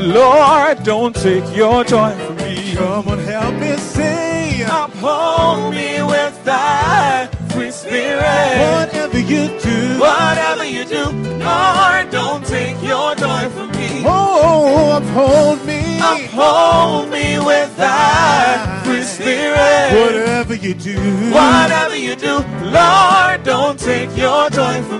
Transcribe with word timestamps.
Lord, 0.00 0.82
don't 0.82 1.14
take 1.14 1.44
your 1.54 1.84
joy 1.84 2.10
from 2.12 2.36
me. 2.36 2.74
Come 2.74 3.08
on, 3.08 3.18
help 3.18 3.54
me 3.56 3.76
sing. 3.76 4.62
Uphold 4.66 5.74
me 5.74 6.02
with 6.02 6.44
thy 6.44 7.26
free 7.50 7.70
spirit. 7.70 8.22
Whatever 8.22 9.18
you 9.18 9.48
do, 9.60 9.98
Whatever 10.00 10.64
you 10.64 10.84
do, 10.86 11.04
Lord, 11.04 12.10
don't 12.10 12.44
take 12.46 12.80
your 12.82 13.14
joy 13.14 13.48
from 13.50 13.70
me. 13.72 14.02
oh, 14.06 14.96
uphold 14.96 15.64
me. 15.66 15.98
Uphold 16.00 17.10
me 17.10 17.38
with 17.38 17.76
thy 17.76 18.82
free 18.84 19.02
spirit. 19.02 19.92
Whatever 20.00 20.54
you 20.54 20.74
do, 20.74 20.96
Whatever 21.30 21.96
you 21.96 22.16
do, 22.16 22.38
Lord, 22.62 23.42
don't 23.44 23.78
take 23.78 24.16
your 24.16 24.48
joy 24.50 24.82
from 24.82 24.99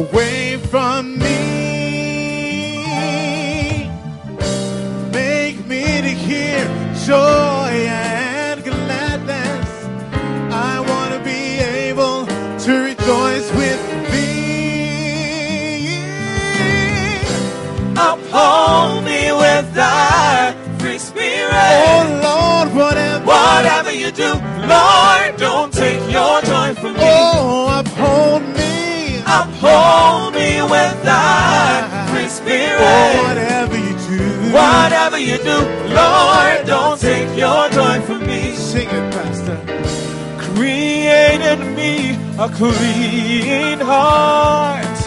Away 0.00 0.56
from 0.56 1.18
me. 1.18 1.40
Make 5.12 5.66
me 5.66 5.84
to 6.06 6.12
hear 6.26 6.64
joy 7.06 7.72
and 7.86 8.64
gladness. 8.64 9.68
I 10.70 10.80
want 10.90 11.10
to 11.14 11.20
be 11.32 11.42
able 11.84 12.26
to 12.64 12.72
rejoice 12.90 13.48
with 13.60 13.80
thee. 14.10 15.90
Uphold 18.08 19.04
me 19.04 19.32
with 19.32 19.66
thy 19.74 20.54
free 20.78 20.98
spirit. 20.98 21.52
Oh 21.52 22.02
Lord, 22.28 22.68
whatever. 22.74 23.24
Whatever 23.26 23.92
you 23.92 24.10
do, 24.12 24.32
Lord, 24.74 25.36
don't 25.36 25.72
take 25.72 26.02
your 26.16 26.40
joy 26.42 26.74
from 26.80 26.94
me. 26.94 27.00
Oh, 27.02 27.80
uphold 27.80 28.42
me. 28.56 28.79
Uphold 29.62 30.32
me 30.34 30.62
with 30.62 31.02
thy 31.04 32.06
free 32.10 32.24
Oh, 32.24 32.28
spirit. 32.28 32.80
whatever 33.28 33.76
you 33.76 33.94
do. 34.08 34.52
Whatever 34.56 35.18
you 35.18 35.36
do, 35.36 35.58
Lord, 35.94 36.66
don't 36.66 36.98
take 36.98 37.28
your 37.36 37.68
joy 37.68 38.00
from 38.00 38.26
me. 38.26 38.54
Sing 38.54 38.88
it, 38.88 39.12
Pastor. 39.12 39.58
Create 40.54 41.42
in 41.42 41.74
me 41.74 42.16
a 42.38 42.48
clean 42.48 43.80
heart 43.80 44.98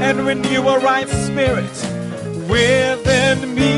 and 0.00 0.24
renew 0.28 0.62
a 0.68 0.78
right 0.78 1.08
spirit 1.08 1.74
within 2.48 3.52
me. 3.52 3.72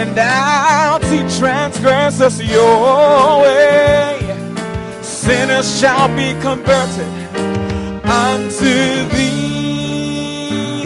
And 0.00 0.18
I'll 0.18 1.00
teach 1.00 1.38
transgressors 1.38 2.40
your 2.42 3.42
way. 3.42 4.11
Sinners 5.24 5.78
shall 5.80 6.08
be 6.16 6.32
converted 6.40 7.06
unto 8.04 8.74
thee. 9.14 10.82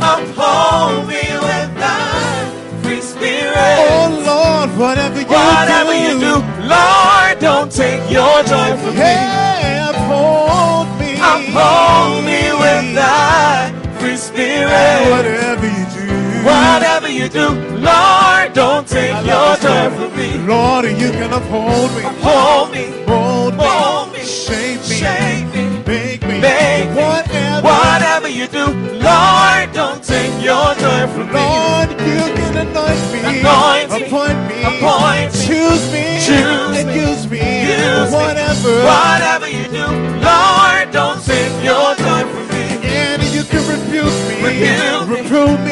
Uphold 0.00 1.08
me 1.08 1.24
with 1.46 1.70
thy 1.80 2.50
free 2.82 3.00
spirit. 3.00 3.54
Oh 3.56 4.22
Lord, 4.30 4.78
whatever 4.78 5.20
you 5.20 5.26
Whatever 5.26 5.92
do. 5.92 5.98
you 6.04 6.20
do, 6.20 6.34
Lord, 6.68 7.38
don't 7.40 7.72
take 7.72 8.02
your 8.10 8.42
joy 8.44 8.76
from 8.76 8.94
me. 8.94 9.00
Hey, 9.00 9.80
uphold 9.88 10.88
me. 11.00 11.14
Uphold 11.16 12.24
me 12.26 12.42
with 12.62 12.94
thy 12.94 13.72
free 13.98 14.16
spirit. 14.18 15.10
Whatever 15.10 15.66
you 15.66 15.86
do. 15.96 15.97
Whatever 16.44 17.08
you 17.08 17.28
do, 17.28 17.48
Lord, 17.78 18.52
don't 18.52 18.86
take 18.86 19.14
your 19.26 19.56
joy 19.56 19.90
from 19.96 20.16
me. 20.16 20.38
Lord, 20.46 20.84
you 20.84 21.10
can 21.10 21.32
uphold 21.32 21.90
me. 21.96 22.02
Hold 22.22 22.72
me, 22.72 23.04
Mold 23.06 23.54
me. 23.54 23.64
Mold 23.64 24.12
me. 24.12 24.20
Shape 24.24 24.80
me. 24.80 24.94
shake 25.00 25.46
me, 25.54 25.82
Make 25.86 26.22
me. 26.22 26.40
make 26.40 26.88
me. 26.90 26.96
Whatever. 26.96 27.66
Whatever 27.66 28.28
you 28.28 28.46
do, 28.46 28.66
Lord, 29.02 29.72
don't 29.72 30.02
take 30.02 30.32
your 30.42 30.74
joy 30.76 31.06
from 31.12 31.26
me. 31.28 31.34
Lord, 31.34 31.90
you 31.90 32.22
can 32.38 32.56
anoint 32.66 33.04
me. 33.12 33.20
Anoint 33.20 33.90
me. 33.90 34.06
Appoint 34.06 34.38
me. 34.48 34.58
Appoint 34.62 35.32
me. 35.34 35.40
Choose 35.46 35.84
me. 35.92 36.06
Choose 36.22 36.78
and 36.78 36.88
me. 36.88 36.94
use 36.94 37.30
me. 37.30 37.42
Use 37.66 38.10
me. 38.10 38.16
Whatever. 38.16 38.72
Whatever 38.84 39.48
you 39.48 39.64
do, 39.68 39.86
Lord, 40.22 40.90
don't 40.92 41.20
take 41.24 41.52
your 41.64 41.94
joy 41.96 42.22
from 42.32 42.46
me. 42.54 42.64
And 42.86 43.22
you 43.34 43.42
can 43.44 43.62
rebuke 43.68 44.16
me, 44.28 44.34
Rebuke 44.44 45.08
me, 45.08 45.22
Reprove 45.22 45.60
me. 45.64 45.67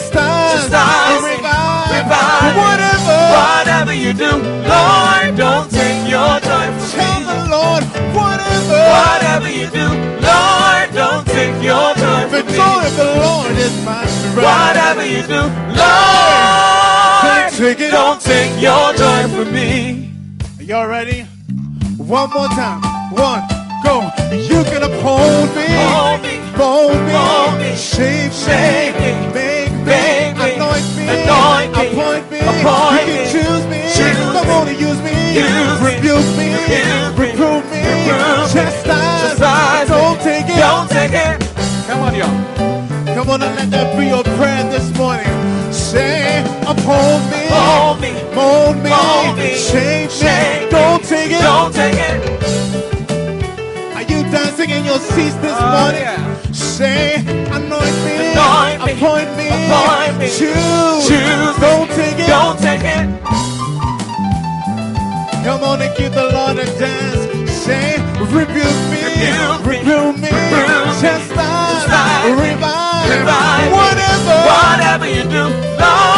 Chastise, 0.00 0.68
Chastise 0.68 1.22
me. 1.22 1.36
revive, 1.36 1.90
Revive 1.96 2.56
whatever. 2.56 3.18
Whatever 3.32 3.94
you 3.94 4.12
do, 4.12 4.30
Lord, 4.68 5.36
don't 5.36 5.70
take 5.70 6.08
your 6.08 6.36
joy 6.40 6.66
from 6.76 6.90
Tell 6.92 7.20
me. 7.20 7.26
the 7.26 7.38
Lord, 7.56 7.82
whatever. 8.12 8.80
Whatever 8.92 9.48
you 9.50 9.66
do, 9.70 9.86
Lord, 10.20 10.86
don't 10.92 11.26
take 11.26 11.56
your 11.62 11.94
joy 11.96 12.22
The 12.28 12.42
from 12.42 12.46
me. 12.46 12.56
joy 12.60 12.82
of 12.86 12.96
the 12.96 13.10
Lord 13.24 13.56
is 13.56 13.84
my 13.84 14.04
strength. 14.06 14.44
Whatever 14.44 15.04
you 15.06 15.22
do, 15.22 15.42
Lord, 15.80 17.52
Take 17.56 17.80
it. 17.80 17.90
don't 17.90 18.20
take 18.20 18.52
your 18.60 18.92
joy 18.92 19.22
from 19.34 19.52
me. 19.52 20.10
Are 20.58 20.62
Y'all 20.62 20.86
ready? 20.88 21.22
One 21.96 22.28
more 22.30 22.48
time. 22.48 22.82
One, 23.12 23.42
go. 23.82 24.10
You 24.32 24.62
can 24.64 24.82
uphold 24.82 25.48
me, 25.56 25.66
Hold 25.88 26.20
me, 26.22 26.36
mold 26.58 26.92
me, 27.06 27.12
Mold 27.12 27.58
me. 27.60 27.74
shape 27.76 28.32
Shape 28.32 28.94
appoint 32.66 33.06
me. 33.06 33.12
You 33.12 33.18
can 33.18 33.32
choose 33.32 33.64
me, 33.72 33.80
Choose 33.96 34.32
come 34.34 34.46
me. 34.46 34.52
on 34.52 34.68
and 34.68 34.80
use 34.80 35.00
me, 35.02 35.14
Use 35.34 35.80
me. 35.80 35.86
rebuke 35.86 36.30
me, 36.36 36.48
reprove 37.16 37.64
me, 37.70 37.82
chastise, 38.52 39.38
Chastise 39.38 39.88
don't 39.88 40.20
take 40.20 40.46
it. 40.48 40.58
Don't 40.58 40.88
take 40.90 41.12
it. 41.12 41.36
Come 41.86 42.00
on, 42.02 42.14
y'all. 42.14 43.14
Come 43.14 43.30
on 43.30 43.42
and 43.42 43.54
let 43.56 43.70
that 43.70 43.96
be 43.98 44.06
your 44.08 44.24
prayer 44.36 44.62
this 44.70 44.88
morning. 44.98 45.26
Say, 45.72 46.42
uphold 46.66 47.22
me, 47.30 47.46
Hold 47.50 48.00
me, 48.00 48.12
mold 48.34 48.76
me, 48.82 48.90
Mold 48.90 49.36
me. 49.38 49.54
shape 49.54 50.10
me, 50.22 50.64
me. 50.64 50.70
don't 50.70 51.02
take 51.04 51.30
it. 51.30 51.42
don't 51.42 51.72
take 51.74 51.94
it. 51.96 52.95
Dancing 54.66 54.78
in 54.78 54.84
your 54.84 54.98
seats 54.98 55.36
this 55.36 55.54
Oh, 55.58 55.70
morning? 55.70 56.00
yeah. 56.02 56.52
Say, 56.52 57.14
anoint 57.50 57.96
me, 58.04 58.32
Anoint 58.34 58.84
me. 58.84 58.92
appoint 58.92 59.30
me, 59.36 59.48
Appoint 59.48 60.18
me. 60.18 60.26
choose, 60.26 61.06
Choose 61.06 61.56
don't 61.60 61.88
take 61.90 62.18
it. 62.18 62.26
Don't 62.26 62.58
take 62.58 62.82
it. 62.82 63.06
Come 65.44 65.62
on 65.62 65.80
and 65.82 65.96
give 65.96 66.12
the 66.14 66.30
Lord 66.32 66.58
a 66.58 66.66
dance. 66.78 67.50
Say, 67.50 67.98
rebuke 68.18 68.82
me, 68.90 69.02
Rebuke 69.62 70.18
me. 70.18 70.30
chastise, 71.00 71.86
revive, 72.26 73.10
Revive 73.10 73.70
whatever. 73.70 74.36
Whatever 74.50 75.06
you 75.06 75.22
do, 75.30 75.44
Lord, 75.78 76.15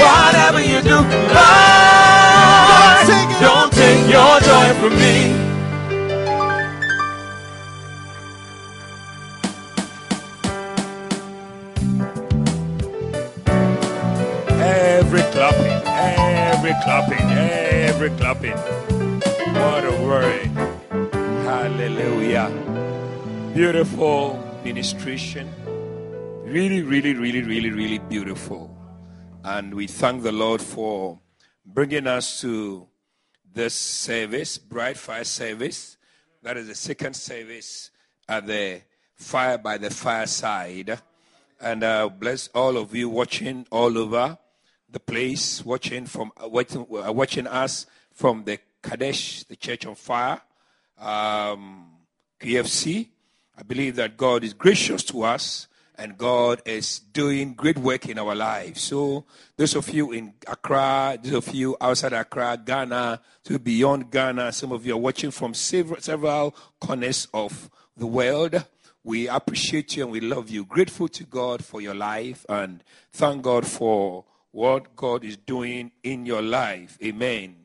Whatever 0.00 0.60
you 0.60 0.80
do, 0.82 0.98
Lord, 1.36 3.06
don't 3.40 3.72
take 3.72 4.02
your 4.08 4.40
joy 4.40 4.68
from 4.80 4.94
me. 4.96 5.16
Every 14.60 15.22
clapping, 15.32 15.80
every 15.86 16.74
clapping, 16.82 17.26
every 17.30 18.10
clapping. 18.10 18.56
What 19.54 19.84
a 19.84 19.92
word. 20.06 20.50
Hallelujah. 21.44 22.48
Beautiful 23.54 24.38
ministration. 24.64 25.52
Really, 26.44 26.82
really, 26.82 27.14
really, 27.14 27.42
really, 27.42 27.70
really 27.70 27.98
beautiful. 27.98 28.69
And 29.42 29.72
we 29.72 29.86
thank 29.86 30.22
the 30.22 30.32
Lord 30.32 30.60
for 30.60 31.18
bringing 31.64 32.06
us 32.06 32.42
to 32.42 32.86
this 33.54 33.72
service, 33.72 34.58
Bright 34.58 34.98
Fire 34.98 35.24
service. 35.24 35.96
That 36.42 36.58
is 36.58 36.66
the 36.66 36.74
second 36.74 37.14
service 37.14 37.90
at 38.28 38.46
the 38.46 38.82
Fire 39.14 39.56
by 39.56 39.78
the 39.78 39.88
Fireside. 39.88 41.00
And 41.58 41.82
uh, 41.82 42.10
bless 42.10 42.48
all 42.48 42.76
of 42.76 42.94
you 42.94 43.08
watching 43.08 43.66
all 43.70 43.96
over 43.96 44.36
the 44.90 45.00
place, 45.00 45.64
watching 45.64 46.04
from 46.04 46.32
uh, 46.36 46.46
watching, 46.46 46.82
uh, 46.82 47.10
watching 47.10 47.46
us 47.46 47.86
from 48.12 48.44
the 48.44 48.58
Kadesh, 48.82 49.44
the 49.44 49.56
Church 49.56 49.86
on 49.86 49.94
Fire, 49.94 50.42
um, 50.98 51.92
KFC. 52.38 53.08
I 53.56 53.62
believe 53.62 53.96
that 53.96 54.18
God 54.18 54.44
is 54.44 54.52
gracious 54.52 55.02
to 55.04 55.22
us 55.22 55.66
and 56.00 56.16
God 56.16 56.62
is 56.64 56.98
doing 56.98 57.52
great 57.52 57.76
work 57.76 58.08
in 58.08 58.18
our 58.18 58.34
lives. 58.34 58.80
So, 58.80 59.26
those 59.58 59.76
of 59.76 59.90
you 59.90 60.12
in 60.12 60.32
Accra, 60.46 61.18
those 61.22 61.46
of 61.46 61.54
you 61.54 61.76
outside 61.78 62.14
Accra, 62.14 62.58
Ghana, 62.64 63.20
to 63.44 63.58
beyond 63.58 64.10
Ghana, 64.10 64.52
some 64.52 64.72
of 64.72 64.86
you 64.86 64.94
are 64.94 64.98
watching 64.98 65.30
from 65.30 65.52
several, 65.52 66.00
several 66.00 66.56
corners 66.80 67.28
of 67.34 67.70
the 67.98 68.06
world. 68.06 68.64
We 69.04 69.28
appreciate 69.28 69.94
you 69.96 70.04
and 70.04 70.12
we 70.12 70.20
love 70.20 70.48
you. 70.48 70.64
Grateful 70.64 71.08
to 71.08 71.24
God 71.24 71.62
for 71.62 71.82
your 71.82 71.94
life 71.94 72.46
and 72.48 72.82
thank 73.12 73.42
God 73.42 73.66
for 73.66 74.24
what 74.52 74.96
God 74.96 75.22
is 75.22 75.36
doing 75.36 75.92
in 76.02 76.24
your 76.24 76.42
life. 76.42 76.96
Amen. 77.04 77.56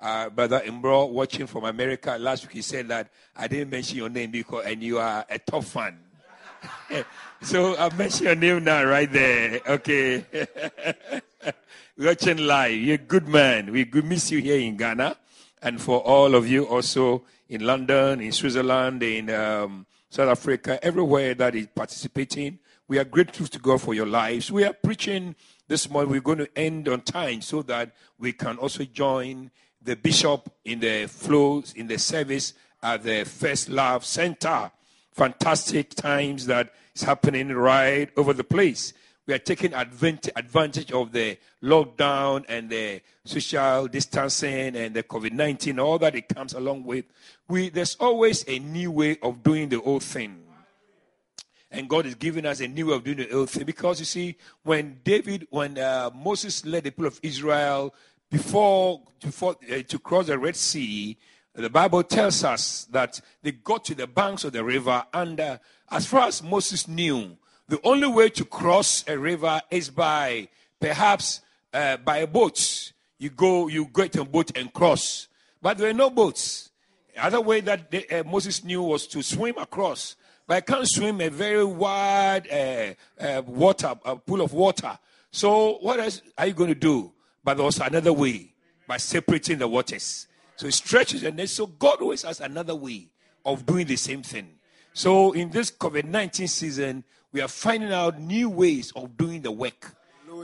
Uh, 0.00 0.30
Brother 0.30 0.60
Imbro, 0.60 1.10
watching 1.10 1.48
from 1.48 1.64
America, 1.64 2.16
last 2.18 2.44
week 2.44 2.52
he 2.52 2.62
said 2.62 2.88
that 2.88 3.10
I 3.36 3.48
didn't 3.48 3.70
mention 3.70 3.98
your 3.98 4.08
name 4.08 4.30
because, 4.30 4.66
and 4.66 4.82
you 4.82 4.98
are 4.98 5.24
a 5.28 5.38
tough 5.40 5.66
fan. 5.66 5.98
so 7.42 7.76
I 7.76 7.94
mention 7.94 8.26
your 8.26 8.34
name 8.34 8.64
now, 8.64 8.84
right 8.84 9.10
there. 9.10 9.60
Okay. 9.66 10.24
Watching 11.98 12.38
live. 12.38 12.78
You're 12.78 12.94
a 12.94 12.98
good 12.98 13.28
man. 13.28 13.72
We 13.72 13.84
good 13.84 14.04
miss 14.04 14.30
you 14.30 14.38
here 14.40 14.58
in 14.58 14.76
Ghana. 14.76 15.16
And 15.62 15.80
for 15.80 16.00
all 16.00 16.34
of 16.34 16.48
you 16.48 16.66
also 16.66 17.24
in 17.48 17.64
London, 17.64 18.20
in 18.20 18.32
Switzerland, 18.32 19.02
in 19.02 19.30
um, 19.30 19.86
South 20.10 20.28
Africa, 20.28 20.82
everywhere 20.82 21.34
that 21.34 21.54
is 21.54 21.68
participating, 21.74 22.58
we 22.88 22.98
are 22.98 23.04
grateful 23.04 23.46
to 23.46 23.58
God 23.58 23.80
for 23.80 23.94
your 23.94 24.06
lives. 24.06 24.50
We 24.50 24.64
are 24.64 24.72
preaching 24.72 25.36
this 25.68 25.88
morning. 25.88 26.10
We're 26.10 26.20
going 26.20 26.38
to 26.38 26.58
end 26.58 26.88
on 26.88 27.02
time 27.02 27.42
so 27.42 27.62
that 27.62 27.92
we 28.18 28.32
can 28.32 28.56
also 28.56 28.84
join 28.84 29.50
the 29.80 29.96
bishop 29.96 30.52
in 30.64 30.80
the 30.80 31.06
flows, 31.06 31.72
in 31.74 31.86
the 31.86 31.98
service 31.98 32.54
at 32.82 33.02
the 33.04 33.24
First 33.24 33.68
Love 33.68 34.04
Center 34.04 34.70
fantastic 35.12 35.94
times 35.94 36.46
that 36.46 36.72
is 36.94 37.02
happening 37.02 37.48
right 37.48 38.10
over 38.16 38.32
the 38.32 38.44
place. 38.44 38.92
We 39.26 39.34
are 39.34 39.38
taking 39.38 39.72
advantage 39.72 40.90
of 40.90 41.12
the 41.12 41.38
lockdown 41.62 42.44
and 42.48 42.68
the 42.68 43.00
social 43.24 43.86
distancing 43.86 44.74
and 44.74 44.94
the 44.94 45.04
COVID 45.04 45.32
19, 45.32 45.78
all 45.78 45.98
that 46.00 46.16
it 46.16 46.28
comes 46.28 46.54
along 46.54 46.84
with. 46.84 47.04
We, 47.48 47.68
there's 47.68 47.96
always 48.00 48.44
a 48.48 48.58
new 48.58 48.90
way 48.90 49.18
of 49.22 49.42
doing 49.44 49.68
the 49.68 49.80
old 49.80 50.02
thing. 50.02 50.42
And 51.70 51.88
God 51.88 52.04
is 52.04 52.16
giving 52.16 52.44
us 52.44 52.60
a 52.60 52.68
new 52.68 52.88
way 52.88 52.96
of 52.96 53.04
doing 53.04 53.18
the 53.18 53.32
old 53.32 53.48
thing. 53.48 53.64
Because 53.64 54.00
you 54.00 54.04
see, 54.04 54.36
when 54.64 55.00
David, 55.04 55.46
when 55.50 55.78
uh, 55.78 56.10
Moses 56.12 56.66
led 56.66 56.84
the 56.84 56.90
people 56.90 57.06
of 57.06 57.20
Israel 57.22 57.94
before, 58.28 59.02
before 59.22 59.56
uh, 59.70 59.82
to 59.86 59.98
cross 60.00 60.26
the 60.26 60.38
Red 60.38 60.56
Sea, 60.56 61.16
the 61.54 61.70
Bible 61.70 62.02
tells 62.02 62.44
us 62.44 62.86
that 62.90 63.20
they 63.42 63.52
got 63.52 63.84
to 63.84 63.94
the 63.94 64.06
banks 64.06 64.44
of 64.44 64.52
the 64.52 64.64
river, 64.64 65.04
and 65.12 65.38
uh, 65.38 65.58
as 65.90 66.06
far 66.06 66.28
as 66.28 66.42
Moses 66.42 66.88
knew, 66.88 67.36
the 67.68 67.80
only 67.84 68.06
way 68.06 68.30
to 68.30 68.44
cross 68.44 69.04
a 69.06 69.18
river 69.18 69.60
is 69.70 69.90
by 69.90 70.48
perhaps 70.80 71.42
uh, 71.72 71.98
by 71.98 72.18
a 72.18 72.26
boat. 72.26 72.92
You 73.18 73.30
go, 73.30 73.68
you 73.68 73.86
get 73.86 74.16
a 74.16 74.24
boat 74.24 74.56
and 74.56 74.72
cross, 74.72 75.28
but 75.60 75.78
there 75.78 75.88
were 75.88 75.92
no 75.94 76.10
boats. 76.10 76.70
The 77.14 77.24
other 77.24 77.40
way 77.40 77.60
that 77.60 77.90
they, 77.90 78.06
uh, 78.08 78.24
Moses 78.24 78.64
knew 78.64 78.82
was 78.82 79.06
to 79.08 79.22
swim 79.22 79.58
across, 79.58 80.16
but 80.46 80.56
I 80.56 80.60
can't 80.62 80.88
swim 80.88 81.20
a 81.20 81.28
very 81.28 81.64
wide 81.64 82.48
uh, 82.50 83.22
uh, 83.22 83.42
water, 83.42 83.94
a 84.04 84.16
pool 84.16 84.40
of 84.40 84.52
water. 84.54 84.98
So 85.30 85.78
what 85.78 86.00
else 86.00 86.22
are 86.36 86.46
you 86.46 86.54
going 86.54 86.70
to 86.70 86.74
do? 86.74 87.12
But 87.44 87.58
there 87.58 87.66
was 87.66 87.78
another 87.78 88.12
way 88.12 88.54
by 88.86 88.96
separating 88.96 89.58
the 89.58 89.68
waters. 89.68 90.26
So 90.62 90.68
it 90.68 90.74
stretches 90.74 91.24
and 91.24 91.36
then 91.36 91.48
so 91.48 91.66
God 91.66 92.00
always 92.00 92.22
has 92.22 92.40
another 92.40 92.76
way 92.76 93.08
of 93.44 93.66
doing 93.66 93.84
the 93.84 93.96
same 93.96 94.22
thing. 94.22 94.48
So 94.92 95.32
in 95.32 95.50
this 95.50 95.72
COVID 95.72 96.04
19 96.04 96.46
season, 96.46 97.02
we 97.32 97.40
are 97.40 97.48
finding 97.48 97.92
out 97.92 98.20
new 98.20 98.48
ways 98.48 98.92
of 98.94 99.16
doing 99.16 99.42
the 99.42 99.50
work 99.50 99.96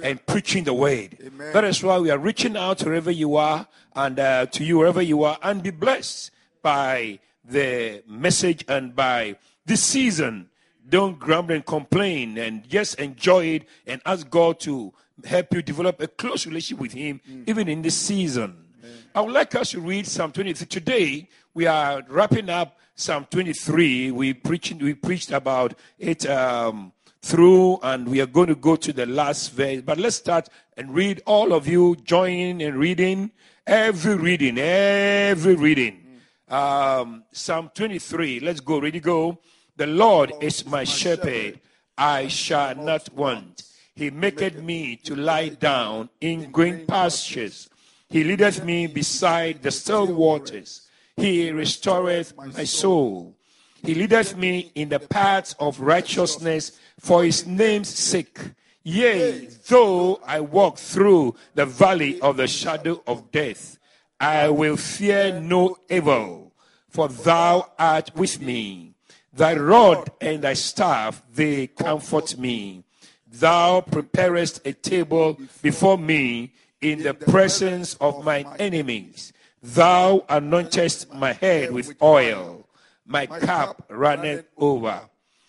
and 0.03 0.27
preaching 0.27 0.65
the 0.65 0.75
word. 0.75 1.19
Amen. 1.25 1.53
That 1.53 1.63
is 1.63 1.85
why 1.85 2.01
we 2.01 2.11
are 2.11 2.19
reaching 2.19 2.57
out 2.57 2.83
wherever 2.83 3.13
you 3.13 3.37
are 3.37 3.69
and 3.95 4.19
uh, 4.19 4.47
to 4.47 4.65
you 4.65 4.79
wherever 4.79 5.01
you 5.01 5.23
are 5.23 5.39
and 5.41 5.63
be 5.63 5.71
blessed 5.71 6.33
by 6.63 7.21
the 7.45 8.03
message 8.09 8.65
and 8.67 8.97
by 8.97 9.37
this 9.67 9.85
season. 9.85 10.51
Don't 10.89 11.17
grumble 11.21 11.55
and 11.55 11.65
complain 11.65 12.39
and 12.39 12.69
just 12.69 12.97
enjoy 12.99 13.45
it 13.45 13.69
and 13.87 14.03
ask 14.05 14.29
God 14.29 14.59
to 14.61 14.93
help 15.25 15.55
you 15.55 15.63
develop 15.63 16.03
a 16.03 16.09
close 16.09 16.45
relationship 16.45 16.81
with 16.81 16.93
Him 16.93 17.21
mm. 17.31 17.49
even 17.49 17.69
in 17.69 17.83
this 17.83 17.95
season. 17.95 18.65
I 19.15 19.23
would 19.23 19.33
like 19.33 19.55
us 19.55 19.71
to 19.71 19.81
read 19.81 20.07
Psalm 20.07 20.33
23. 20.33 20.67
Today, 20.67 21.29
we 21.55 21.67
are 21.67 22.03
wrapping 22.09 22.51
up 22.51 22.79
Psalm 22.95 23.27
23. 23.31 24.11
We, 24.11 24.35
preaching, 24.35 24.79
we 24.79 24.95
preached 24.95 25.33
about 25.33 25.75
it 25.99 26.29
um, 26.29 26.93
through, 27.23 27.79
and 27.83 28.07
we 28.07 28.21
are 28.21 28.27
going 28.27 28.49
to 28.49 28.55
go 28.55 28.77
to 28.77 28.93
the 28.93 29.07
last 29.07 29.53
verse. 29.53 29.81
But 29.81 29.99
let's 29.99 30.17
start 30.17 30.49
and 30.77 30.95
read. 30.95 31.23
All 31.27 31.55
of 31.55 31.67
you 31.67 31.97
join 31.97 32.61
in 32.61 32.77
reading. 32.77 33.31
Every 33.67 34.15
reading, 34.15 34.59
every 34.59 35.55
reading. 35.55 36.21
Um, 36.49 37.25
Psalm 37.33 37.71
23. 37.75 38.41
Let's 38.41 38.61
go. 38.61 38.79
Ready, 38.79 39.01
go. 39.01 39.39
The 39.77 39.87
Lord 39.87 40.33
is 40.41 40.67
my 40.67 40.85
shepherd. 40.85 41.61
I 41.97 42.29
shall 42.29 42.75
not 42.75 43.13
want. 43.15 43.63
He 43.95 44.11
maketh 44.11 44.63
me 44.63 44.97
to 44.97 45.17
lie 45.17 45.49
down 45.49 46.11
in 46.21 46.51
green 46.51 46.87
pastures. 46.87 47.69
He 48.11 48.25
leadeth 48.25 48.65
me 48.65 48.87
beside 48.87 49.63
the 49.63 49.71
still 49.71 50.07
waters. 50.07 50.89
He 51.17 51.51
restoreth 51.51 52.35
my 52.37 52.65
soul. 52.65 53.37
He 53.85 53.95
leadeth 53.95 54.37
me 54.37 54.73
in 54.75 54.89
the 54.89 54.99
paths 54.99 55.55
of 55.61 55.81
righteousness 55.81 56.73
for 56.99 57.25
his 57.25 57.47
name's 57.47 57.89
sake. 57.89 58.39
Yea, 58.83 59.49
though 59.69 60.21
I 60.25 60.41
walk 60.41 60.79
through 60.79 61.35
the 61.55 61.67
valley 61.67 62.21
of 62.21 62.39
the 62.39 62.47
shadow 62.47 63.03
of 63.07 63.31
death, 63.31 63.79
I 64.19 64.49
will 64.49 64.77
fear 64.77 65.39
no 65.39 65.77
evil, 65.91 66.55
for 66.89 67.09
thou 67.09 67.71
art 67.79 68.11
with 68.17 68.41
me. 68.41 68.95
Thy 69.33 69.55
rod 69.55 70.11
and 70.21 70.43
thy 70.43 70.55
staff, 70.55 71.23
they 71.35 71.67
comfort 71.67 72.39
me. 72.39 72.85
Thou 73.31 73.83
preparest 73.83 74.67
a 74.67 74.73
table 74.73 75.39
before 75.63 75.99
me 75.99 76.55
in 76.81 77.03
the 77.03 77.15
presence 77.15 77.95
of 77.95 78.25
mine 78.25 78.47
enemies. 78.59 79.33
Thou 79.63 80.25
anointest 80.29 81.13
my 81.15 81.33
head 81.33 81.73
with 81.73 82.01
oil, 82.01 82.67
my 83.05 83.27
cup 83.27 83.85
runneth 83.91 84.47
over. 84.57 85.01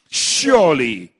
Surely 0.10 1.14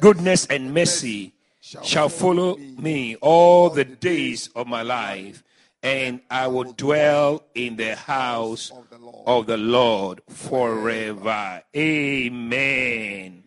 goodness 0.00 0.46
and 0.46 0.72
mercy 0.72 1.34
shall 1.60 2.08
follow 2.08 2.56
me 2.56 3.16
all 3.16 3.68
the 3.68 3.84
days 3.84 4.48
of 4.56 4.66
my 4.66 4.80
life, 4.80 5.44
and 5.82 6.20
I 6.30 6.46
will 6.46 6.72
dwell 6.72 7.44
in 7.54 7.76
the 7.76 7.94
house 7.94 8.72
of 9.26 9.46
the 9.46 9.58
Lord 9.58 10.22
forever. 10.28 11.62
Amen. 11.76 13.44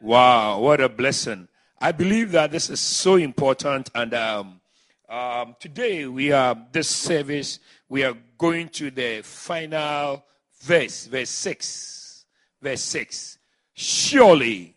Wow, 0.00 0.60
what 0.60 0.80
a 0.80 0.88
blessing. 0.88 1.48
I 1.78 1.92
believe 1.92 2.32
that 2.32 2.52
this 2.52 2.70
is 2.70 2.80
so 2.80 3.16
important, 3.16 3.90
and 3.94 4.14
um, 4.14 4.60
um, 5.12 5.54
today 5.60 6.06
we 6.06 6.32
are 6.32 6.56
this 6.72 6.88
service. 6.88 7.58
We 7.90 8.02
are 8.02 8.16
going 8.38 8.70
to 8.70 8.90
the 8.90 9.20
final 9.22 10.24
verse, 10.62 11.06
verse 11.06 11.28
six, 11.28 12.24
verse 12.62 12.80
six. 12.80 13.38
Surely, 13.74 14.74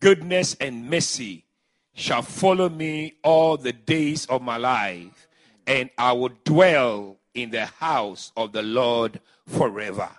goodness 0.00 0.54
and 0.60 0.90
mercy 0.90 1.46
shall 1.94 2.20
follow 2.20 2.68
me 2.68 3.14
all 3.22 3.56
the 3.56 3.72
days 3.72 4.26
of 4.26 4.42
my 4.42 4.58
life, 4.58 5.26
and 5.66 5.88
I 5.96 6.12
will 6.12 6.32
dwell 6.44 7.16
in 7.32 7.50
the 7.50 7.64
house 7.64 8.32
of 8.36 8.52
the 8.52 8.62
Lord 8.62 9.18
forever. 9.46 10.10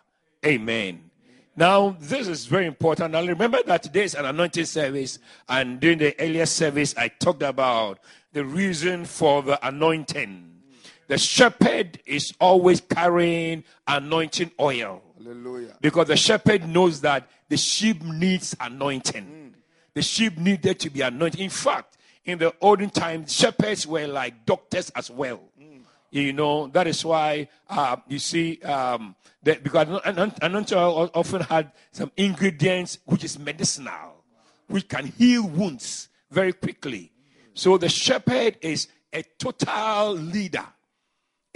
Amen. 0.43 1.11
Now, 1.55 1.95
this 1.99 2.27
is 2.27 2.47
very 2.47 2.65
important. 2.65 3.13
Now, 3.13 3.23
remember 3.23 3.59
that 3.67 3.83
today 3.83 4.03
is 4.03 4.15
an 4.15 4.25
anointing 4.25 4.65
service, 4.65 5.19
and 5.47 5.79
during 5.79 5.99
the 5.99 6.19
earlier 6.19 6.45
service, 6.47 6.95
I 6.97 7.07
talked 7.09 7.43
about 7.43 7.99
the 8.35 8.43
reason 8.43 9.05
for 9.05 9.41
the 9.41 9.57
anointing. 9.65 10.51
The 11.07 11.17
shepherd 11.17 12.01
is 12.05 12.33
always 12.41 12.81
carrying 12.81 13.63
anointing 13.87 14.51
oil. 14.59 15.01
Hallelujah. 15.17 15.77
Because 15.79 16.09
the 16.09 16.17
shepherd 16.17 16.67
knows 16.67 16.99
that 16.99 17.29
the 17.47 17.55
sheep 17.55 18.03
needs 18.03 18.53
anointing. 18.59 19.23
Mm. 19.23 19.53
The 19.93 20.01
sheep 20.01 20.37
needed 20.37 20.81
to 20.81 20.89
be 20.89 20.99
anointed. 20.99 21.39
In 21.39 21.49
fact, 21.49 21.97
in 22.25 22.37
the 22.37 22.53
olden 22.59 22.89
times, 22.89 23.33
shepherds 23.33 23.87
were 23.87 24.05
like 24.05 24.45
doctors 24.45 24.89
as 24.97 25.09
well. 25.09 25.39
Mm. 25.57 25.83
You 26.11 26.33
know, 26.33 26.67
that 26.67 26.87
is 26.87 27.05
why 27.05 27.47
uh, 27.69 27.95
you 28.09 28.19
see, 28.19 28.61
um, 28.63 29.15
that 29.43 29.63
because 29.63 29.87
anointing 30.41 30.77
oil 30.77 31.09
often 31.13 31.39
had 31.39 31.71
some 31.93 32.11
ingredients 32.17 32.97
which 33.05 33.23
is 33.23 33.39
medicinal, 33.39 34.25
which 34.67 34.89
can 34.89 35.05
heal 35.05 35.47
wounds 35.47 36.09
very 36.29 36.51
quickly. 36.51 37.13
So 37.55 37.77
the 37.77 37.89
shepherd 37.89 38.57
is 38.61 38.89
a 39.11 39.23
total 39.23 40.13
leader. 40.13 40.65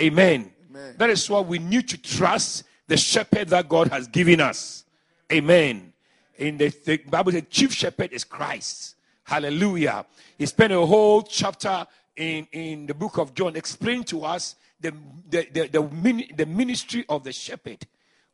Amen. 0.01 0.51
Amen. 0.69 0.95
That 0.97 1.09
is 1.09 1.29
why 1.29 1.41
we 1.41 1.59
need 1.59 1.89
to 1.89 2.01
trust 2.01 2.63
the 2.87 2.97
shepherd 2.97 3.49
that 3.49 3.67
God 3.67 3.89
has 3.89 4.07
given 4.07 4.39
us. 4.39 4.85
Amen. 5.31 5.93
In 6.37 6.57
the, 6.57 6.69
the 6.85 6.97
Bible, 6.97 7.33
the 7.33 7.41
chief 7.41 7.73
shepherd 7.73 8.13
is 8.13 8.23
Christ. 8.23 8.95
Hallelujah. 9.23 10.05
He 10.37 10.45
spent 10.45 10.71
a 10.71 10.85
whole 10.85 11.21
chapter 11.21 11.85
in, 12.15 12.47
in 12.53 12.85
the 12.87 12.93
book 12.93 13.17
of 13.17 13.33
John 13.33 13.55
explaining 13.57 14.05
to 14.05 14.23
us 14.23 14.55
the, 14.79 14.93
the, 15.29 15.47
the, 15.51 15.67
the, 15.67 16.27
the 16.35 16.45
ministry 16.45 17.05
of 17.09 17.25
the 17.25 17.33
shepherd 17.33 17.85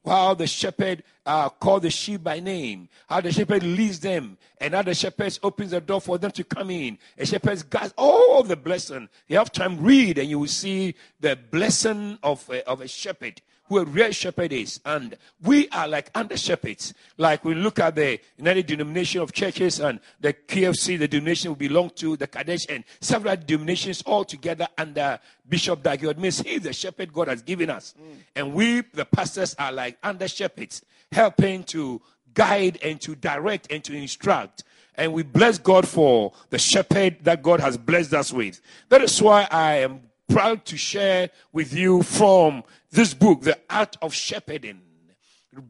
how 0.06 0.34
the 0.34 0.48
shepherd 0.48 1.04
uh, 1.26 1.50
called 1.50 1.84
the 1.84 1.90
sheep 1.90 2.24
by 2.24 2.40
name, 2.40 2.88
how 3.08 3.22
the 3.22 3.32
shepherd 3.32 3.64
leads 3.64 4.00
them, 4.00 4.38
and 4.60 4.74
how 4.74 4.82
the 4.82 4.94
shepherd 4.94 5.38
opens 5.44 5.72
the 5.72 5.82
door 5.82 6.00
for 6.00 6.18
them 6.18 6.32
to 6.32 6.44
come 6.44 6.70
in. 6.70 6.98
A 7.18 7.26
shepherd's 7.26 7.64
guides 7.64 7.94
all 7.98 8.44
the 8.44 8.56
blessing. 8.56 9.10
You 9.28 9.38
have 9.38 9.52
time, 9.52 9.82
read, 9.82 10.18
and 10.18 10.30
you 10.30 10.40
will 10.40 10.48
see 10.48 10.96
the 11.20 11.38
blessing 11.52 12.20
of 12.24 12.48
a, 12.50 12.68
of 12.68 12.82
a 12.82 12.88
shepherd 12.88 13.42
who 13.68 13.80
a 13.80 13.86
real 13.86 14.12
shepherd 14.12 14.54
is. 14.54 14.80
And 14.86 15.18
we 15.42 15.68
are 15.70 15.88
like 15.88 16.12
under 16.14 16.38
shepherds. 16.38 16.94
Like 17.18 17.44
we 17.44 17.56
look 17.56 17.80
at 17.80 17.96
the 17.96 18.20
United 18.38 18.68
Denomination 18.68 19.22
of 19.22 19.34
Churches 19.34 19.80
and 19.80 20.00
the 20.20 20.34
KFC, 20.34 21.00
the 21.00 21.08
denomination 21.08 21.56
we 21.56 21.68
belong 21.68 21.90
to, 21.92 22.16
the 22.16 22.28
Kadesh, 22.28 22.66
and 22.70 22.84
several 23.02 23.36
denominations 23.36 24.04
all 24.04 24.24
together 24.24 24.68
under 24.78 25.20
Bishop 25.48 25.82
Dag 25.82 26.18
means 26.18 26.40
He's 26.40 26.62
the 26.62 26.74
shepherd 26.74 27.12
God 27.12 27.28
has 27.28 27.42
given 27.42 27.70
us. 27.70 27.96
Mm. 28.00 28.16
And 28.36 28.54
we, 28.54 28.82
the 28.82 29.06
pastors, 29.06 29.56
are 29.58 29.72
like 29.72 29.98
under 30.04 30.28
shepherds, 30.28 30.84
helping 31.12 31.64
to 31.66 32.02
guide 32.34 32.78
and 32.84 33.02
to 33.02 33.16
direct 33.16 33.72
and 33.72 33.84
to 33.84 33.96
instruct. 33.96 34.64
And 34.96 35.12
we 35.12 35.24
bless 35.24 35.58
God 35.58 35.88
for 35.88 36.34
the 36.50 36.58
shepherd 36.58 37.18
that 37.24 37.44
God 37.44 37.60
has 37.60 37.78
blessed 37.78 38.14
us 38.14 38.32
with. 38.32 38.62
That 38.90 39.02
is 39.02 39.22
why 39.22 39.48
I 39.52 39.78
am 39.80 40.02
proud 40.28 40.66
to 40.66 40.78
share 40.78 41.30
with 41.52 41.74
you 41.74 42.04
from 42.04 42.64
this 42.92 43.14
book, 43.14 43.42
The 43.42 43.58
Art 43.70 43.98
of 44.02 44.14
Shepherding. 44.14 44.82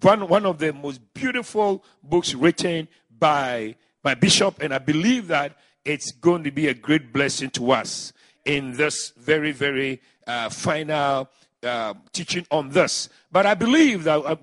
One, 0.02 0.28
one 0.28 0.46
of 0.46 0.58
the 0.58 0.74
most 0.74 1.02
beautiful 1.14 1.84
books 2.04 2.34
written 2.34 2.88
by, 3.20 3.76
by 4.02 4.16
Bishop, 4.16 4.62
and 4.62 4.74
I 4.74 4.80
believe 4.80 5.28
that 5.28 5.58
it's 5.84 6.12
going 6.12 6.44
to 6.44 6.52
be 6.52 6.68
a 6.68 6.74
great 6.74 7.14
blessing 7.14 7.52
to 7.52 7.72
us 7.72 8.14
in 8.44 8.74
this 8.74 9.12
very, 9.12 9.52
very 9.52 10.02
uh, 10.26 10.50
final 10.50 11.30
uh, 11.64 11.94
teaching 12.12 12.46
on 12.52 12.70
this. 12.70 13.10
But 13.32 13.46
I 13.46 13.54
believe 13.54 14.04
that 14.04 14.20
uh, 14.20 14.36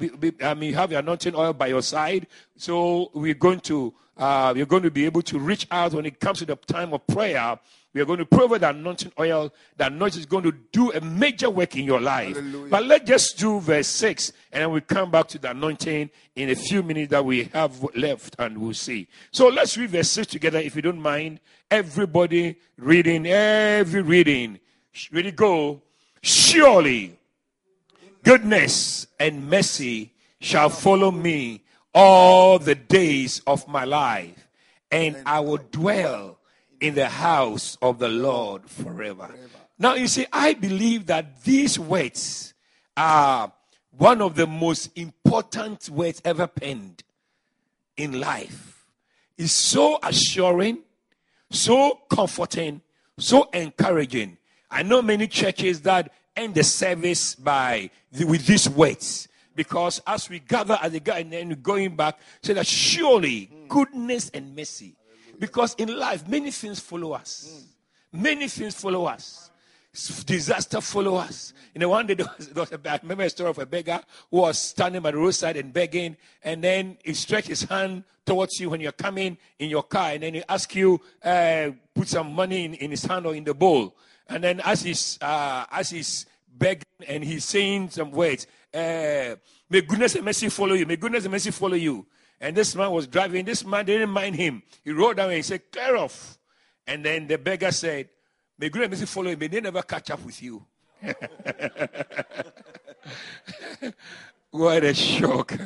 I 0.45 0.55
mean, 0.55 0.75
have 0.75 0.91
the 0.91 0.99
anointing 0.99 1.35
oil 1.35 1.53
by 1.53 1.69
your 1.69 1.83
side, 1.83 2.27
so 2.57 3.11
we're 3.15 3.35
going 3.35 3.61
to 3.61 3.95
uh, 4.17 4.53
you're 4.57 4.67
going 4.67 4.83
to 4.83 4.91
be 4.91 5.05
able 5.07 5.23
to 5.23 5.39
reach 5.39 5.67
out 5.71 5.95
when 5.95 6.07
it 6.07 6.21
comes 6.21 6.41
to 6.41 6.45
the 6.45 6.57
time 6.57 6.93
of 6.93 7.07
prayer 7.07 7.59
we 7.95 8.01
are 8.01 8.05
going 8.05 8.19
to 8.19 8.27
pray 8.27 8.47
with 8.47 8.63
the 8.63 8.71
anointing 8.71 9.13
oil. 9.19 9.53
That 9.77 9.93
anointing 9.93 10.21
is 10.21 10.27
going 10.27 10.45
to 10.45 10.53
do 10.73 10.93
a 10.93 11.01
major 11.01 11.51
work 11.51 11.77
in 11.77 11.85
your 11.85 12.01
life. 12.01 12.37
Hallelujah. 12.37 12.71
But 12.71 12.85
let's 12.87 13.05
just 13.05 13.39
do 13.39 13.61
verse 13.61 13.89
6 13.89 14.33
and 14.53 14.63
then 14.63 14.71
we 14.71 14.81
come 14.81 15.11
back 15.11 15.29
to 15.29 15.39
the 15.39 15.51
anointing 15.51 16.11
in 16.37 16.51
a 16.51 16.55
few 16.55 16.83
minutes 16.83 17.11
that 17.11 17.25
we 17.25 17.45
have 17.53 17.87
left 17.95 18.37
and 18.39 18.59
we'll 18.59 18.75
see. 18.75 19.09
So 19.31 19.49
let's 19.49 19.77
read 19.77 19.91
verse 19.91 20.11
6 20.11 20.29
together 20.29 20.59
if 20.59 20.75
you 20.75 20.83
don't 20.83 21.01
mind. 21.01 21.41
Everybody 21.71 22.57
reading, 22.79 23.27
every 23.27 24.03
reading. 24.03 24.59
Ready, 25.11 25.33
go. 25.33 25.83
Surely 26.23 27.19
goodness 28.23 29.07
and 29.19 29.49
mercy 29.49 30.13
shall 30.41 30.69
follow 30.69 31.11
me 31.11 31.63
all 31.95 32.59
the 32.59 32.75
days 32.75 33.43
of 33.47 33.69
my 33.69 33.85
life, 33.85 34.49
and 34.91 35.17
I 35.27 35.41
will 35.41 35.59
dwell 35.59 36.39
in 36.83 36.97
the 36.97 37.09
house 37.09 37.79
of 37.81 38.01
the 38.01 38.09
Lord 38.09 38.69
forever. 38.69 39.29
forever. 39.29 39.49
Now, 39.79 39.95
you 39.95 40.09
see, 40.09 40.27
I 40.33 40.55
believe 40.55 41.07
that 41.07 41.45
these 41.45 41.79
words 41.79 42.55
are 42.97 43.53
one 43.97 44.21
of 44.21 44.35
the 44.35 44.49
most 44.49 44.91
important 44.97 45.89
words 45.89 46.21
ever 46.25 46.49
penned 46.49 47.05
in 47.97 48.19
life. 48.19 48.85
It's 49.39 49.53
so 49.53 49.99
assuring, 50.03 50.79
so 51.51 52.01
comforting, 52.11 52.83
so 53.17 53.49
encouraging. 53.53 54.39
I 54.69 54.83
know 54.83 55.03
many 55.03 55.29
churches 55.29 55.83
that 55.83 56.13
end 56.37 56.57
the 56.57 56.65
service 56.65 57.37
by 57.37 57.91
with 58.13 58.47
these 58.47 58.69
words 58.69 59.29
because 59.55 60.03
as 60.07 60.29
we 60.29 60.41
gather 60.41 60.79
as 60.83 60.95
a 60.95 61.01
guy 61.01 61.19
and 61.21 61.33
then 61.33 61.51
going 61.63 61.95
back, 61.95 62.19
say 62.43 62.55
that 62.55 62.67
surely 62.67 63.51
goodness 63.69 64.31
and 64.31 64.57
mercy 64.57 64.97
because 65.39 65.75
in 65.75 65.97
life, 65.97 66.27
many 66.29 66.51
things 66.51 66.81
follow 66.81 67.13
us. 67.13 67.65
Many 68.13 68.49
things 68.49 68.75
follow 68.75 69.07
us. 69.07 69.51
Disaster 70.25 70.81
follow 70.81 71.17
us. 71.17 71.53
You 71.75 71.81
know, 71.81 71.91
one 71.91 72.07
day 72.07 72.15
there 72.19 72.27
was, 72.39 72.49
there 72.49 72.63
was 72.63 72.73
a, 72.73 72.81
I 72.91 72.99
remember 73.03 73.25
a 73.25 73.31
story 73.31 73.51
of 73.51 73.59
a 73.59 73.67
beggar 73.67 74.01
who 74.31 74.39
was 74.39 74.59
standing 74.59 75.03
by 75.03 75.11
the 75.11 75.19
roadside 75.19 75.57
and 75.57 75.73
begging, 75.73 76.17
and 76.43 76.65
then 76.65 76.97
he 77.05 77.13
stretched 77.15 77.49
his 77.49 77.63
hand 77.65 78.05
towards 78.25 78.59
you 78.59 78.71
when 78.71 78.81
you're 78.81 78.93
coming 78.93 79.37
in 79.59 79.69
your 79.69 79.83
car, 79.83 80.13
and 80.13 80.23
then 80.23 80.35
he 80.35 80.43
asked 80.49 80.75
you, 80.75 81.01
uh, 81.23 81.71
put 81.95 82.09
some 82.09 82.33
money 82.33 82.65
in, 82.65 82.75
in 82.75 82.91
his 82.91 83.05
hand 83.05 83.27
or 83.27 83.35
in 83.35 83.45
the 83.45 83.55
bowl. 83.55 83.95
And 84.29 84.43
then 84.43 84.61
as 84.61 84.83
he's, 84.83 85.19
uh, 85.21 85.67
as 85.71 85.91
he's 85.91 86.27
begging 86.57 86.85
and 87.07 87.25
he's 87.25 87.45
saying 87.45 87.91
some 87.91 88.13
words, 88.13 88.47
uh, 88.73 89.37
may 89.69 89.83
goodness 89.83 90.15
and 90.15 90.25
mercy 90.25 90.49
follow 90.49 90.75
you. 90.75 90.87
May 90.87 90.97
goodness 90.97 91.25
and 91.25 91.33
mercy 91.33 91.51
follow 91.51 91.75
you. 91.75 92.07
And 92.43 92.57
this 92.57 92.75
man 92.75 92.91
was 92.91 93.07
driving. 93.07 93.45
This 93.45 93.65
man 93.65 93.87
didn't 93.87 94.11
mind 94.11 94.35
him. 94.35 94.65
He 94.85 94.91
rode 94.91 95.17
down 95.17 95.29
and 95.29 95.37
he 95.37 95.43
said, 95.43 95.71
Clear 95.71 95.97
off. 95.97 96.37
And 96.89 97.05
then 97.05 97.29
the 97.29 97.39
beggar 97.39 97.71
said, 97.71 98.09
May 98.59 98.69
good 98.69 98.91
mercy 98.91 99.07
follow. 99.07 99.35
May 99.37 99.47
they 99.47 99.61
never 99.61 99.81
catch 99.83 100.11
up 100.11 100.25
with 100.25 100.43
you. 100.43 100.67
what 104.51 104.83
a 104.83 104.93
shock. 104.93 105.57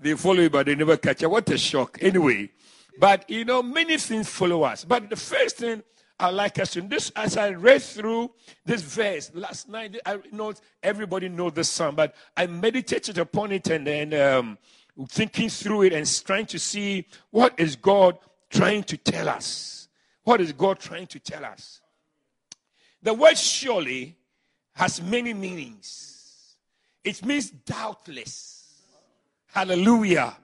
They 0.00 0.14
follow 0.14 0.42
you, 0.42 0.50
but 0.50 0.66
they 0.66 0.76
never 0.76 0.96
catch 0.96 1.24
up. 1.24 1.32
What 1.32 1.50
a 1.50 1.58
shock. 1.58 1.98
Anyway, 2.00 2.50
but 3.00 3.28
you 3.28 3.44
know, 3.44 3.60
many 3.60 3.98
things 3.98 4.28
follow 4.28 4.62
us. 4.62 4.84
But 4.84 5.10
the 5.10 5.16
first 5.16 5.56
thing 5.56 5.82
I 6.20 6.30
like 6.30 6.60
us 6.60 6.70
to 6.72 6.82
this 6.82 7.10
as 7.16 7.36
I 7.36 7.50
read 7.50 7.82
through 7.82 8.30
this 8.64 8.80
verse 8.80 9.32
last 9.34 9.68
night, 9.68 9.96
I 10.06 10.20
know 10.30 10.54
everybody 10.84 11.28
knows 11.28 11.54
this 11.54 11.68
song, 11.68 11.96
but 11.96 12.14
I 12.36 12.46
meditated 12.46 13.18
upon 13.18 13.50
it 13.50 13.68
and 13.68 13.84
then 13.84 14.14
um, 14.14 14.58
thinking 15.08 15.48
through 15.48 15.82
it 15.82 15.92
and 15.92 16.06
trying 16.24 16.46
to 16.46 16.58
see 16.58 17.06
what 17.30 17.58
is 17.58 17.76
God 17.76 18.18
trying 18.50 18.82
to 18.84 18.96
tell 18.96 19.28
us. 19.28 19.88
What 20.24 20.40
is 20.40 20.52
God 20.52 20.78
trying 20.78 21.06
to 21.08 21.18
tell 21.18 21.44
us? 21.44 21.80
The 23.02 23.14
word 23.14 23.36
surely 23.36 24.16
has 24.74 25.02
many 25.02 25.34
meanings. 25.34 26.56
It 27.04 27.24
means 27.24 27.50
doubtless. 27.50 28.82
Hallelujah. 29.46 30.36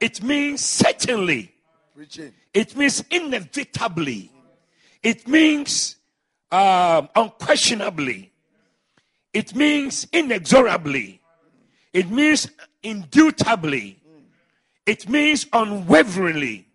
It 0.00 0.22
means 0.22 0.62
certainly. 0.62 1.54
It 2.54 2.76
means 2.76 3.04
inevitably. 3.10 4.32
It 5.02 5.28
means 5.28 5.96
um, 6.50 7.08
unquestionably. 7.14 8.32
It 9.32 9.54
means 9.54 10.06
inexorably. 10.12 11.20
It 11.92 12.10
means 12.10 12.50
indubitably. 12.82 13.98
It 14.86 15.08
means 15.08 15.46
unwaveringly. 15.52 16.66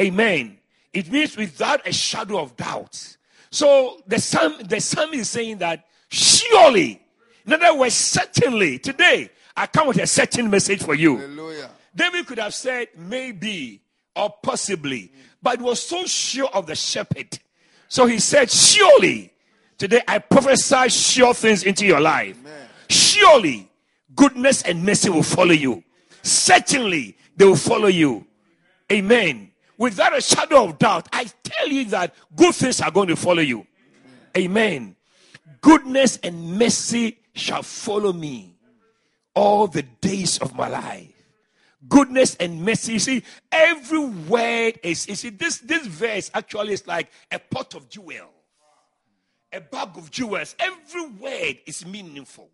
Amen. 0.00 0.58
It 0.92 1.10
means 1.10 1.36
without 1.36 1.86
a 1.86 1.92
shadow 1.92 2.40
of 2.40 2.56
doubt. 2.56 3.16
So 3.50 4.00
the 4.06 4.18
psalm, 4.18 4.54
the 4.64 4.80
psalm 4.80 5.12
is 5.14 5.28
saying 5.28 5.58
that 5.58 5.84
surely, 6.08 7.00
in 7.46 7.52
other 7.52 7.74
words, 7.76 7.94
certainly, 7.94 8.78
today, 8.78 9.30
I 9.56 9.66
come 9.66 9.88
with 9.88 9.98
a 9.98 10.06
certain 10.06 10.50
message 10.50 10.82
for 10.82 10.94
you. 10.94 11.18
Hallelujah. 11.18 11.70
David 11.94 12.26
could 12.26 12.38
have 12.38 12.54
said 12.54 12.88
maybe 12.96 13.80
or 14.16 14.34
possibly, 14.42 15.12
but 15.42 15.60
was 15.60 15.82
so 15.82 16.04
sure 16.06 16.48
of 16.48 16.66
the 16.66 16.74
shepherd. 16.74 17.38
So 17.88 18.06
he 18.06 18.18
said, 18.18 18.50
Surely, 18.50 19.32
today 19.78 20.00
I 20.08 20.18
prophesy 20.18 20.88
sure 20.88 21.34
things 21.34 21.62
into 21.62 21.86
your 21.86 22.00
life. 22.00 22.36
Amen. 22.40 22.68
Surely, 22.88 23.68
goodness 24.14 24.62
and 24.62 24.84
mercy 24.84 25.10
will 25.10 25.22
follow 25.22 25.52
you. 25.52 25.82
Certainly, 26.22 27.16
they 27.36 27.44
will 27.44 27.56
follow 27.56 27.88
you. 27.88 28.26
Amen. 28.90 29.50
Without 29.76 30.16
a 30.16 30.20
shadow 30.20 30.64
of 30.64 30.78
doubt, 30.78 31.08
I 31.12 31.26
tell 31.42 31.68
you 31.68 31.84
that 31.86 32.14
good 32.36 32.54
things 32.54 32.80
are 32.80 32.90
going 32.90 33.08
to 33.08 33.16
follow 33.16 33.42
you. 33.42 33.66
Amen. 34.36 34.96
Goodness 35.60 36.18
and 36.22 36.58
mercy 36.58 37.18
shall 37.34 37.62
follow 37.62 38.12
me 38.12 38.54
all 39.34 39.66
the 39.66 39.82
days 39.82 40.38
of 40.38 40.54
my 40.54 40.68
life. 40.68 41.10
Goodness 41.88 42.36
and 42.36 42.64
mercy. 42.64 42.94
You 42.94 42.98
see, 42.98 43.22
every 43.52 44.04
word 44.04 44.78
is, 44.82 45.06
you 45.08 45.14
see, 45.14 45.30
this, 45.30 45.58
this 45.58 45.86
verse 45.86 46.30
actually 46.32 46.72
is 46.72 46.86
like 46.86 47.10
a 47.30 47.38
pot 47.38 47.74
of 47.74 47.88
jewels, 47.88 48.30
a 49.52 49.60
bag 49.60 49.90
of 49.96 50.10
jewels. 50.10 50.54
Every 50.58 51.06
word 51.08 51.58
is 51.66 51.84
meaningful. 51.84 52.48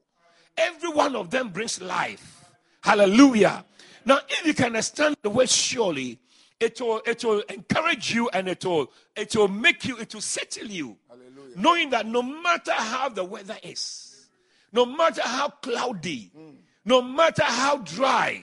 Every 0.57 0.91
one 0.91 1.17
of 1.17 1.31
them 1.31 1.49
brings 1.49 1.81
life. 1.81 2.45
Hallelujah. 2.83 3.65
Now, 4.05 4.21
if 4.29 4.47
you 4.47 4.55
can 4.55 4.67
understand 4.67 5.17
the 5.23 5.31
word 5.31 5.49
surely, 5.49 6.19
it 6.59 6.81
will, 6.81 7.03
it 7.07 7.25
will 7.25 7.41
encourage 7.49 8.15
you 8.15 8.29
and 8.31 8.49
it 8.49 8.65
will, 8.65 8.91
it 9.17 9.35
will 9.37 9.49
make 9.49 9.85
you, 9.85 9.97
it 9.99 10.13
will 10.15 10.21
settle 10.21 10.67
you. 10.67 10.97
Hallelujah. 11.09 11.57
Knowing 11.57 11.91
that 11.91 12.07
no 12.07 12.23
matter 12.23 12.73
how 12.73 13.09
the 13.09 13.25
weather 13.25 13.57
is, 13.63 14.29
no 14.73 14.87
matter 14.87 15.23
how 15.25 15.49
cloudy, 15.49 16.31
mm. 16.37 16.55
No 16.85 17.03
matter 17.03 17.45
how 17.45 17.79
dry, 17.79 18.43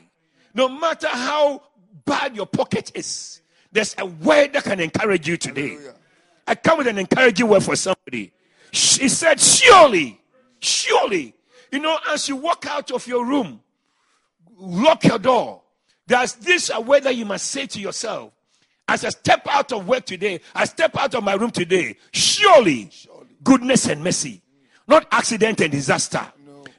no 0.53 0.69
matter 0.69 1.07
how 1.07 1.63
bad 2.05 2.35
your 2.35 2.45
pocket 2.45 2.91
is, 2.95 3.41
there's 3.71 3.95
a 3.97 4.05
word 4.05 4.53
that 4.53 4.63
can 4.63 4.79
encourage 4.79 5.27
you 5.27 5.37
today. 5.37 5.69
Hallelujah. 5.69 5.95
I 6.45 6.55
come 6.55 6.77
with 6.77 6.87
an 6.87 6.97
encouraging 6.97 7.47
word 7.47 7.63
for 7.63 7.75
somebody. 7.75 8.31
He 8.71 9.09
said, 9.09 9.39
Surely, 9.39 10.21
surely, 10.59 11.33
you 11.71 11.79
know, 11.79 11.97
as 12.09 12.27
you 12.29 12.35
walk 12.35 12.65
out 12.67 12.91
of 12.91 13.05
your 13.07 13.25
room, 13.25 13.61
lock 14.57 15.03
your 15.03 15.19
door. 15.19 15.61
There's 16.07 16.33
this 16.33 16.71
a 16.73 16.79
word 16.79 17.03
that 17.03 17.15
you 17.15 17.25
must 17.25 17.47
say 17.47 17.65
to 17.67 17.79
yourself. 17.79 18.31
As 18.87 19.03
I 19.03 19.09
step 19.09 19.45
out 19.49 19.73
of 19.73 19.87
work 19.87 20.05
today, 20.05 20.39
I 20.55 20.63
step 20.65 20.97
out 20.97 21.13
of 21.13 21.23
my 21.23 21.33
room 21.33 21.51
today, 21.51 21.97
surely, 22.13 22.89
goodness 23.43 23.87
and 23.87 24.01
mercy, 24.01 24.41
not 24.87 25.05
accident 25.11 25.59
and 25.59 25.71
disaster, 25.71 26.25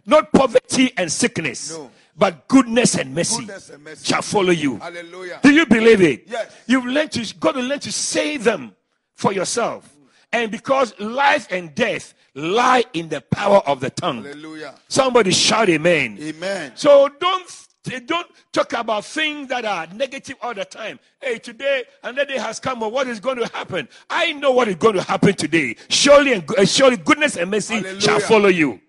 not 0.07 0.33
poverty 0.33 0.91
and 0.97 1.13
sickness, 1.13 1.71
No. 1.77 1.91
but 2.17 2.49
goodness 2.49 2.95
and 2.95 3.15
mercy, 3.15 3.41
Goodness 3.45 3.69
and 3.69 3.85
mercy. 3.85 4.07
shall 4.07 4.23
follow 4.23 4.53
you. 4.53 4.79
Hallelujah. 4.79 5.41
Do 5.43 5.53
you 5.53 5.67
believe 5.67 6.01
it? 6.01 6.25
Yes. 6.27 6.51
You've 6.67 6.87
learned 6.87 7.13
to 7.13 7.35
God 7.39 7.53
to 7.53 7.61
learn 7.61 7.81
to 7.81 7.93
say 7.93 8.39
them 8.39 8.75
for 9.15 9.35
yourself. 9.35 9.95
And 10.33 10.51
because 10.51 10.99
life 10.99 11.47
and 11.51 11.75
death 11.75 12.15
lie 12.39 12.85
in 12.93 13.09
the 13.09 13.21
power 13.21 13.59
of 13.67 13.81
the 13.81 13.91
tongue. 13.91 14.23
Hallelujah. 14.23 14.75
Somebody 14.89 15.33
shout 15.33 15.69
amen. 15.69 16.19
Amen. 16.21 16.73
So 16.75 17.09
don't 17.21 17.67
don't 18.07 18.27
talk 18.53 18.73
about 18.75 19.05
things 19.05 19.49
that 19.49 19.65
are 19.65 19.87
negative 19.95 20.37
all 20.43 20.55
the 20.55 20.65
time. 20.65 20.99
Hey, 21.21 21.39
today 21.39 21.85
another 22.03 22.27
day 22.27 22.39
has 22.39 22.61
come. 22.61 22.81
What 22.81 23.09
is 23.09 23.19
going 23.19 23.39
to 23.39 23.47
happen? 23.49 23.89
I 24.11 24.33
know 24.35 24.53
what 24.53 24.69
is 24.69 24.77
going 24.77 24.95
to 24.95 25.03
happen 25.03 25.35
today. 25.35 25.77
Surely 25.89 26.35
and 26.35 26.51
uh, 26.57 26.65
surely 26.65 26.97
goodness 26.97 27.37
and 27.37 27.51
mercy 27.51 27.75
Hallelujah. 27.77 28.01
shall 28.01 28.21
follow 28.21 28.49
you. 28.49 28.81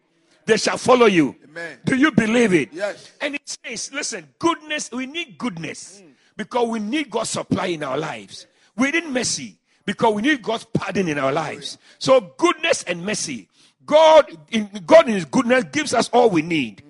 They 0.46 0.58
shall 0.58 0.78
follow 0.78 1.06
you. 1.06 1.36
Amen. 1.46 1.80
Do 1.86 1.96
you 1.96 2.12
believe 2.12 2.54
it? 2.54 2.74
Yes. 2.74 3.12
And 3.22 3.36
it 3.36 3.42
says, 3.46 3.94
listen, 3.94 4.28
goodness. 4.38 4.92
We 4.92 5.06
need 5.06 5.38
goodness 5.38 6.02
because 6.36 6.68
we 6.68 6.80
need 6.80 7.10
God's 7.10 7.30
supply 7.30 7.68
in 7.68 7.84
our 7.84 7.98
lives. 7.98 8.48
We 8.76 8.92
need 8.92 9.08
mercy 9.08 9.59
because 9.90 10.14
we 10.14 10.22
need 10.22 10.44
God's 10.44 10.66
pardon 10.66 11.08
in 11.08 11.18
our 11.18 11.32
lives. 11.32 11.80
So 11.98 12.22
goodness 12.38 12.84
and 12.84 13.04
mercy. 13.04 13.50
God 13.88 14.38
in 14.52 14.70
God 14.86 15.08
in 15.08 15.16
His 15.16 15.26
goodness 15.26 15.64
gives 15.72 15.96
us 15.96 16.10
all 16.10 16.30
we 16.30 16.44
need. 16.44 16.84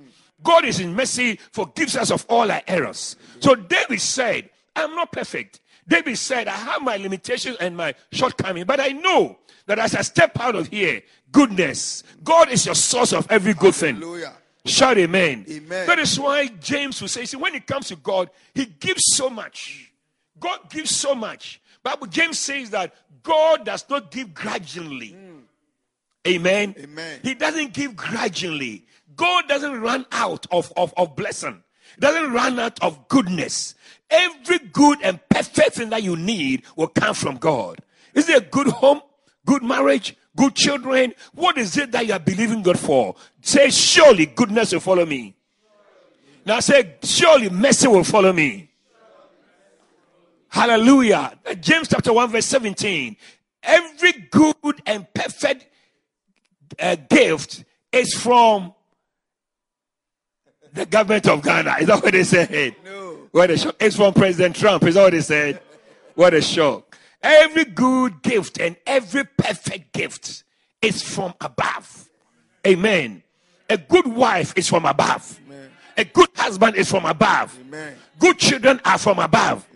God 0.44 0.66
is 0.66 0.82
in 0.82 0.94
mercy 0.94 1.40
forgives 1.54 1.96
us 1.96 2.12
of 2.12 2.26
all 2.28 2.52
our 2.52 2.62
errors. 2.68 3.16
So 3.40 3.56
David 3.56 4.02
said, 4.02 4.50
I'm 4.76 4.94
not 4.96 5.14
perfect. 5.14 5.62
David 5.88 6.18
said, 6.18 6.50
I 6.50 6.58
have 6.58 6.82
my 6.82 6.98
limitations 6.98 7.56
and 7.62 7.78
my 7.78 7.96
shortcomings, 8.12 8.66
but 8.66 8.82
I 8.82 8.90
know 8.90 9.38
that 9.66 9.80
as 9.80 9.96
I 9.96 10.02
step 10.02 10.38
out 10.38 10.56
of 10.56 10.68
here, 10.68 11.02
goodness, 11.32 12.04
God 12.22 12.50
is 12.50 12.66
your 12.66 12.76
source 12.76 13.14
of 13.14 13.32
every 13.32 13.54
good 13.54 13.76
thing. 13.76 13.96
Hallelujah. 13.96 14.34
Shout 14.66 14.98
amen. 14.98 15.46
Amen. 15.50 15.88
That 15.88 16.00
is 16.00 16.20
why 16.20 16.48
James 16.48 17.00
will 17.00 17.08
say, 17.08 17.24
see, 17.24 17.38
when 17.38 17.56
it 17.56 17.66
comes 17.66 17.88
to 17.88 17.96
God, 17.96 18.30
he 18.54 18.66
gives 18.66 19.04
so 19.16 19.30
much. 19.30 19.94
God 20.38 20.70
gives 20.70 20.94
so 20.94 21.16
much. 21.16 21.62
Bible 21.90 22.06
James 22.06 22.38
says 22.38 22.70
that 22.70 22.94
God 23.24 23.66
does 23.66 23.84
not 23.90 24.12
give 24.12 24.32
grudgingly. 24.36 25.16
Amen. 26.28 26.76
Amen. 26.78 27.20
He 27.24 27.34
doesn't 27.34 27.74
give 27.74 27.96
grudgingly. 27.96 28.86
God 29.16 29.48
doesn't 29.48 29.82
run 29.82 30.06
out 30.12 30.46
of, 30.52 30.72
of, 30.78 30.94
of 30.98 31.16
blessing. 31.16 31.64
Doesn't 31.98 32.32
run 32.32 32.60
out 32.60 32.80
of 32.84 33.08
goodness. 33.08 33.74
Every 34.12 34.60
good 34.60 35.00
and 35.02 35.20
perfect 35.30 35.78
thing 35.78 35.90
that 35.90 36.04
you 36.04 36.16
need 36.16 36.62
will 36.76 36.90
come 36.90 37.16
from 37.16 37.38
God. 37.38 37.80
Is 38.14 38.30
it 38.30 38.38
a 38.38 38.46
good 38.46 38.68
home, 38.68 39.02
good 39.48 39.64
marriage, 39.64 40.16
good 40.38 40.54
children? 40.54 41.16
What 41.34 41.58
is 41.58 41.76
it 41.76 41.92
that 41.94 42.06
you 42.06 42.14
are 42.14 42.20
believing 42.20 42.62
God 42.62 42.78
for? 42.78 43.16
Say, 43.42 43.72
surely 43.72 44.28
goodness 44.28 44.74
will 44.74 44.80
follow 44.80 45.08
me. 45.08 45.36
Now 46.46 46.60
say, 46.60 46.98
surely 47.02 47.50
mercy 47.50 47.88
will 47.88 48.04
follow 48.04 48.32
me. 48.32 48.69
Hallelujah. 50.50 51.38
James 51.60 51.88
chapter 51.88 52.12
1, 52.12 52.32
verse 52.32 52.46
17. 52.46 53.16
Every 53.64 54.12
good 54.32 54.82
and 54.86 55.12
perfect 55.14 55.68
uh, 56.80 56.96
gift 57.10 57.64
is 57.92 58.14
from 58.14 58.74
the 60.74 60.86
government 60.86 61.28
of 61.28 61.44
Ghana. 61.44 61.78
Is 61.82 61.88
that 61.88 62.02
what 62.04 62.14
they 62.14 62.24
said? 62.24 62.76
No. 62.84 63.28
What 63.32 63.52
a 63.52 63.58
shock. 63.58 63.76
It's 63.80 63.96
from 63.96 64.14
President 64.14 64.56
Trump. 64.56 64.84
Is 64.84 64.96
that 64.96 65.04
what 65.04 65.12
they 65.12 65.22
said? 65.22 65.62
What 66.16 66.34
a 66.34 66.42
shock. 66.42 66.98
Every 67.22 67.66
good 67.66 68.22
gift 68.22 68.60
and 68.60 68.76
every 68.86 69.26
perfect 69.26 69.94
gift 69.94 70.44
is 70.82 71.02
from 71.02 71.34
above. 71.42 72.10
Amen. 72.66 73.24
A 73.70 73.78
good 73.78 74.08
wife 74.08 74.54
is 74.58 74.68
from 74.68 74.86
above. 74.86 75.40
A 75.98 76.06
good 76.06 76.30
husband 76.36 76.76
is 76.78 76.90
from 76.90 77.06
above. 77.06 77.58
Amen. 77.60 77.96
Good 78.18 78.40
children 78.40 78.80
are 78.86 78.98
from 78.98 79.20
above. 79.20 79.68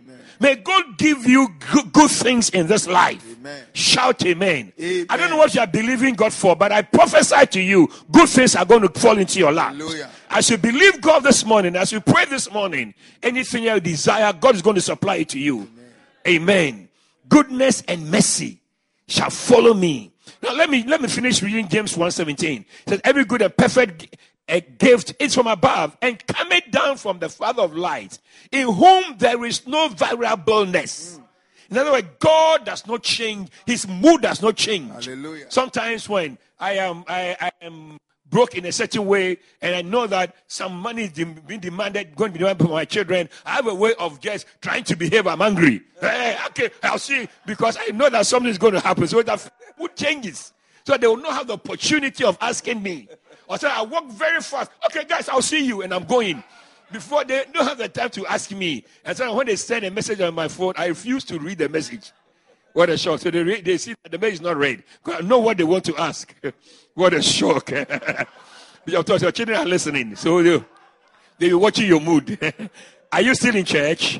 May 0.43 0.55
God 0.57 0.97
give 0.97 1.25
you 1.25 1.47
good, 1.93 2.11
things 2.11 2.49
in 2.49 2.67
this 2.67 2.85
life. 2.85 3.25
Amen. 3.39 3.63
Shout 3.71 4.25
amen. 4.25 4.73
Amen. 4.77 5.05
I 5.09 5.15
don't 5.15 5.29
know 5.29 5.37
what 5.37 5.55
you 5.55 5.61
are 5.61 5.67
believing 5.67 6.15
God 6.15 6.33
for, 6.33 6.53
but 6.53 6.69
I 6.69 6.81
prophesy 6.81 7.45
to 7.45 7.61
you, 7.61 7.87
good 8.11 8.27
things 8.27 8.53
are 8.53 8.65
going 8.65 8.81
to 8.81 8.89
fall 8.89 9.17
into 9.17 9.39
your 9.39 9.53
lap. 9.53 9.71
Hallelujah. 9.71 10.09
As 10.29 10.49
you 10.49 10.57
believe 10.57 10.99
God 10.99 11.21
this 11.21 11.45
morning, 11.45 11.77
as 11.77 11.93
you 11.93 12.01
pray 12.01 12.25
this 12.25 12.51
morning, 12.51 12.93
anything 13.23 13.63
you 13.63 13.79
desire, 13.79 14.33
God 14.33 14.55
is 14.55 14.61
going 14.61 14.75
to 14.75 14.81
supply 14.81 15.15
it 15.15 15.29
to 15.29 15.39
you. 15.39 15.69
Amen. 16.27 16.89
Goodness 17.29 17.81
and 17.87 18.11
mercy 18.11 18.59
shall 19.07 19.29
follow 19.29 19.73
me. 19.73 20.11
Now 20.41 20.55
let 20.55 20.69
me 20.69 20.83
let 20.83 21.01
me 21.01 21.07
finish 21.07 21.41
reading 21.41 21.69
James 21.69 21.95
1:17. 21.95 22.59
It 22.59 22.65
says, 22.89 23.01
Every 23.05 23.23
good 23.23 23.41
and 23.43 23.55
perfect 23.55 24.17
a 24.47 24.61
gift 24.61 25.13
is 25.19 25.33
from 25.33 25.47
above 25.47 25.97
and 26.01 26.25
coming 26.27 26.61
down 26.69 26.97
from 26.97 27.19
the 27.19 27.29
Father 27.29 27.63
of 27.63 27.75
lights, 27.75 28.19
in 28.51 28.71
whom 28.71 29.17
there 29.17 29.43
is 29.45 29.65
no 29.67 29.87
variableness. 29.89 31.19
In 31.69 31.77
other 31.77 31.91
words, 31.91 32.07
God 32.19 32.65
does 32.65 32.85
not 32.85 33.03
change, 33.03 33.49
his 33.65 33.87
mood 33.87 34.21
does 34.21 34.41
not 34.41 34.55
change. 34.55 35.05
Hallelujah. 35.05 35.45
Sometimes 35.49 36.07
when 36.07 36.37
I 36.59 36.73
am 36.73 37.03
I, 37.07 37.35
I 37.39 37.51
am 37.61 37.97
broke 38.29 38.55
in 38.55 38.65
a 38.65 38.71
certain 38.71 39.05
way 39.05 39.37
and 39.61 39.75
I 39.75 39.81
know 39.83 40.07
that 40.07 40.35
some 40.47 40.75
money 40.75 41.03
is 41.03 41.11
dem- 41.11 41.41
being 41.47 41.59
demanded, 41.59 42.15
going 42.15 42.31
to 42.31 42.33
be 42.33 42.39
demanded 42.39 42.65
from 42.65 42.73
my 42.73 42.85
children, 42.85 43.29
I 43.45 43.51
have 43.51 43.67
a 43.67 43.75
way 43.75 43.93
of 43.99 44.19
just 44.19 44.47
trying 44.59 44.83
to 44.85 44.95
behave. 44.95 45.27
I'm 45.27 45.41
angry. 45.41 45.81
Hey, 46.01 46.37
okay, 46.47 46.69
I'll 46.81 46.97
see 46.97 47.29
because 47.45 47.77
I 47.79 47.91
know 47.91 48.09
that 48.09 48.25
something 48.25 48.49
is 48.49 48.57
going 48.57 48.73
to 48.73 48.79
happen. 48.79 49.07
So 49.07 49.21
that 49.21 49.51
mood 49.79 49.95
changes. 49.95 50.51
So 50.85 50.97
they 50.97 51.07
will 51.07 51.17
not 51.17 51.33
have 51.33 51.47
the 51.47 51.53
opportunity 51.53 52.23
of 52.23 52.37
asking 52.41 52.83
me. 52.83 53.07
Or 53.47 53.57
say, 53.57 53.69
I 53.69 53.81
walk 53.81 54.09
very 54.09 54.41
fast. 54.41 54.71
Okay, 54.85 55.05
guys, 55.05 55.29
I'll 55.29 55.41
see 55.41 55.65
you. 55.65 55.81
And 55.81 55.93
I'm 55.93 56.05
going. 56.05 56.43
Before 56.91 57.23
they 57.23 57.45
don't 57.51 57.67
have 57.67 57.79
the 57.79 57.89
time 57.89 58.11
to 58.11 58.25
ask 58.27 58.51
me. 58.51 58.85
And 59.03 59.17
so 59.17 59.33
when 59.33 59.47
they 59.47 59.55
send 59.55 59.83
a 59.83 59.89
message 59.89 60.21
on 60.21 60.35
my 60.35 60.47
phone, 60.47 60.73
I 60.77 60.87
refuse 60.87 61.23
to 61.25 61.39
read 61.39 61.57
the 61.57 61.67
message. 61.67 62.11
What 62.73 62.89
a 62.89 62.97
shock. 62.97 63.19
So 63.19 63.31
they, 63.31 63.61
they 63.61 63.77
see 63.77 63.95
that 64.03 64.11
the 64.11 64.19
message 64.19 64.35
is 64.35 64.41
not 64.41 64.57
read. 64.57 64.83
I 65.05 65.21
know 65.21 65.39
what 65.39 65.57
they 65.57 65.63
want 65.63 65.85
to 65.85 65.97
ask. 65.97 66.33
what 66.93 67.13
a 67.13 67.21
shock. 67.21 67.71
Of 68.85 69.05
course, 69.05 69.21
your 69.21 69.31
children 69.31 69.57
are 69.57 69.65
listening. 69.65 70.15
So 70.17 70.43
they, 70.43 70.57
they 71.39 71.47
be 71.47 71.53
watching 71.53 71.87
your 71.87 72.01
mood. 72.01 72.37
are 73.13 73.21
you 73.21 73.33
still 73.33 73.55
in 73.55 73.63
church? 73.63 74.19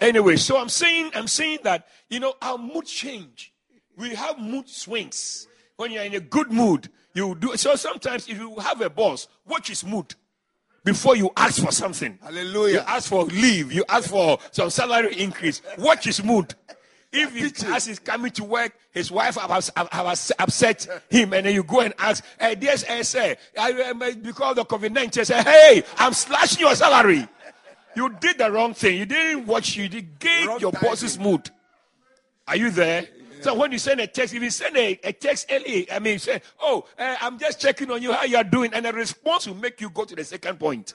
Anyway, 0.00 0.36
so 0.36 0.56
I'm 0.56 0.68
saying, 0.70 1.10
I'm 1.14 1.28
saying 1.28 1.58
that, 1.64 1.86
you 2.08 2.20
know, 2.20 2.34
our 2.40 2.56
mood 2.56 2.86
change. 2.86 3.52
We 3.96 4.14
have 4.14 4.38
mood 4.38 4.68
swings. 4.68 5.46
When 5.76 5.90
you're 5.90 6.04
in 6.04 6.14
a 6.14 6.20
good 6.20 6.50
mood, 6.50 6.88
you 7.18 7.34
do. 7.34 7.56
So 7.56 7.74
sometimes 7.74 8.28
if 8.28 8.38
you 8.38 8.54
have 8.56 8.80
a 8.80 8.88
boss, 8.90 9.28
watch 9.46 9.68
his 9.68 9.84
mood 9.84 10.14
before 10.84 11.16
you 11.16 11.30
ask 11.36 11.62
for 11.62 11.72
something. 11.72 12.18
Hallelujah. 12.22 12.74
You 12.74 12.80
ask 12.80 13.08
for 13.08 13.24
leave. 13.24 13.72
You 13.72 13.84
ask 13.88 14.08
for 14.08 14.38
some 14.52 14.70
salary 14.70 15.14
increase. 15.20 15.60
Watch 15.76 16.04
his 16.04 16.22
mood. 16.24 16.54
If 17.10 17.34
he, 17.34 17.66
as 17.74 17.86
he's 17.86 17.98
coming 17.98 18.30
to 18.32 18.44
work, 18.44 18.72
his 18.92 19.10
wife 19.10 19.36
have, 19.36 19.50
have, 19.74 19.88
have 19.90 20.06
upset 20.38 20.86
him, 21.08 21.32
and 21.32 21.46
then 21.46 21.54
you 21.54 21.62
go 21.62 21.80
and 21.80 21.94
ask, 21.98 22.22
"Hey, 22.38 22.54
dear 22.54 22.76
sir, 22.76 23.02
sir, 23.02 23.36
I, 23.58 23.72
um, 23.90 23.98
because 23.98 24.50
of 24.50 24.56
the 24.56 24.64
COVID 24.66 24.92
nineteen, 24.92 25.24
say, 25.24 25.42
hey, 25.42 25.82
I'm 25.96 26.12
slashing 26.12 26.60
your 26.60 26.74
salary." 26.74 27.26
You 27.96 28.10
did 28.20 28.36
the 28.38 28.52
wrong 28.52 28.74
thing. 28.74 28.98
You 28.98 29.06
didn't 29.06 29.46
watch. 29.46 29.74
You 29.74 29.88
did 29.88 30.18
gauge 30.18 30.46
Wrong 30.46 30.60
your 30.60 30.70
timing. 30.70 30.90
boss's 30.90 31.18
mood. 31.18 31.50
Are 32.46 32.56
you 32.56 32.70
there? 32.70 33.06
So 33.40 33.54
when 33.54 33.72
you 33.72 33.78
send 33.78 34.00
a 34.00 34.06
text, 34.06 34.34
if 34.34 34.42
you 34.42 34.50
send 34.50 34.76
a, 34.76 34.98
a 35.04 35.12
text 35.12 35.46
early, 35.50 35.90
I 35.90 35.98
mean, 35.98 36.18
say, 36.18 36.40
"Oh, 36.60 36.84
uh, 36.98 37.16
I'm 37.20 37.38
just 37.38 37.60
checking 37.60 37.90
on 37.90 38.02
you, 38.02 38.12
how 38.12 38.24
you 38.24 38.36
are 38.36 38.44
doing," 38.44 38.72
and 38.74 38.84
the 38.84 38.92
response 38.92 39.46
will 39.46 39.54
make 39.54 39.80
you 39.80 39.90
go 39.90 40.04
to 40.04 40.14
the 40.14 40.24
second 40.24 40.58
point. 40.58 40.94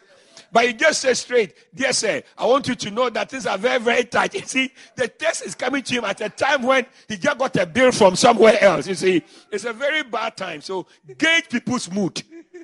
But 0.52 0.68
you 0.68 0.74
just 0.74 1.02
say 1.02 1.14
straight, 1.14 1.56
"Dear 1.74 1.94
sir, 1.94 2.22
I 2.38 2.46
want 2.46 2.68
you 2.68 2.76
to 2.76 2.92
know 2.92 3.10
that 3.10 3.30
things 3.30 3.46
are 3.46 3.58
very, 3.58 3.80
very 3.80 4.04
tight." 4.04 4.34
You 4.40 4.42
see, 4.42 4.72
the 4.96 5.08
text 5.08 5.46
is 5.46 5.56
coming 5.56 5.84
to 5.84 5.94
him 5.96 6.06
at 6.06 6.22
a 6.22 6.30
time 6.30 6.64
when 6.64 6.86
he 7.08 7.18
just 7.18 7.38
got 7.38 7.56
a 7.56 7.66
bill 7.66 7.92
from 7.92 8.16
somewhere 8.16 8.62
else. 8.62 8.88
You 8.88 8.96
see, 8.96 9.24
it's 9.52 9.66
a 9.66 9.74
very 9.74 10.04
bad 10.04 10.38
time. 10.38 10.62
So 10.62 10.86
gauge 11.18 11.50
people's 11.50 11.90
mood 11.92 12.22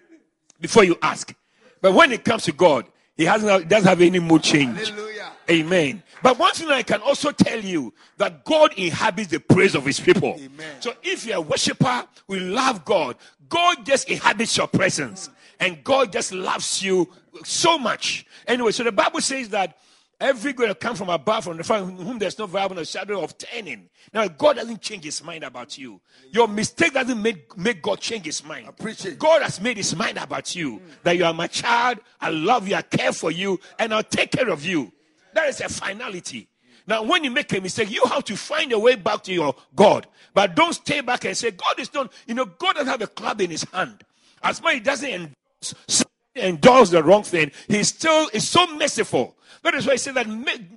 before 0.60 0.84
you 0.84 0.98
ask. 1.02 1.34
But 1.82 1.94
when 1.94 2.12
it 2.12 2.24
comes 2.26 2.44
to 2.44 2.52
God, 2.52 2.86
He 3.16 3.26
hasn't, 3.26 3.68
doesn't 3.68 3.88
have 3.88 4.02
any 4.02 4.20
mood 4.20 4.44
change. 4.44 4.78
Hallelujah. 4.90 5.32
Amen. 5.50 6.04
But 6.22 6.38
one 6.38 6.54
thing 6.54 6.70
I 6.70 6.84
can 6.84 7.02
also 7.02 7.32
tell 7.32 7.60
you 7.60 7.94
that 8.18 8.44
God 8.46 8.74
inhabits 8.78 9.30
the 9.30 9.40
praise 9.40 9.76
of 9.76 9.86
his 9.86 10.00
people. 10.00 10.36
Amen. 10.40 10.82
So 10.82 10.94
if 11.04 11.26
you're 11.26 11.38
a 11.38 11.42
worshiper, 11.42 12.06
we 12.28 12.40
love 12.40 12.86
God. 12.86 13.16
God 13.48 13.86
just 13.86 14.10
inhabits 14.10 14.58
your 14.58 14.68
presence. 14.68 15.30
And 15.60 15.84
God 15.84 16.12
just 16.12 16.32
loves 16.32 16.82
you 16.82 17.10
so 17.44 17.78
much. 17.78 18.26
Anyway, 18.48 18.72
so 18.72 18.84
the 18.84 18.92
Bible 18.92 19.22
says 19.22 19.50
that 19.50 19.78
every 20.20 20.54
good 20.54 20.68
will 20.68 20.76
come 20.76 20.96
from 20.96 21.10
above, 21.10 21.44
from 21.46 21.58
the 21.58 21.64
from 21.64 21.98
whom 21.98 22.20
there's 22.20 22.38
no 22.38 22.46
variable 22.46 22.80
or 22.80 22.86
shadow 22.86 23.22
of 23.22 23.38
turning. 23.38 23.90
Now, 24.14 24.28
God 24.28 24.58
doesn't 24.58 24.82
change 24.82 25.04
his 25.04 25.24
mind 25.24 25.44
about 25.44 25.78
you. 25.78 26.00
Your 26.32 26.48
mistake 26.48 26.94
doesn't 26.94 27.22
make, 27.22 27.58
make 27.58 27.82
God 27.82 28.00
change 28.00 28.26
his 28.26 28.44
mind. 28.44 28.68
Appreciate. 28.68 29.20
God 29.20 29.42
has 29.42 29.60
made 29.62 29.78
his 29.78 29.96
mind 29.96 30.18
about 30.18 30.56
you. 30.56 30.82
That 31.04 31.18
you 31.18 31.26
are 31.26 31.34
my 31.34 31.48
child, 31.48 32.00
I 32.20 32.30
love 32.30 32.68
you, 32.68 32.76
I 32.76 32.82
care 32.82 33.12
for 33.14 33.32
you, 33.32 33.60
and 33.78 33.94
I'll 33.94 34.04
take 34.04 34.32
care 34.32 34.50
of 34.50 34.66
you. 34.66 34.92
That 35.40 35.48
is 35.48 35.62
a 35.62 35.70
finality. 35.70 36.50
Now, 36.86 37.02
when 37.04 37.24
you 37.24 37.32
make 37.32 37.54
a 37.54 37.62
mistake, 37.62 37.90
you 37.90 38.04
have 38.08 38.26
to 38.26 38.36
find 38.36 38.74
a 38.74 38.80
way 38.80 38.96
back 38.96 39.24
to 39.24 39.34
your 39.34 39.56
God. 39.74 40.06
But 40.34 40.54
don't 40.54 40.74
stay 40.74 41.00
back 41.00 41.24
and 41.24 41.38
say, 41.38 41.52
God 41.52 41.80
is 41.80 41.94
not, 41.94 42.12
you 42.28 42.34
know, 42.34 42.44
God 42.44 42.74
doesn't 42.74 42.90
have 42.90 43.02
a 43.02 43.08
club 43.08 43.40
in 43.40 43.50
his 43.50 43.64
hand. 43.72 44.04
As 44.44 44.62
much 44.62 44.74
as 44.74 44.78
he 44.78 44.84
doesn't 44.84 45.10
endorse, 45.10 46.06
endorse 46.36 46.90
the 46.90 47.02
wrong 47.02 47.24
thing, 47.24 47.52
he 47.70 47.86
still 47.86 48.30
is 48.34 48.50
so 48.50 48.68
merciful. 48.76 49.38
That 49.64 49.76
is 49.76 49.88
why 49.88 49.94
he 49.94 49.98
said 50.00 50.16
that 50.16 50.28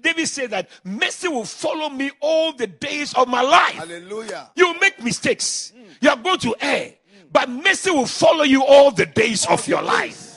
David 0.01 0.29
said 0.29 0.51
that 0.51 0.69
mercy 0.85 1.27
will 1.27 1.45
follow 1.45 1.89
me 1.89 2.13
all 2.21 2.53
the 2.53 2.69
days 2.69 3.15
of 3.15 3.27
my 3.27 3.43
life. 3.43 3.75
Hallelujah. 3.75 4.49
You 4.55 4.79
make 4.81 5.03
mistakes. 5.03 5.73
You 6.01 6.09
are 6.09 6.17
going 6.17 6.39
to 6.39 6.55
err. 6.61 6.93
But 7.33 7.51
mercy 7.51 7.91
will 7.91 8.07
follow 8.07 8.45
you 8.45 8.65
all 8.65 8.93
the 8.93 9.07
days 9.07 9.45
of 9.47 9.67
your 9.67 9.83
life. 9.83 10.32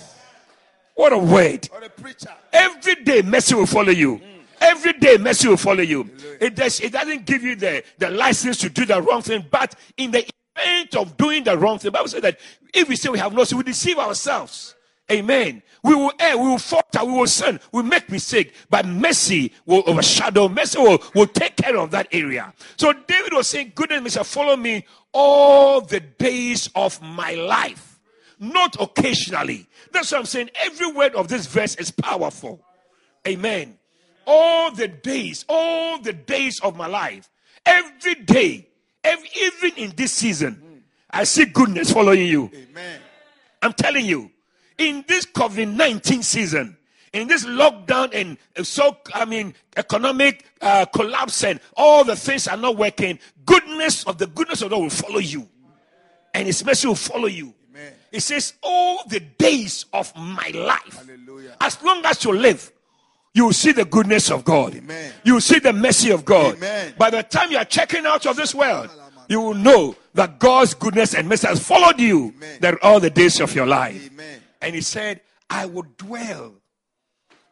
What 0.95 1.13
a 1.13 1.17
word. 1.17 1.69
Or 1.71 1.83
a 1.83 1.89
preacher. 1.89 2.33
Every 2.51 2.95
day, 2.95 3.21
mercy 3.21 3.53
will 3.53 3.65
follow 3.65 3.91
you. 3.91 4.17
Mm. 4.17 4.21
Every 4.61 4.93
day, 4.93 5.17
mercy 5.17 5.47
will 5.47 5.57
follow 5.57 5.83
you. 5.83 6.09
It, 6.39 6.55
does, 6.55 6.79
it 6.79 6.93
doesn't 6.93 7.25
give 7.25 7.43
you 7.43 7.55
the, 7.55 7.83
the 7.97 8.09
license 8.09 8.57
to 8.59 8.69
do 8.69 8.85
the 8.85 9.01
wrong 9.01 9.21
thing, 9.21 9.45
but 9.51 9.75
in 9.97 10.11
the 10.11 10.25
event 10.57 10.95
of 10.95 11.17
doing 11.17 11.43
the 11.43 11.57
wrong 11.57 11.77
thing, 11.77 11.89
the 11.89 11.91
Bible 11.91 12.07
says 12.07 12.21
that 12.21 12.39
if 12.73 12.87
we 12.87 12.95
say 12.95 13.09
we 13.09 13.19
have 13.19 13.33
no 13.33 13.43
sin, 13.43 13.57
we 13.57 13.63
deceive 13.65 13.99
ourselves. 13.99 14.75
Amen. 15.11 15.61
We 15.83 15.93
will 15.93 16.13
err, 16.19 16.37
we 16.37 16.47
will 16.47 16.57
falter, 16.57 17.05
we 17.05 17.11
will 17.11 17.27
sin, 17.27 17.59
we 17.71 17.83
make 17.83 18.09
mistake, 18.09 18.53
but 18.71 18.87
mercy 18.87 19.53
will 19.67 19.83
overshadow, 19.85 20.47
mercy 20.49 20.79
will, 20.79 20.97
will 21.13 21.27
take 21.27 21.57
care 21.57 21.77
of 21.77 21.91
that 21.91 22.07
area. 22.11 22.53
So 22.75 22.91
David 22.91 23.33
was 23.33 23.47
saying, 23.47 23.73
goodness 23.75 24.13
shall 24.13 24.23
follow 24.23 24.55
me 24.55 24.85
all 25.13 25.81
the 25.81 25.99
days 25.99 26.71
of 26.73 26.99
my 27.03 27.35
life, 27.35 27.99
not 28.39 28.81
occasionally. 28.81 29.67
That's 29.95 30.11
what 30.11 30.19
I'm 30.19 30.25
saying. 30.25 30.49
Every 30.55 30.91
word 30.91 31.15
of 31.15 31.29
this 31.29 31.47
verse 31.47 31.75
is 31.75 31.89
powerful. 31.89 32.59
Amen. 33.25 33.77
All 34.27 34.69
the 34.69 34.89
days, 34.89 35.45
all 35.47 35.99
the 35.99 36.11
days 36.11 36.59
of 36.59 36.75
my 36.75 36.87
life, 36.87 37.29
every 37.65 38.15
day, 38.15 38.67
every, 39.05 39.29
even 39.41 39.71
in 39.77 39.93
this 39.95 40.11
season, 40.11 40.83
I 41.09 41.23
see 41.23 41.45
goodness 41.45 41.93
following 41.93 42.27
you. 42.27 42.51
Amen. 42.53 42.99
I'm 43.61 43.71
telling 43.71 44.05
you, 44.05 44.31
in 44.77 45.05
this 45.07 45.25
COVID 45.25 45.73
19 45.73 46.23
season, 46.23 46.75
in 47.13 47.29
this 47.29 47.45
lockdown 47.45 48.13
and 48.13 48.67
so, 48.67 48.97
I 49.13 49.23
mean, 49.23 49.55
economic 49.77 50.45
uh, 50.59 50.85
collapse 50.87 51.45
and 51.45 51.61
all 51.77 52.03
the 52.03 52.17
things 52.17 52.49
are 52.49 52.57
not 52.57 52.75
working, 52.75 53.17
goodness 53.45 54.03
of 54.03 54.17
the 54.17 54.27
goodness 54.27 54.61
of 54.61 54.71
God 54.71 54.81
will 54.81 54.89
follow 54.89 55.19
you. 55.19 55.47
And 56.33 56.47
His 56.47 56.65
mercy 56.65 56.85
will 56.85 56.95
follow 56.95 57.27
you. 57.27 57.54
It 58.15 58.21
says, 58.21 58.53
All 58.63 59.01
the 59.09 59.19
days 59.19 59.85
of 59.91 60.15
my 60.15 60.49
life, 60.53 61.05
Hallelujah. 61.05 61.57
as 61.59 61.83
long 61.83 62.03
as 62.05 62.23
you 62.23 62.31
live, 62.31 62.71
you 63.33 63.43
will 63.45 63.53
see 63.53 63.73
the 63.73 63.83
goodness 63.83 64.31
of 64.31 64.45
God. 64.45 64.73
Amen. 64.73 65.11
You 65.25 65.33
will 65.33 65.41
see 65.41 65.59
the 65.59 65.73
mercy 65.73 66.11
of 66.11 66.23
God. 66.23 66.55
Amen. 66.55 66.93
By 66.97 67.09
the 67.09 67.23
time 67.23 67.51
you 67.51 67.57
are 67.57 67.65
checking 67.65 68.05
out 68.05 68.25
of 68.25 68.37
this 68.37 68.55
world, 68.55 68.89
you 69.27 69.41
will 69.41 69.53
know 69.53 69.97
that 70.13 70.39
God's 70.39 70.73
goodness 70.73 71.13
and 71.13 71.27
mercy 71.27 71.45
has 71.45 71.61
followed 71.61 71.99
you 71.99 72.33
that 72.61 72.81
all 72.81 73.01
the 73.01 73.09
days 73.09 73.41
of 73.41 73.53
your 73.53 73.65
life. 73.65 74.09
Amen. 74.13 74.39
And 74.61 74.75
he 74.75 74.79
said, 74.79 75.19
I 75.49 75.65
will 75.65 75.85
dwell 75.97 76.53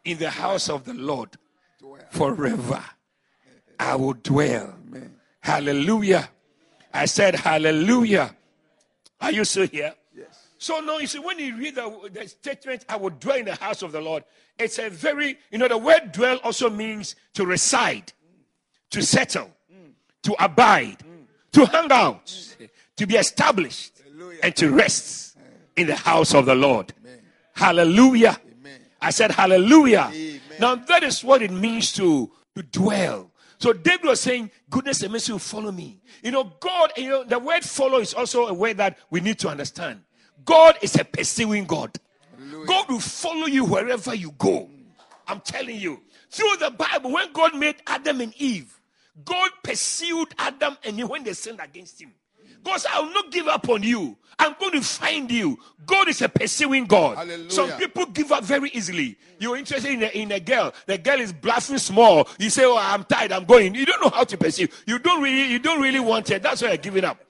in 0.05 0.17
the 0.17 0.29
house 0.29 0.69
of 0.69 0.85
the 0.85 0.93
Lord 0.93 1.31
forever. 2.09 2.81
I 3.77 3.95
will 3.95 4.13
dwell. 4.13 4.75
Hallelujah. 5.41 6.29
I 6.93 7.03
said, 7.03 7.35
Hallelujah. 7.35 8.33
Are 9.19 9.31
you 9.33 9.43
still 9.43 9.67
here? 9.67 9.93
So 10.63 10.79
now 10.79 10.97
you 10.97 11.07
see, 11.07 11.19
when 11.19 11.37
you 11.39 11.57
read 11.57 11.75
the, 11.75 12.09
the 12.09 12.25
statement, 12.25 12.85
I 12.87 12.95
will 12.95 13.09
dwell 13.09 13.35
in 13.35 13.43
the 13.43 13.55
house 13.55 13.81
of 13.81 13.91
the 13.91 13.99
Lord, 13.99 14.23
it's 14.57 14.79
a 14.79 14.89
very, 14.89 15.37
you 15.51 15.57
know, 15.57 15.67
the 15.67 15.77
word 15.77 16.13
dwell 16.13 16.37
also 16.41 16.69
means 16.69 17.17
to 17.33 17.45
reside, 17.45 18.13
to 18.91 19.01
settle, 19.01 19.51
to 20.21 20.33
abide, 20.41 21.03
to 21.51 21.65
hang 21.65 21.91
out, 21.91 22.55
to 22.95 23.05
be 23.05 23.17
established, 23.17 23.91
and 24.41 24.55
to 24.55 24.71
rest 24.71 25.35
in 25.75 25.87
the 25.87 25.97
house 25.97 26.33
of 26.33 26.45
the 26.45 26.55
Lord. 26.55 26.93
Hallelujah. 27.51 28.39
I 29.01 29.09
said 29.09 29.31
hallelujah. 29.31 30.11
Amen. 30.13 30.39
Now 30.61 30.75
that 30.75 31.03
is 31.03 31.25
what 31.25 31.41
it 31.41 31.51
means 31.51 31.91
to, 31.95 32.31
to 32.55 32.63
dwell. 32.63 33.31
So 33.57 33.73
David 33.73 34.05
was 34.05 34.21
saying, 34.21 34.49
goodness 34.69 35.03
and 35.03 35.11
mercy 35.11 35.33
will 35.33 35.39
follow 35.39 35.73
me. 35.73 35.99
You 36.23 36.31
know, 36.31 36.53
God, 36.61 36.93
you 36.95 37.09
know, 37.09 37.25
the 37.25 37.37
word 37.37 37.65
follow 37.65 37.99
is 37.99 38.13
also 38.13 38.47
a 38.47 38.53
word 38.53 38.77
that 38.77 38.97
we 39.09 39.19
need 39.19 39.39
to 39.39 39.49
understand. 39.49 40.03
God 40.45 40.77
is 40.81 40.95
a 40.99 41.03
pursuing 41.03 41.65
God. 41.65 41.91
God 42.65 42.89
will 42.89 42.99
follow 42.99 43.45
you 43.47 43.65
wherever 43.65 44.13
you 44.13 44.31
go. 44.37 44.69
I'm 45.27 45.39
telling 45.41 45.79
you. 45.79 46.01
Through 46.29 46.57
the 46.59 46.71
Bible, 46.71 47.11
when 47.11 47.31
God 47.31 47.55
made 47.55 47.75
Adam 47.85 48.21
and 48.21 48.33
Eve, 48.37 48.79
God 49.23 49.51
pursued 49.63 50.29
Adam 50.37 50.77
and 50.83 50.99
Eve 50.99 51.07
when 51.09 51.23
they 51.23 51.33
sinned 51.33 51.59
against 51.61 52.01
him. 52.01 52.11
God 52.63 52.77
said, 52.79 52.91
I 52.93 53.01
will 53.01 53.13
not 53.13 53.31
give 53.31 53.47
up 53.47 53.67
on 53.69 53.83
you. 53.83 54.17
I'm 54.39 54.55
going 54.59 54.71
to 54.71 54.81
find 54.81 55.29
you. 55.29 55.59
God 55.85 56.07
is 56.07 56.21
a 56.21 56.29
pursuing 56.29 56.85
God. 56.85 57.17
Hallelujah. 57.17 57.51
Some 57.51 57.71
people 57.73 58.05
give 58.07 58.31
up 58.31 58.43
very 58.43 58.69
easily. 58.69 59.17
You're 59.39 59.57
interested 59.57 59.91
in 59.91 60.03
a, 60.03 60.07
in 60.07 60.31
a 60.31 60.39
girl. 60.39 60.73
The 60.87 60.97
girl 60.97 61.19
is 61.19 61.33
bluffing 61.33 61.77
small. 61.77 62.27
You 62.39 62.49
say, 62.49 62.63
Oh, 62.65 62.77
I'm 62.77 63.03
tired. 63.03 63.31
I'm 63.31 63.45
going. 63.45 63.75
You 63.75 63.85
don't 63.85 64.01
know 64.01 64.09
how 64.09 64.23
to 64.23 64.37
pursue. 64.37 64.67
You 64.87 64.97
don't 64.99 65.21
really, 65.21 65.51
you 65.51 65.59
don't 65.59 65.81
really 65.81 65.99
want 65.99 66.29
it. 66.31 66.41
That's 66.41 66.61
why 66.61 66.69
you're 66.69 66.77
giving 66.77 67.03
up. 67.03 67.23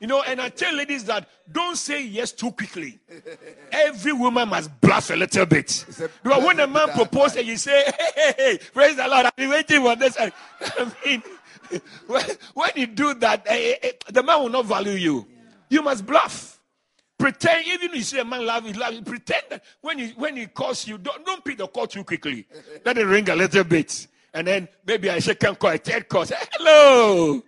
You 0.00 0.06
know, 0.06 0.22
and 0.22 0.40
I 0.40 0.48
tell 0.48 0.74
ladies 0.74 1.04
that 1.04 1.28
don't 1.52 1.76
say 1.76 2.02
yes 2.02 2.32
too 2.32 2.52
quickly. 2.52 2.98
Every 3.70 4.14
woman 4.14 4.48
must 4.48 4.80
bluff 4.80 5.10
a 5.10 5.14
little 5.14 5.44
bit. 5.44 5.84
Because 6.22 6.42
when 6.42 6.58
a 6.58 6.66
man 6.66 6.88
proposes 6.88 7.36
and 7.36 7.46
you 7.46 7.58
say, 7.58 7.84
hey, 7.84 8.10
hey, 8.16 8.34
hey, 8.38 8.58
praise 8.72 8.96
the 8.96 9.06
Lord, 9.06 9.26
I've 9.26 9.36
been 9.36 9.50
waiting 9.50 9.82
for 9.82 9.94
this. 9.96 10.16
I 10.18 10.92
mean, 11.04 11.22
when, 12.54 12.70
you 12.76 12.86
do 12.86 13.12
that, 13.14 13.42
eh, 13.46 13.74
eh, 13.82 13.92
the 14.10 14.22
man 14.22 14.40
will 14.40 14.48
not 14.48 14.64
value 14.64 14.92
you. 14.92 15.26
You 15.68 15.82
must 15.82 16.06
bluff. 16.06 16.58
Pretend, 17.18 17.66
even 17.66 17.90
if 17.90 17.96
you 17.96 18.02
see 18.02 18.18
a 18.18 18.24
man 18.24 18.46
love 18.46 18.66
you, 18.66 18.72
love 18.72 18.94
you, 18.94 19.02
pretend 19.02 19.42
that 19.50 19.62
when 19.82 19.98
he, 19.98 20.08
when 20.12 20.34
he 20.34 20.46
calls 20.46 20.88
you, 20.88 20.96
don't, 20.96 21.26
don't 21.26 21.44
pick 21.44 21.58
the 21.58 21.66
call 21.66 21.86
too 21.86 22.04
quickly. 22.04 22.46
Let 22.86 22.96
it 22.96 23.04
ring 23.04 23.28
a 23.28 23.36
little 23.36 23.64
bit. 23.64 24.06
And 24.32 24.46
then 24.46 24.68
maybe 24.86 25.10
I 25.10 25.18
second 25.18 25.58
call, 25.58 25.72
a 25.72 25.76
third 25.76 26.08
call, 26.08 26.24
say, 26.24 26.36
hello. 26.52 27.42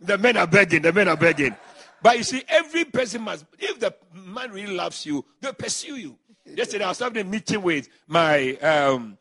The 0.00 0.18
men 0.18 0.36
are 0.36 0.46
begging, 0.46 0.82
the 0.82 0.92
men 0.92 1.08
are 1.08 1.16
begging. 1.16 1.54
But 2.02 2.16
you 2.16 2.24
see, 2.24 2.42
every 2.48 2.84
person 2.84 3.22
must, 3.22 3.44
if 3.58 3.78
the 3.78 3.94
man 4.14 4.50
really 4.52 4.74
loves 4.74 5.04
you, 5.04 5.24
they'll 5.40 5.52
pursue 5.52 5.96
you. 5.96 6.18
Yesterday, 6.46 6.84
I 6.84 6.88
was 6.88 6.98
having 6.98 7.26
a 7.26 7.28
meeting 7.28 7.62
with 7.62 7.88
my 8.06 8.54
um, 8.56 9.18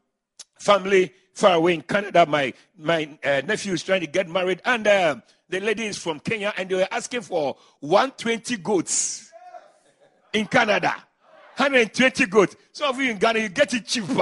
family 0.58 1.13
far 1.34 1.56
away 1.56 1.74
in 1.74 1.82
Canada. 1.82 2.26
My, 2.26 2.54
my 2.78 3.18
uh, 3.24 3.42
nephew 3.46 3.74
is 3.74 3.84
trying 3.84 4.02
to 4.02 4.08
get 4.08 4.30
married, 4.30 4.62
and 4.65 4.88
um 4.88 5.24
the 5.50 5.60
lady 5.60 5.88
is 5.88 5.98
from 5.98 6.20
Kenya, 6.20 6.54
and 6.56 6.70
they 6.70 6.76
were 6.76 6.88
asking 6.92 7.22
for 7.22 7.56
120 7.80 8.58
goats 8.58 9.32
in 10.32 10.46
Canada. 10.46 10.96
120 11.58 12.28
goats. 12.28 12.56
Some 12.72 12.89
of 12.89 13.02
you 13.02 13.10
in 13.12 13.18
Ghana, 13.18 13.39
you 13.39 13.50
get 13.50 13.74
it 13.74 13.86
cheaper. 13.86 14.13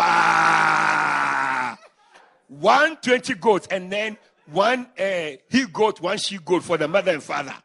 120 2.48 3.34
goats, 3.36 3.68
and 3.70 3.92
then 3.92 4.18
one 4.52 4.88
uh, 5.00 5.30
he 5.50 5.66
goat, 5.72 6.02
one 6.02 6.18
she 6.18 6.38
goat 6.38 6.64
for 6.64 6.78
the 6.78 6.88
mother 6.88 7.12
and 7.12 7.24
father. 7.24 7.56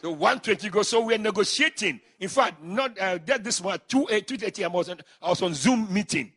So 0.00 0.10
120 0.10 0.68
goats. 0.70 0.90
So 0.90 1.04
we're 1.04 1.18
negotiating. 1.18 2.00
In 2.20 2.28
fact, 2.28 2.62
not 2.62 2.96
uh, 2.98 3.18
that 3.26 3.44
this 3.44 3.60
one, 3.60 3.78
2 3.88 4.04
uh, 4.04 4.06
230, 4.06 4.64
I 4.64 4.68
was, 4.68 4.88
on, 4.88 5.00
I 5.22 5.28
was 5.30 5.42
on 5.42 5.54
Zoom 5.54 5.92
meeting 5.92 6.32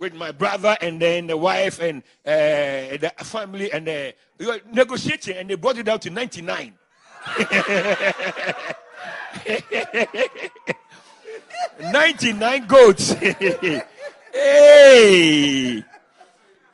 with 0.00 0.14
my 0.14 0.32
brother 0.32 0.76
and 0.80 1.00
then 1.00 1.28
the 1.28 1.36
wife 1.36 1.80
and 1.80 2.02
uh, 2.26 2.96
the 2.96 3.12
family, 3.18 3.70
and 3.72 3.88
uh, 3.88 4.10
we 4.38 4.46
were 4.46 4.60
negotiating, 4.72 5.36
and 5.36 5.50
they 5.50 5.54
brought 5.54 5.78
it 5.78 5.84
down 5.84 6.00
to 6.00 6.10
99. 6.10 6.74
99 11.80 12.66
goats. 12.66 13.12
hey! 14.32 15.84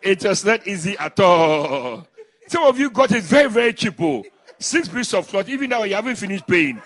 It 0.03 0.25
was 0.25 0.45
not 0.45 0.67
easy 0.67 0.97
at 0.99 1.21
all. 1.21 2.07
Some 2.51 2.65
of 2.65 2.81
you 2.81 2.91
got 2.91 3.13
it 3.13 3.23
very, 3.23 3.49
very 3.49 3.73
cheap. 3.73 3.95
oh. 4.01 4.25
Six 4.59 4.89
pieces 4.89 5.15
of 5.15 5.29
cloth. 5.29 5.49
Even 5.49 5.71
now, 5.71 5.85
you 5.85 5.95
haven't 5.95 6.17
finished 6.17 6.49
paying. 6.49 6.83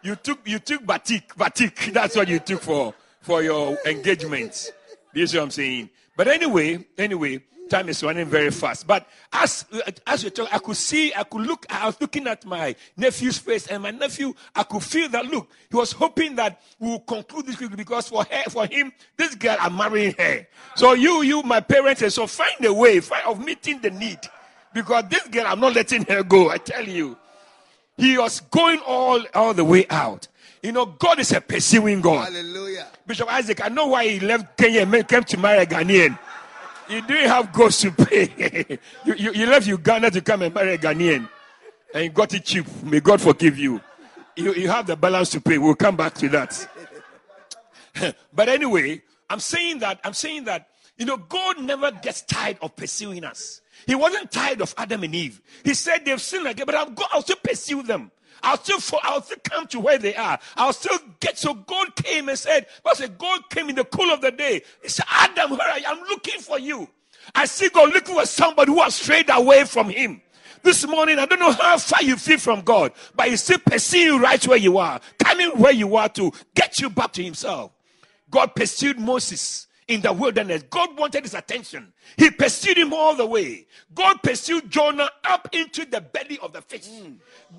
You 0.00 0.16
took 0.16 0.48
you 0.48 0.58
took 0.58 0.86
batik, 0.86 1.36
batik. 1.36 1.76
That's 1.92 2.16
what 2.16 2.28
you 2.28 2.38
took 2.38 2.62
for 2.62 2.94
for 3.20 3.42
your 3.42 3.76
engagements. 3.84 4.72
This 5.12 5.30
is 5.30 5.36
what 5.36 5.42
I'm 5.42 5.50
saying. 5.50 5.90
But 6.16 6.28
anyway, 6.28 6.82
anyway, 6.96 7.44
time 7.72 7.88
is 7.88 8.02
running 8.02 8.26
very 8.26 8.50
fast. 8.50 8.86
But 8.86 9.08
as 9.32 9.64
as 10.06 10.22
you 10.22 10.30
talk, 10.30 10.48
I 10.52 10.58
could 10.58 10.76
see, 10.76 11.12
I 11.14 11.24
could 11.24 11.42
look. 11.46 11.64
I 11.70 11.86
was 11.86 12.00
looking 12.00 12.26
at 12.26 12.44
my 12.44 12.76
nephew's 12.96 13.38
face, 13.38 13.66
and 13.66 13.82
my 13.82 13.90
nephew, 13.90 14.34
I 14.54 14.62
could 14.62 14.82
feel 14.82 15.08
that 15.08 15.26
look. 15.26 15.48
He 15.70 15.76
was 15.76 15.92
hoping 15.92 16.36
that 16.36 16.60
we 16.78 16.88
will 16.88 17.00
conclude 17.00 17.46
this 17.46 17.56
quickly 17.56 17.76
because 17.76 18.08
for 18.08 18.24
her, 18.24 18.50
for 18.50 18.66
him, 18.66 18.92
this 19.16 19.34
girl, 19.34 19.56
I'm 19.58 19.76
marrying 19.76 20.14
her. 20.18 20.46
So 20.76 20.92
you, 20.92 21.22
you, 21.22 21.42
my 21.42 21.60
parents, 21.60 22.02
and 22.02 22.12
so 22.12 22.26
find 22.26 22.64
a 22.64 22.72
way 22.72 23.00
find, 23.00 23.26
of 23.26 23.42
meeting 23.42 23.80
the 23.80 23.90
need 23.90 24.20
because 24.74 25.04
this 25.08 25.26
girl, 25.28 25.46
I'm 25.46 25.60
not 25.60 25.74
letting 25.74 26.04
her 26.04 26.22
go. 26.22 26.50
I 26.50 26.58
tell 26.58 26.86
you, 26.86 27.16
he 27.96 28.18
was 28.18 28.40
going 28.40 28.80
all 28.86 29.24
all 29.34 29.54
the 29.54 29.64
way 29.64 29.86
out. 29.88 30.28
You 30.62 30.72
know, 30.72 30.86
God 30.86 31.18
is 31.18 31.32
a 31.32 31.40
pursuing 31.40 32.02
God. 32.02 32.32
Hallelujah. 32.32 32.86
Bishop 33.06 33.32
Isaac, 33.32 33.64
I 33.64 33.68
know 33.68 33.88
why 33.88 34.06
he 34.06 34.20
left 34.20 34.56
Kenya 34.56 34.82
and 34.82 35.08
came 35.08 35.24
to 35.24 35.36
marry 35.38 35.62
a 35.62 35.66
Ghanaian. 35.66 36.18
You 36.88 37.00
didn't 37.02 37.28
have 37.28 37.52
ghosts 37.52 37.82
to 37.82 37.90
pay. 37.90 38.78
you, 39.04 39.14
you, 39.14 39.32
you 39.32 39.46
left 39.46 39.66
Uganda 39.66 40.10
to 40.10 40.20
come 40.20 40.42
and 40.42 40.54
marry 40.54 40.74
a 40.74 40.78
Ghanaian. 40.78 41.28
And 41.94 42.04
you 42.04 42.10
got 42.10 42.32
it 42.34 42.44
cheap. 42.44 42.66
May 42.82 43.00
God 43.00 43.20
forgive 43.20 43.58
you. 43.58 43.80
You, 44.36 44.54
you 44.54 44.68
have 44.68 44.86
the 44.86 44.96
balance 44.96 45.30
to 45.30 45.40
pay. 45.40 45.58
We'll 45.58 45.74
come 45.74 45.96
back 45.96 46.14
to 46.14 46.28
that. 46.30 46.68
but 48.32 48.48
anyway, 48.48 49.02
I'm 49.28 49.40
saying 49.40 49.80
that, 49.80 50.00
I'm 50.04 50.14
saying 50.14 50.44
that, 50.44 50.68
you 50.96 51.06
know, 51.06 51.16
God 51.16 51.60
never 51.60 51.90
gets 51.90 52.22
tired 52.22 52.58
of 52.62 52.76
pursuing 52.76 53.24
us. 53.24 53.60
He 53.86 53.94
wasn't 53.94 54.30
tired 54.30 54.60
of 54.60 54.74
Adam 54.78 55.02
and 55.02 55.14
Eve. 55.14 55.40
He 55.64 55.74
said 55.74 56.04
they've 56.04 56.20
sinned 56.20 56.46
again, 56.46 56.66
but 56.66 56.74
I'll, 56.74 56.90
go, 56.90 57.04
I'll 57.10 57.22
still 57.22 57.36
pursue 57.42 57.82
them. 57.82 58.10
I'll 58.42 58.58
still, 58.58 58.80
fall, 58.80 59.00
I'll 59.02 59.22
still 59.22 59.38
come 59.44 59.66
to 59.68 59.80
where 59.80 59.98
they 59.98 60.14
are. 60.14 60.38
I'll 60.56 60.72
still 60.72 60.98
get. 61.20 61.38
So 61.38 61.54
God 61.54 61.94
came 61.96 62.28
and 62.28 62.38
said, 62.38 62.66
but 62.82 62.96
said, 62.96 63.18
God 63.18 63.48
came 63.50 63.68
in 63.68 63.76
the 63.76 63.84
cool 63.84 64.12
of 64.12 64.20
the 64.20 64.30
day. 64.30 64.62
He 64.82 64.88
said, 64.88 65.06
Adam, 65.10 65.50
where 65.50 65.68
are 65.68 65.78
you? 65.78 65.86
I'm 65.86 66.00
looking 66.08 66.40
for 66.40 66.58
you. 66.58 66.88
I 67.34 67.46
see 67.46 67.68
God 67.68 67.92
looking 67.92 68.14
for 68.14 68.26
somebody 68.26 68.72
who 68.72 68.82
has 68.82 68.96
strayed 68.96 69.30
away 69.30 69.64
from 69.64 69.88
him. 69.88 70.20
This 70.62 70.86
morning, 70.86 71.18
I 71.18 71.26
don't 71.26 71.40
know 71.40 71.52
how 71.52 71.76
far 71.78 72.02
you 72.02 72.16
feel 72.16 72.38
from 72.38 72.60
God, 72.60 72.92
but 73.16 73.26
He's 73.26 73.42
still 73.42 73.58
pursuing 73.58 74.06
you 74.06 74.22
right 74.22 74.46
where 74.46 74.58
you 74.58 74.78
are, 74.78 75.00
coming 75.18 75.50
where 75.58 75.72
you 75.72 75.96
are 75.96 76.08
to 76.10 76.30
get 76.54 76.80
you 76.80 76.88
back 76.88 77.12
to 77.14 77.22
Himself. 77.24 77.72
God 78.30 78.54
pursued 78.54 78.98
Moses 78.98 79.66
in 79.88 80.00
the 80.00 80.12
wilderness. 80.12 80.62
God 80.70 80.96
wanted 80.98 81.24
his 81.24 81.34
attention. 81.34 81.92
He 82.16 82.30
pursued 82.30 82.78
him 82.78 82.92
all 82.92 83.14
the 83.14 83.26
way. 83.26 83.66
God 83.94 84.22
pursued 84.22 84.70
Jonah 84.70 85.10
up 85.24 85.48
into 85.52 85.84
the 85.84 86.00
belly 86.00 86.38
of 86.42 86.52
the 86.52 86.62
fish. 86.62 86.88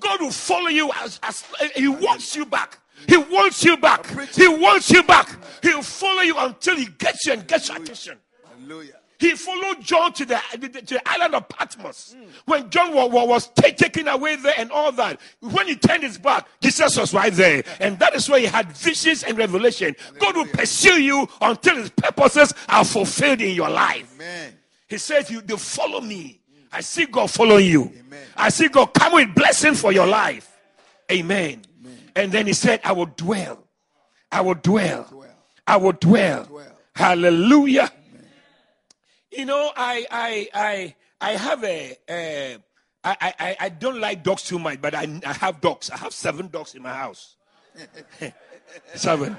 God 0.00 0.20
will 0.20 0.30
follow 0.30 0.68
you 0.68 0.90
as, 0.96 1.20
as 1.22 1.44
he 1.74 1.88
wants 1.88 2.34
you 2.34 2.46
back. 2.46 2.78
He 3.08 3.16
wants 3.16 3.64
you 3.64 3.76
back. 3.76 4.06
He 4.34 4.48
wants 4.48 4.90
you 4.90 5.02
back. 5.02 5.28
He'll 5.62 5.82
follow 5.82 6.22
you 6.22 6.36
until 6.38 6.76
he 6.76 6.86
gets 6.86 7.26
you 7.26 7.32
and 7.32 7.46
gets 7.46 7.68
your 7.68 7.78
attention. 7.78 8.18
Hallelujah. 8.48 9.00
He 9.18 9.34
followed 9.36 9.80
John 9.80 10.12
to 10.14 10.24
the, 10.24 10.40
to 10.58 10.94
the 10.94 11.02
island 11.06 11.34
of 11.34 11.48
Patmos. 11.48 12.16
When 12.46 12.68
John 12.70 12.92
was, 12.94 13.10
was 13.10 13.48
taken 13.48 14.08
away 14.08 14.36
there 14.36 14.54
and 14.58 14.70
all 14.72 14.92
that, 14.92 15.20
when 15.40 15.68
he 15.68 15.76
turned 15.76 16.02
his 16.02 16.18
back, 16.18 16.46
Jesus 16.60 16.96
was 16.98 17.14
right 17.14 17.32
there. 17.32 17.62
And 17.80 17.98
that 18.00 18.14
is 18.14 18.28
where 18.28 18.40
he 18.40 18.46
had 18.46 18.72
visions 18.72 19.22
and 19.22 19.38
revelation. 19.38 19.94
God 20.18 20.36
will 20.36 20.46
pursue 20.46 21.02
you 21.02 21.28
until 21.40 21.76
his 21.76 21.90
purposes 21.90 22.52
are 22.68 22.84
fulfilled 22.84 23.40
in 23.40 23.54
your 23.54 23.70
life. 23.70 24.12
Amen. 24.16 24.52
He 24.88 24.98
says, 24.98 25.30
You 25.30 25.40
they 25.40 25.56
follow 25.56 26.00
me. 26.00 26.40
I 26.72 26.80
see 26.80 27.06
God 27.06 27.30
following 27.30 27.66
you. 27.66 27.82
Amen. 27.82 28.26
I 28.36 28.48
see 28.48 28.68
God 28.68 28.86
come 28.86 29.14
with 29.14 29.34
blessing 29.34 29.74
for 29.74 29.92
your 29.92 30.06
life. 30.06 30.50
Amen. 31.10 31.62
And 32.16 32.32
then 32.32 32.46
he 32.46 32.52
said, 32.52 32.80
I 32.84 32.92
will 32.92 33.06
dwell. 33.06 33.64
I 34.30 34.40
will 34.40 34.54
dwell. 34.54 35.06
Dwell. 35.08 35.26
I 35.66 35.76
will 35.76 35.92
dwell. 35.92 36.44
Dwell. 36.44 36.66
Hallelujah. 36.94 37.90
You 39.36 39.46
know, 39.46 39.72
I 39.76 40.06
I 40.10 40.48
I 40.54 40.94
I 41.20 41.30
have 41.32 41.64
a. 41.64 42.58
I, 43.06 43.34
I, 43.38 43.56
I 43.60 43.68
don't 43.68 44.00
like 44.00 44.22
dogs 44.22 44.44
too 44.44 44.58
much, 44.58 44.80
but 44.80 44.94
I, 44.94 45.06
I 45.26 45.32
have 45.34 45.60
dogs. 45.60 45.90
I 45.90 45.98
have 45.98 46.14
seven 46.14 46.48
dogs 46.48 46.74
in 46.74 46.82
my 46.82 46.94
house. 46.94 47.36
seven. 48.94 49.36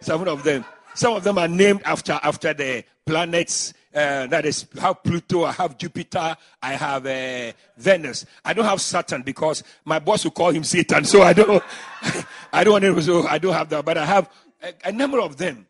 Seven 0.00 0.28
of 0.28 0.42
them. 0.42 0.64
Some 0.94 1.14
of 1.14 1.24
them 1.24 1.36
are 1.36 1.48
named 1.48 1.82
after 1.84 2.18
after 2.22 2.54
the 2.54 2.84
planets. 3.04 3.74
Uh, 3.94 4.26
that 4.28 4.46
is 4.46 4.66
have 4.78 5.02
Pluto. 5.02 5.44
I 5.44 5.52
have 5.52 5.76
Jupiter. 5.76 6.36
I 6.62 6.72
have 6.74 7.06
uh, 7.06 7.52
Venus. 7.76 8.24
I 8.44 8.54
don't 8.54 8.64
have 8.64 8.80
Saturn 8.80 9.22
because 9.22 9.62
my 9.84 9.98
boss 9.98 10.24
will 10.24 10.30
call 10.30 10.50
him 10.50 10.64
Satan. 10.64 11.04
So 11.04 11.22
I 11.22 11.32
don't. 11.32 11.62
I 12.52 12.64
don't 12.64 12.72
want 12.72 12.84
to. 12.84 13.02
So 13.02 13.26
I 13.26 13.38
don't 13.38 13.52
have 13.52 13.68
that. 13.70 13.84
But 13.84 13.98
I 13.98 14.06
have 14.06 14.30
a, 14.62 14.72
a 14.88 14.92
number 14.92 15.20
of 15.20 15.36
them. 15.36 15.66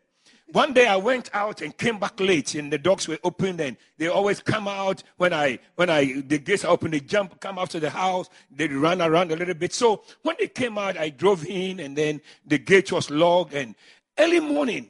One 0.53 0.73
day 0.73 0.87
I 0.87 0.95
went 0.95 1.29
out 1.33 1.61
and 1.61 1.77
came 1.77 1.99
back 1.99 2.19
late, 2.21 2.55
and 2.55 2.71
the 2.71 2.77
dogs 2.77 3.07
were 3.07 3.19
open. 3.23 3.59
And 3.59 3.75
they 3.97 4.07
always 4.07 4.39
come 4.39 4.67
out 4.67 5.03
when 5.17 5.33
I 5.33 5.59
when 5.75 5.89
I 5.89 6.21
the 6.21 6.37
gates 6.37 6.63
are 6.63 6.71
open. 6.71 6.91
They 6.91 7.01
jump, 7.01 7.39
come 7.41 7.59
out 7.59 7.69
to 7.71 7.79
the 7.79 7.89
house. 7.89 8.29
They 8.49 8.67
run 8.67 9.01
around 9.01 9.31
a 9.31 9.35
little 9.35 9.53
bit. 9.53 9.73
So 9.73 10.03
when 10.23 10.37
they 10.39 10.47
came 10.47 10.77
out, 10.77 10.97
I 10.97 11.09
drove 11.09 11.45
in, 11.45 11.81
and 11.81 11.97
then 11.97 12.21
the 12.45 12.57
gate 12.57 12.91
was 12.91 13.09
locked. 13.09 13.53
And 13.53 13.75
early 14.17 14.39
morning, 14.39 14.87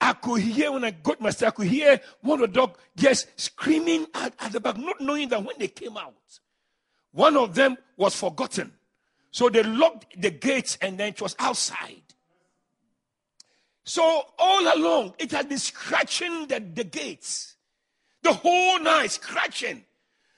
I 0.00 0.14
could 0.14 0.40
hear 0.40 0.72
when 0.72 0.84
I 0.84 0.92
got 0.92 1.20
myself, 1.20 1.52
I 1.52 1.56
could 1.56 1.66
hear 1.66 2.00
one 2.22 2.42
of 2.42 2.52
the 2.52 2.60
dogs 2.60 2.78
just 2.96 3.28
screaming 3.38 4.06
at, 4.14 4.32
at 4.38 4.52
the 4.52 4.60
back, 4.60 4.78
not 4.78 5.00
knowing 5.00 5.28
that 5.28 5.44
when 5.44 5.56
they 5.58 5.68
came 5.68 5.98
out, 5.98 6.14
one 7.12 7.36
of 7.36 7.54
them 7.54 7.76
was 7.96 8.14
forgotten. 8.14 8.72
So 9.30 9.50
they 9.50 9.62
locked 9.62 10.20
the 10.20 10.30
gates, 10.30 10.78
and 10.80 10.96
then 10.96 11.08
it 11.08 11.20
was 11.20 11.36
outside. 11.38 12.02
So 13.88 14.22
all 14.38 14.76
along, 14.76 15.14
it 15.18 15.32
had 15.32 15.48
been 15.48 15.58
scratching 15.58 16.46
the, 16.46 16.60
the 16.60 16.84
gates. 16.84 17.56
The 18.22 18.34
whole 18.34 18.78
night, 18.80 19.12
scratching. 19.12 19.82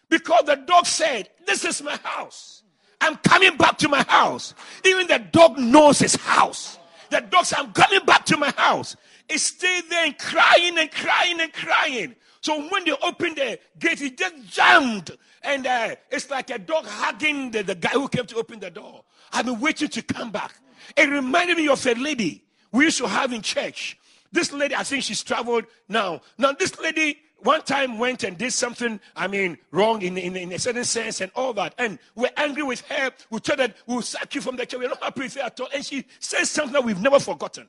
Because 0.09 0.45
the 0.47 0.55
dog 0.55 0.87
said, 0.87 1.31
This 1.49 1.65
is 1.65 1.83
my 1.83 1.97
house. 2.05 2.63
I'm 3.01 3.17
coming 3.17 3.57
back 3.57 3.77
to 3.79 3.89
my 3.89 4.05
house. 4.05 4.55
Even 4.85 5.09
the 5.09 5.19
dog 5.19 5.59
knows 5.59 5.99
his 5.99 6.15
house. 6.15 6.79
The 7.11 7.23
dog 7.23 7.45
said, 7.45 7.59
I'm 7.59 7.73
coming 7.73 8.05
back 8.07 8.25
to 8.27 8.37
my 8.37 8.51
house. 8.51 8.95
It 9.29 9.41
stayed 9.41 9.83
there 9.91 10.05
and 10.05 10.17
crying 10.17 10.79
and 10.79 10.89
crying 10.93 11.41
and 11.41 11.53
crying. 11.53 12.15
So 12.43 12.69
when 12.69 12.85
they 12.85 12.93
opened 13.03 13.35
the 13.35 13.59
gate, 13.81 14.01
it 14.01 14.17
just 14.17 14.47
jammed. 14.47 15.11
And 15.43 15.67
uh, 15.67 15.97
it's 16.13 16.31
like 16.31 16.51
a 16.51 16.59
dog 16.59 16.85
hugging 16.87 17.51
the, 17.51 17.65
the 17.65 17.75
guy 17.75 17.91
who 17.91 18.07
came 18.09 18.27
to 18.27 18.37
open 18.37 18.61
the 18.61 18.71
door. 18.71 19.03
I've 19.33 19.47
been 19.47 19.59
waiting 19.59 19.89
to 19.89 20.03
come 20.03 20.31
back. 20.31 20.55
It 20.97 21.09
reminded 21.09 21.57
me 21.57 21.67
of 21.67 21.85
a 21.85 21.95
lady 21.95 22.45
we 22.73 22.85
used 22.85 22.99
to 22.99 23.09
have 23.09 23.33
in 23.33 23.43
church. 23.43 23.99
This 24.33 24.53
lady, 24.53 24.75
I 24.75 24.85
think 24.85 25.03
she's 25.03 25.23
traveled 25.23 25.65
now. 25.89 26.21
Now, 26.39 26.53
this 26.53 26.79
lady 26.79 27.19
one 27.43 27.63
time 27.63 27.99
went 27.99 28.23
and 28.23 28.37
did 28.37 28.53
something, 28.53 29.01
I 29.17 29.27
mean, 29.27 29.59
wrong 29.71 30.03
in, 30.03 30.17
in, 30.19 30.37
in 30.37 30.53
a 30.53 30.59
certain 30.59 30.85
sense 30.85 31.21
and 31.21 31.33
all 31.35 31.53
that. 31.55 31.75
And 31.79 31.99
we're 32.15 32.31
angry 32.37 32.63
with 32.63 32.83
her. 32.83 33.11
We 33.31 33.41
told 33.41 33.61
her, 33.61 33.73
we'll 33.87 34.03
sack 34.03 34.35
you 34.35 34.41
from 34.41 34.57
the 34.57 34.67
church. 34.67 34.81
We're 34.81 34.89
not 34.89 35.03
happy 35.03 35.23
with 35.23 35.35
her 35.35 35.43
at 35.43 35.59
all. 35.59 35.69
And 35.75 35.85
she 35.85 36.05
said 36.19 36.45
something 36.45 36.73
that 36.75 36.85
we've 36.85 37.01
never 37.01 37.19
forgotten. 37.19 37.69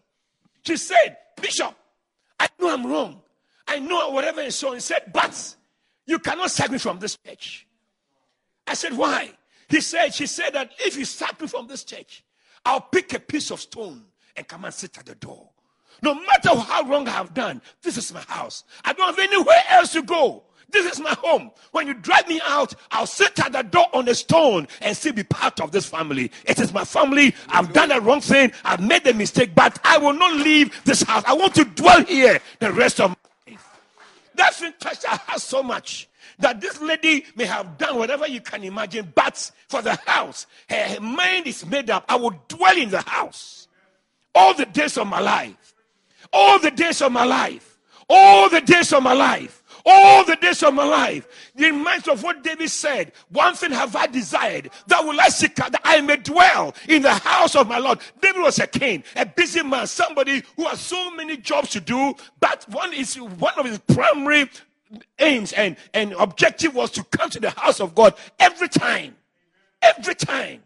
She 0.63 0.77
said, 0.77 1.17
Bishop, 1.41 1.73
I 2.39 2.47
know 2.59 2.73
I'm 2.73 2.85
wrong. 2.85 3.21
I 3.67 3.79
know 3.79 4.09
whatever 4.09 4.41
and 4.41 4.53
so 4.53 4.69
on. 4.69 4.73
He 4.75 4.81
said, 4.81 5.11
but 5.13 5.55
you 6.05 6.19
cannot 6.19 6.51
sack 6.51 6.71
me 6.71 6.77
from 6.77 6.99
this 6.99 7.17
church. 7.25 7.65
I 8.67 8.73
said, 8.73 8.95
why? 8.95 9.31
He 9.69 9.81
said, 9.81 10.13
she 10.13 10.27
said 10.27 10.53
that 10.53 10.71
if 10.79 10.97
you 10.97 11.05
sack 11.05 11.39
me 11.39 11.47
from 11.47 11.67
this 11.67 11.83
church, 11.83 12.23
I'll 12.65 12.81
pick 12.81 13.13
a 13.13 13.19
piece 13.19 13.49
of 13.51 13.61
stone 13.61 14.03
and 14.35 14.47
come 14.47 14.65
and 14.65 14.73
sit 14.73 14.97
at 14.97 15.05
the 15.05 15.15
door. 15.15 15.49
No 16.01 16.15
matter 16.15 16.55
how 16.55 16.83
wrong 16.83 17.07
I 17.07 17.11
have 17.11 17.33
done, 17.33 17.61
this 17.83 17.97
is 17.97 18.13
my 18.13 18.21
house. 18.21 18.63
I 18.83 18.93
don't 18.93 19.15
have 19.15 19.19
anywhere 19.19 19.63
else 19.69 19.93
to 19.93 20.01
go. 20.01 20.43
This 20.71 20.93
is 20.93 20.99
my 21.01 21.13
home. 21.19 21.51
When 21.71 21.85
you 21.85 21.93
drive 21.93 22.27
me 22.27 22.41
out, 22.45 22.73
I'll 22.91 23.05
sit 23.05 23.37
at 23.39 23.51
the 23.51 23.61
door 23.61 23.87
on 23.93 24.07
a 24.07 24.15
stone 24.15 24.67
and 24.79 24.95
still 24.95 25.13
be 25.13 25.23
part 25.23 25.59
of 25.59 25.71
this 25.71 25.85
family. 25.85 26.31
It 26.45 26.59
is 26.59 26.73
my 26.73 26.85
family. 26.85 27.35
I've 27.49 27.73
done 27.73 27.91
a 27.91 27.99
wrong 27.99 28.21
thing. 28.21 28.51
I've 28.63 28.79
made 28.79 29.05
a 29.05 29.13
mistake, 29.13 29.53
but 29.53 29.79
I 29.83 29.97
will 29.97 30.13
not 30.13 30.33
leave 30.37 30.81
this 30.85 31.03
house. 31.03 31.23
I 31.27 31.33
want 31.33 31.55
to 31.55 31.65
dwell 31.65 32.03
here 32.05 32.39
the 32.59 32.71
rest 32.71 33.01
of 33.01 33.09
my 33.09 33.51
life. 33.51 33.79
That's 34.33 34.61
been 34.61 34.73
touched 34.79 35.05
our 35.05 35.17
heart 35.17 35.41
so 35.41 35.61
much 35.61 36.07
that 36.39 36.61
this 36.61 36.81
lady 36.81 37.25
may 37.35 37.45
have 37.45 37.77
done 37.77 37.97
whatever 37.97 38.27
you 38.27 38.41
can 38.41 38.63
imagine, 38.63 39.11
but 39.13 39.51
for 39.67 39.81
the 39.81 39.95
house, 40.07 40.47
her 40.69 40.99
mind 41.01 41.47
is 41.47 41.65
made 41.65 41.89
up. 41.89 42.05
I 42.07 42.15
will 42.15 42.33
dwell 42.47 42.77
in 42.77 42.89
the 42.89 43.01
house 43.01 43.67
all 44.33 44.53
the 44.53 44.65
days 44.65 44.97
of 44.97 45.07
my 45.07 45.19
life. 45.19 45.75
All 46.33 46.59
the 46.59 46.71
days 46.71 47.01
of 47.01 47.11
my 47.11 47.25
life. 47.25 47.77
All 48.09 48.49
the 48.49 48.61
days 48.61 48.93
of 48.93 49.03
my 49.03 49.13
life. 49.13 49.63
All 49.85 50.23
the 50.23 50.35
days 50.35 50.61
of 50.63 50.73
my 50.73 50.83
life. 50.83 51.51
The 51.55 51.65
reminds 51.65 52.07
of 52.07 52.23
what 52.23 52.43
David 52.43 52.69
said. 52.69 53.13
One 53.29 53.55
thing 53.55 53.71
have 53.71 53.95
I 53.95 54.07
desired, 54.07 54.69
that 54.87 55.03
will 55.03 55.19
I 55.19 55.29
seek, 55.29 55.55
that 55.55 55.79
I 55.83 56.01
may 56.01 56.17
dwell 56.17 56.75
in 56.87 57.01
the 57.01 57.13
house 57.13 57.55
of 57.55 57.67
my 57.67 57.79
Lord. 57.79 57.99
David 58.21 58.41
was 58.41 58.59
a 58.59 58.67
king, 58.67 59.03
a 59.15 59.25
busy 59.25 59.63
man, 59.63 59.87
somebody 59.87 60.43
who 60.55 60.65
has 60.67 60.79
so 60.79 61.11
many 61.11 61.37
jobs 61.37 61.69
to 61.71 61.81
do, 61.81 62.13
but 62.39 62.65
one 62.69 62.93
is 62.93 63.15
one 63.15 63.53
of 63.57 63.65
his 63.65 63.79
primary 63.79 64.49
aims 65.19 65.53
and, 65.53 65.77
and 65.93 66.13
objective 66.13 66.75
was 66.75 66.91
to 66.91 67.03
come 67.05 67.29
to 67.29 67.39
the 67.39 67.49
house 67.51 67.79
of 67.79 67.95
God 67.95 68.13
every 68.39 68.69
time. 68.69 69.15
Every 69.81 70.15
time. 70.15 70.61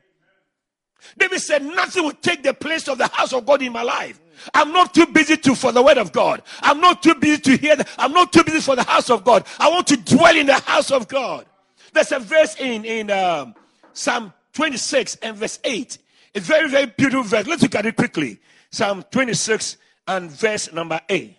David 1.17 1.39
said, 1.39 1.63
Nothing 1.63 2.03
will 2.03 2.11
take 2.13 2.43
the 2.43 2.53
place 2.53 2.87
of 2.87 2.97
the 2.97 3.07
house 3.07 3.33
of 3.33 3.45
God 3.45 3.61
in 3.61 3.71
my 3.71 3.83
life. 3.83 4.19
I'm 4.53 4.71
not 4.71 4.93
too 4.93 5.05
busy 5.05 5.37
to 5.37 5.55
for 5.55 5.71
the 5.71 5.81
word 5.81 5.97
of 5.97 6.11
God. 6.11 6.41
I'm 6.61 6.81
not 6.81 7.01
too 7.01 7.15
busy 7.15 7.41
to 7.41 7.57
hear. 7.57 7.75
The, 7.75 7.87
I'm 7.97 8.11
not 8.11 8.33
too 8.33 8.43
busy 8.43 8.59
for 8.59 8.75
the 8.75 8.83
house 8.83 9.09
of 9.09 9.23
God. 9.23 9.45
I 9.59 9.69
want 9.69 9.87
to 9.87 9.97
dwell 9.97 10.35
in 10.35 10.47
the 10.47 10.59
house 10.59 10.91
of 10.91 11.07
God. 11.07 11.45
There's 11.93 12.11
a 12.11 12.19
verse 12.19 12.55
in 12.59 12.83
in 12.85 13.11
um, 13.11 13.55
Psalm 13.93 14.33
26 14.53 15.17
and 15.17 15.37
verse 15.37 15.59
8. 15.63 15.97
It's 16.33 16.47
very 16.47 16.69
very 16.69 16.87
beautiful 16.87 17.23
verse. 17.23 17.47
Let's 17.47 17.61
look 17.61 17.75
at 17.75 17.85
it 17.85 17.95
quickly. 17.95 18.39
Psalm 18.71 19.03
26 19.11 19.77
and 20.07 20.29
verse 20.29 20.71
number 20.73 20.99
8. 21.07 21.35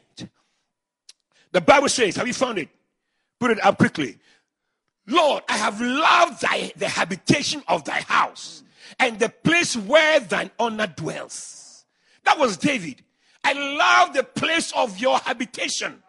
The 1.53 1.61
Bible 1.61 1.89
says, 1.89 2.17
have 2.17 2.27
you 2.27 2.35
found 2.35 2.59
it? 2.59 2.69
Put 3.39 3.51
it 3.51 3.65
up 3.65 3.79
quickly. 3.79 4.19
Lord, 5.07 5.43
I 5.49 5.57
have 5.57 5.81
loved 5.81 6.41
thy, 6.43 6.73
the 6.77 6.89
habitation 6.89 7.63
of 7.69 7.85
thy 7.85 8.01
house 8.01 8.63
and 8.99 9.19
the 9.19 9.29
place 9.29 9.77
where 9.77 10.21
thine 10.21 10.51
honor 10.59 10.87
dwells. 10.87 11.85
That 12.25 12.39
was 12.39 12.57
David. 12.57 13.03
I 13.45 13.53
love 13.53 14.15
the 14.15 14.25
place 14.25 14.73
of 14.73 14.99
your 14.99 15.19
habitation. 15.19 16.03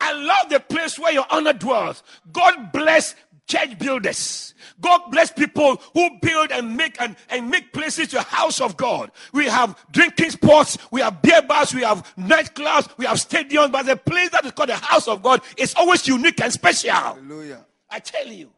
I 0.00 0.12
love 0.12 0.50
the 0.50 0.60
place 0.60 0.98
where 0.98 1.12
your 1.12 1.26
honor 1.30 1.52
dwells. 1.52 2.02
God 2.32 2.72
bless 2.72 3.14
church 3.46 3.78
builders. 3.78 4.54
God 4.80 5.02
bless 5.10 5.30
people 5.30 5.80
who 5.92 6.08
build 6.20 6.50
and 6.50 6.76
make 6.76 7.00
and, 7.00 7.16
and 7.28 7.50
make 7.50 7.72
places 7.72 8.08
to 8.08 8.20
house 8.20 8.60
of 8.60 8.76
God. 8.76 9.10
We 9.32 9.46
have 9.46 9.76
drinking 9.92 10.30
spots, 10.30 10.78
we 10.90 11.00
have 11.00 11.20
beer 11.20 11.42
bars, 11.42 11.74
we 11.74 11.82
have 11.82 12.14
nightclubs, 12.16 12.96
we 12.96 13.06
have 13.06 13.18
stadiums, 13.18 13.72
but 13.72 13.86
the 13.86 13.96
place 13.96 14.30
that 14.30 14.44
is 14.44 14.52
called 14.52 14.70
the 14.70 14.76
house 14.76 15.08
of 15.08 15.22
God 15.22 15.42
is 15.56 15.74
always 15.76 16.06
unique 16.08 16.40
and 16.40 16.52
special. 16.52 16.90
Hallelujah. 16.90 17.64
I 17.90 17.98
tell 17.98 18.26
you, 18.26 18.50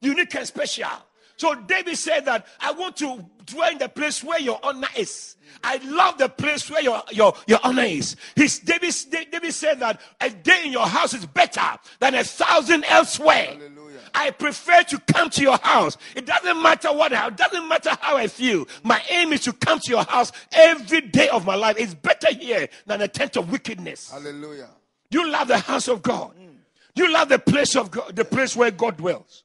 unique 0.00 0.34
and 0.34 0.46
special. 0.46 0.88
So 1.36 1.54
David 1.54 1.96
said 1.96 2.24
that 2.26 2.46
I 2.60 2.72
want 2.72 2.96
to 2.98 3.24
dwell 3.46 3.70
in 3.70 3.78
the 3.78 3.88
place 3.88 4.22
where 4.22 4.40
your 4.40 4.58
honor 4.62 4.88
is. 4.96 5.36
I 5.62 5.76
love 5.84 6.18
the 6.18 6.28
place 6.28 6.70
where 6.70 6.82
your, 6.82 7.02
your, 7.10 7.34
your 7.46 7.58
honor 7.62 7.84
is. 7.84 8.16
His, 8.34 8.58
David, 8.58 8.94
David 9.10 9.52
said 9.52 9.80
that 9.80 10.00
a 10.20 10.30
day 10.30 10.62
in 10.66 10.72
your 10.72 10.86
house 10.86 11.14
is 11.14 11.26
better 11.26 11.78
than 12.00 12.14
a 12.14 12.24
thousand 12.24 12.84
elsewhere. 12.84 13.46
Hallelujah. 13.46 14.00
I 14.14 14.30
prefer 14.30 14.82
to 14.84 14.98
come 15.00 15.30
to 15.30 15.42
your 15.42 15.58
house. 15.58 15.96
It 16.14 16.26
doesn't 16.26 16.62
matter 16.62 16.92
what, 16.92 17.12
it 17.12 17.36
doesn't 17.36 17.68
matter 17.68 17.90
how 18.00 18.16
I 18.16 18.28
feel. 18.28 18.66
My 18.82 19.02
aim 19.10 19.32
is 19.32 19.40
to 19.42 19.52
come 19.52 19.80
to 19.80 19.90
your 19.90 20.04
house 20.04 20.32
every 20.52 21.00
day 21.00 21.28
of 21.28 21.44
my 21.44 21.56
life. 21.56 21.76
It's 21.78 21.94
better 21.94 22.32
here 22.32 22.68
than 22.86 23.00
a 23.02 23.08
tent 23.08 23.36
of 23.36 23.50
wickedness. 23.50 24.10
Hallelujah. 24.10 24.68
You 25.10 25.30
love 25.30 25.48
the 25.48 25.58
house 25.58 25.88
of 25.88 26.02
God. 26.02 26.32
Mm. 26.36 26.54
You 26.94 27.12
love 27.12 27.28
the 27.28 27.38
place 27.38 27.74
of 27.76 27.90
God, 27.90 28.14
the 28.14 28.24
place 28.24 28.54
where 28.54 28.70
God 28.70 28.96
dwells. 28.96 29.42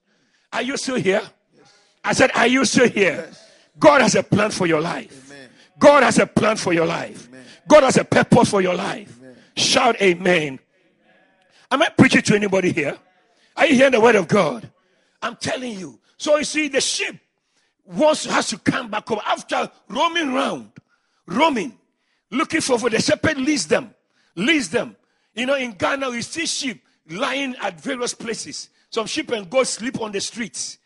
Are 0.53 0.61
you 0.61 0.77
still 0.77 0.95
here? 0.95 1.21
I 2.03 2.13
said, 2.13 2.31
Are 2.35 2.47
you 2.47 2.65
still 2.65 2.89
here? 2.89 3.25
Yes. 3.27 3.51
God 3.77 4.01
has 4.01 4.15
a 4.15 4.23
plan 4.23 4.51
for 4.51 4.67
your 4.67 4.81
life. 4.81 5.31
Amen. 5.31 5.49
God 5.77 6.03
has 6.03 6.19
a 6.19 6.27
plan 6.27 6.57
for 6.57 6.73
your 6.73 6.85
life. 6.85 7.27
Amen. 7.29 7.45
God 7.67 7.83
has 7.83 7.97
a 7.97 8.03
purpose 8.03 8.49
for 8.49 8.61
your 8.61 8.75
life. 8.75 9.17
Amen. 9.19 9.35
Shout 9.55 10.01
amen. 10.01 10.59
Am 11.71 11.81
I 11.81 11.89
preaching 11.89 12.21
to 12.23 12.35
anybody 12.35 12.71
here? 12.71 12.97
Are 13.55 13.67
you 13.67 13.75
hearing 13.75 13.91
the 13.91 14.01
word 14.01 14.15
of 14.15 14.27
God? 14.27 14.69
I'm 15.21 15.35
telling 15.35 15.77
you. 15.77 15.99
So 16.17 16.37
you 16.37 16.43
see, 16.43 16.67
the 16.67 16.81
sheep 16.81 17.19
once 17.85 18.25
has 18.25 18.49
to 18.49 18.57
come 18.57 18.89
back 18.89 19.07
home 19.07 19.19
after 19.25 19.69
roaming 19.87 20.33
round, 20.33 20.71
roaming, 21.25 21.77
looking 22.31 22.61
for, 22.61 22.77
for 22.79 22.89
the 22.89 23.01
shepherd 23.01 23.37
leads 23.37 23.67
them, 23.67 23.93
leads 24.35 24.69
them. 24.69 24.95
You 25.33 25.45
know, 25.45 25.55
in 25.55 25.71
Ghana, 25.73 26.09
we 26.09 26.21
see 26.21 26.45
sheep 26.45 26.83
lying 27.09 27.55
at 27.61 27.79
various 27.79 28.13
places. 28.13 28.69
Some 28.89 29.05
sheep 29.05 29.31
and 29.31 29.49
goats 29.49 29.71
sleep 29.71 30.01
on 30.01 30.11
the 30.11 30.21
streets. 30.21 30.77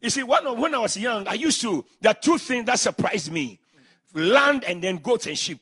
You 0.00 0.10
see, 0.10 0.22
when, 0.22 0.58
when 0.60 0.74
I 0.74 0.78
was 0.78 0.96
young, 0.96 1.26
I 1.26 1.34
used 1.34 1.60
to, 1.62 1.84
there 2.00 2.10
are 2.10 2.14
two 2.14 2.38
things 2.38 2.66
that 2.66 2.78
surprised 2.78 3.32
me 3.32 3.58
land 4.14 4.64
and 4.64 4.82
then 4.82 4.96
goats 4.96 5.26
and 5.26 5.36
sheep. 5.38 5.60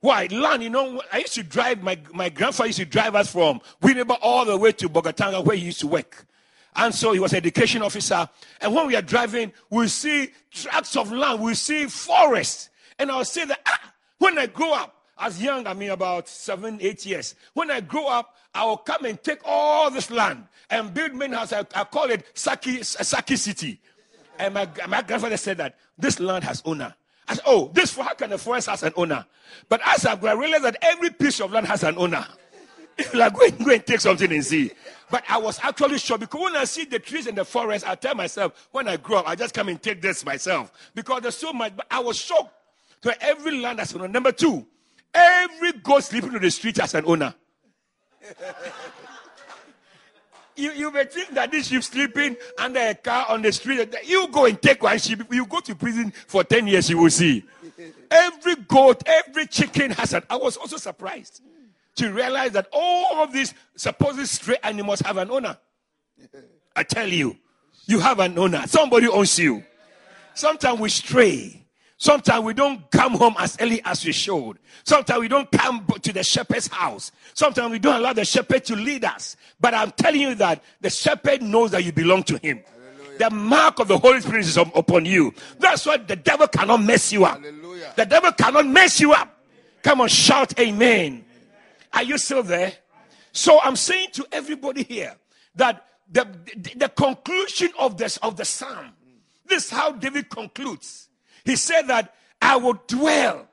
Why? 0.00 0.28
Land, 0.30 0.62
you 0.62 0.70
know, 0.70 1.02
I 1.12 1.18
used 1.18 1.34
to 1.34 1.42
drive, 1.42 1.82
my, 1.82 1.98
my 2.12 2.28
grandfather 2.28 2.68
used 2.68 2.78
to 2.78 2.84
drive 2.84 3.14
us 3.14 3.32
from 3.32 3.60
Winneba 3.82 4.16
all 4.22 4.44
the 4.44 4.56
way 4.56 4.72
to 4.72 4.88
Bolgatanga 4.88 5.44
where 5.44 5.56
he 5.56 5.66
used 5.66 5.80
to 5.80 5.88
work. 5.88 6.24
And 6.76 6.94
so 6.94 7.12
he 7.12 7.18
was 7.18 7.32
an 7.32 7.38
education 7.38 7.82
officer. 7.82 8.28
And 8.60 8.74
when 8.74 8.86
we 8.86 8.94
are 8.94 9.02
driving, 9.02 9.52
we 9.70 9.88
see 9.88 10.30
tracts 10.52 10.96
of 10.96 11.10
land, 11.10 11.40
we 11.42 11.54
see 11.54 11.86
forests. 11.86 12.70
And 12.98 13.10
I'll 13.10 13.24
say 13.24 13.44
that 13.46 13.60
ah, 13.66 13.92
when 14.18 14.38
I 14.38 14.46
grow 14.46 14.72
up, 14.72 14.94
as 15.18 15.42
young, 15.42 15.66
I 15.66 15.74
mean 15.74 15.90
about 15.90 16.28
seven, 16.28 16.78
eight 16.80 17.04
years, 17.04 17.34
when 17.54 17.70
I 17.70 17.80
grow 17.80 18.06
up, 18.06 18.36
I 18.54 18.64
will 18.64 18.78
come 18.78 19.04
and 19.04 19.22
take 19.22 19.40
all 19.44 19.90
this 19.90 20.10
land 20.10 20.44
and 20.70 20.92
build 20.92 21.14
main 21.14 21.32
house. 21.32 21.52
I, 21.52 21.64
I 21.74 21.84
call 21.84 22.10
it 22.10 22.26
Saki, 22.34 22.82
Saki 22.82 23.36
City. 23.36 23.80
And 24.38 24.54
my, 24.54 24.68
my 24.88 25.02
grandfather 25.02 25.36
said 25.36 25.58
that 25.58 25.76
this 25.96 26.20
land 26.20 26.44
has 26.44 26.62
owner. 26.64 26.94
I 27.26 27.34
said, 27.34 27.44
oh, 27.46 27.70
this 27.74 27.94
how 27.96 28.14
can 28.14 28.30
the 28.30 28.38
forest 28.38 28.68
has 28.68 28.82
an 28.82 28.92
owner? 28.96 29.26
But 29.68 29.80
as 29.84 30.06
I 30.06 30.14
realized 30.14 30.64
that 30.64 30.76
every 30.80 31.10
piece 31.10 31.40
of 31.40 31.52
land 31.52 31.66
has 31.66 31.82
an 31.82 31.98
owner. 31.98 32.26
like 33.14 33.34
go 33.34 33.46
and, 33.46 33.64
go 33.64 33.70
and 33.72 33.86
take 33.86 34.00
something 34.00 34.32
and 34.32 34.44
see. 34.44 34.72
But 35.10 35.24
I 35.28 35.38
was 35.38 35.58
actually 35.62 35.98
sure 35.98 36.18
because 36.18 36.40
when 36.40 36.56
I 36.56 36.64
see 36.64 36.84
the 36.84 36.98
trees 36.98 37.26
in 37.26 37.34
the 37.34 37.44
forest, 37.44 37.88
I 37.88 37.94
tell 37.94 38.14
myself, 38.14 38.68
when 38.72 38.88
I 38.88 38.96
grow 38.96 39.18
up, 39.18 39.28
I 39.28 39.34
just 39.34 39.54
come 39.54 39.68
and 39.68 39.80
take 39.80 40.02
this 40.02 40.24
myself. 40.24 40.72
Because 40.94 41.22
there's 41.22 41.36
so 41.36 41.52
much. 41.52 41.76
But 41.76 41.86
I 41.90 42.00
was 42.00 42.18
shocked. 42.18 42.52
to 43.02 43.22
every 43.22 43.60
land 43.60 43.78
has 43.78 43.94
an 43.94 44.00
owner. 44.00 44.08
Number 44.08 44.32
two, 44.32 44.66
every 45.14 45.72
goat 45.72 46.04
sleeping 46.04 46.34
on 46.34 46.42
the 46.42 46.50
street 46.50 46.76
has 46.78 46.94
an 46.94 47.04
owner. 47.06 47.34
you, 50.56 50.72
you 50.72 50.90
may 50.90 51.04
think 51.04 51.30
that 51.30 51.50
this 51.50 51.68
sheep 51.68 51.82
sleeping 51.82 52.36
under 52.58 52.80
a 52.80 52.94
car 52.94 53.26
on 53.28 53.42
the 53.42 53.52
street. 53.52 53.94
You 54.04 54.28
go 54.28 54.46
and 54.46 54.60
take 54.60 54.82
one 54.82 54.98
sheep. 54.98 55.22
You 55.30 55.46
go 55.46 55.60
to 55.60 55.74
prison 55.74 56.12
for 56.26 56.44
10 56.44 56.66
years, 56.66 56.90
you 56.90 56.98
will 56.98 57.10
see. 57.10 57.44
Every 58.10 58.56
goat, 58.56 59.02
every 59.06 59.46
chicken 59.46 59.90
has 59.92 60.14
an. 60.14 60.22
I 60.30 60.36
was 60.36 60.56
also 60.56 60.78
surprised 60.78 61.42
to 61.96 62.10
realize 62.10 62.52
that 62.52 62.68
all 62.72 63.22
of 63.22 63.32
these 63.32 63.52
supposed 63.76 64.26
stray 64.28 64.56
animals 64.62 65.00
have 65.00 65.18
an 65.18 65.30
owner. 65.30 65.58
I 66.76 66.84
tell 66.84 67.06
you, 67.06 67.36
you 67.86 68.00
have 68.00 68.18
an 68.20 68.38
owner. 68.38 68.66
Somebody 68.66 69.08
owns 69.08 69.38
you. 69.38 69.62
Sometimes 70.34 70.80
we 70.80 70.88
stray. 70.88 71.67
Sometimes 72.00 72.44
we 72.44 72.54
don't 72.54 72.88
come 72.92 73.14
home 73.14 73.34
as 73.40 73.56
early 73.60 73.82
as 73.84 74.04
we 74.04 74.12
should. 74.12 74.58
Sometimes 74.84 75.20
we 75.20 75.26
don't 75.26 75.50
come 75.50 75.84
to 76.00 76.12
the 76.12 76.22
shepherd's 76.22 76.68
house. 76.68 77.10
Sometimes 77.34 77.72
we 77.72 77.80
don't 77.80 77.96
allow 77.96 78.12
the 78.12 78.24
shepherd 78.24 78.64
to 78.66 78.76
lead 78.76 79.04
us. 79.04 79.36
But 79.60 79.74
I'm 79.74 79.90
telling 79.90 80.20
you 80.20 80.36
that 80.36 80.62
the 80.80 80.90
shepherd 80.90 81.42
knows 81.42 81.72
that 81.72 81.82
you 81.84 81.92
belong 81.92 82.22
to 82.24 82.38
him. 82.38 82.62
The 83.18 83.30
mark 83.30 83.80
of 83.80 83.88
the 83.88 83.98
Holy 83.98 84.20
Spirit 84.20 84.46
is 84.46 84.56
upon 84.56 85.04
you. 85.06 85.34
That's 85.58 85.84
why 85.84 85.96
the 85.96 86.14
devil 86.14 86.46
cannot 86.46 86.84
mess 86.84 87.12
you 87.12 87.24
up. 87.24 87.42
Hallelujah. 87.42 87.92
The 87.96 88.06
devil 88.06 88.30
cannot 88.30 88.66
mess 88.66 89.00
you 89.00 89.12
up. 89.12 89.36
Come 89.82 90.00
on, 90.00 90.08
shout 90.08 90.58
amen. 90.60 91.24
Are 91.92 92.04
you 92.04 92.16
still 92.16 92.44
there? 92.44 92.74
So 93.32 93.60
I'm 93.60 93.74
saying 93.74 94.10
to 94.12 94.26
everybody 94.30 94.84
here 94.84 95.16
that 95.56 95.84
the, 96.10 96.28
the, 96.56 96.74
the 96.76 96.88
conclusion 96.90 97.70
of 97.76 97.96
this 97.96 98.18
of 98.18 98.36
the 98.36 98.44
psalm, 98.44 98.92
this 99.46 99.64
is 99.64 99.70
how 99.70 99.90
David 99.92 100.30
concludes. 100.30 101.07
He 101.48 101.56
said 101.56 101.86
that 101.86 102.14
I 102.42 102.56
will 102.56 102.78
dwell 102.86 103.48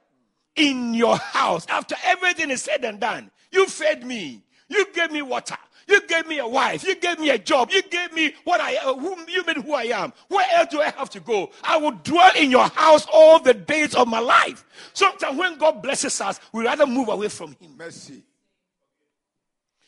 in 0.57 0.93
your 0.93 1.15
house 1.15 1.65
after 1.69 1.95
everything 2.03 2.51
is 2.51 2.61
said 2.61 2.83
and 2.83 2.99
done. 2.99 3.31
You 3.53 3.67
fed 3.67 4.05
me, 4.05 4.43
you 4.67 4.91
gave 4.91 5.13
me 5.13 5.21
water, 5.21 5.55
you 5.87 6.05
gave 6.05 6.27
me 6.27 6.39
a 6.39 6.47
wife, 6.47 6.83
you 6.83 6.95
gave 6.95 7.19
me 7.19 7.29
a 7.29 7.37
job, 7.37 7.71
you 7.71 7.81
gave 7.83 8.11
me 8.11 8.33
what 8.43 8.59
I 8.59 8.75
uh, 8.75 8.95
who 8.95 9.15
you 9.29 9.45
made 9.45 9.55
who 9.55 9.73
I 9.73 9.83
am. 9.83 10.11
Where 10.27 10.45
else 10.55 10.67
do 10.71 10.81
I 10.81 10.89
have 10.89 11.09
to 11.11 11.21
go? 11.21 11.51
I 11.63 11.77
will 11.77 11.91
dwell 11.91 12.31
in 12.35 12.51
your 12.51 12.67
house 12.67 13.07
all 13.13 13.39
the 13.39 13.53
days 13.53 13.95
of 13.95 14.09
my 14.09 14.19
life. 14.19 14.65
Sometimes 14.91 15.37
when 15.37 15.57
God 15.57 15.81
blesses 15.81 16.19
us, 16.19 16.41
we 16.51 16.65
rather 16.65 16.85
move 16.85 17.07
away 17.07 17.29
from 17.29 17.55
Him. 17.61 17.77
Mercy. 17.77 18.23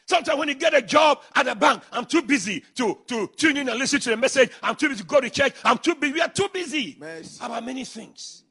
Sometimes 0.08 0.40
when 0.40 0.48
you 0.48 0.56
get 0.56 0.74
a 0.74 0.82
job 0.82 1.22
at 1.36 1.48
a 1.48 1.56
bank, 1.56 1.84
I'm 1.92 2.06
too 2.06 2.22
busy 2.22 2.64
to, 2.76 2.98
to 3.08 3.28
tune 3.36 3.58
in 3.58 3.68
and 3.68 3.78
listen 3.78 4.00
to 4.00 4.10
the 4.12 4.18
message. 4.18 4.52
I'm 4.64 4.76
too 4.76 4.88
busy 4.88 5.02
to 5.02 5.08
go 5.08 5.20
to 5.20 5.30
church. 5.30 5.54
I'm 5.66 5.78
too 5.78 5.96
busy. 5.96 6.14
We 6.14 6.22
are 6.22 6.30
too 6.30 6.48
busy 6.52 6.96
Mercy. 6.98 7.38
about 7.44 7.66
many 7.66 7.84
things. 7.84 8.44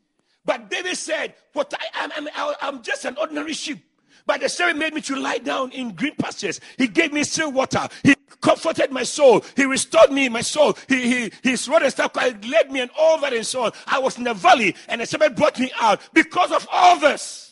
But 0.44 0.70
David 0.70 0.96
said, 0.96 1.34
"What 1.54 1.72
I 1.74 2.04
am, 2.04 2.12
I'm, 2.14 2.54
I'm, 2.60 2.82
just 2.82 3.06
an 3.06 3.16
ordinary 3.18 3.54
sheep." 3.54 3.78
But 4.26 4.42
the 4.42 4.50
Spirit 4.50 4.76
made 4.76 4.92
me 4.92 5.00
to 5.02 5.16
lie 5.16 5.38
down 5.38 5.72
in 5.72 5.94
green 5.94 6.14
pastures. 6.16 6.60
He 6.76 6.88
gave 6.88 7.12
me 7.12 7.24
still 7.24 7.50
water. 7.50 7.88
He 8.02 8.14
comforted 8.42 8.92
my 8.92 9.04
soul. 9.04 9.42
He 9.56 9.64
restored 9.64 10.12
me, 10.12 10.28
my 10.28 10.42
soul. 10.42 10.76
He, 10.88 11.08
he, 11.08 11.32
his 11.42 11.66
rod 11.68 11.82
and 11.82 11.90
staff 11.90 12.14
led 12.14 12.70
me 12.70 12.80
and 12.80 12.90
all 12.98 13.18
that 13.20 13.32
and 13.32 13.46
so 13.46 13.62
on. 13.62 13.72
I 13.86 13.98
was 13.98 14.18
in 14.18 14.24
the 14.24 14.34
valley 14.34 14.74
and 14.88 15.00
the 15.00 15.06
Spirit 15.06 15.36
brought 15.36 15.58
me 15.58 15.70
out 15.80 16.00
because 16.12 16.52
of 16.52 16.68
all 16.70 16.98
this. 16.98 17.45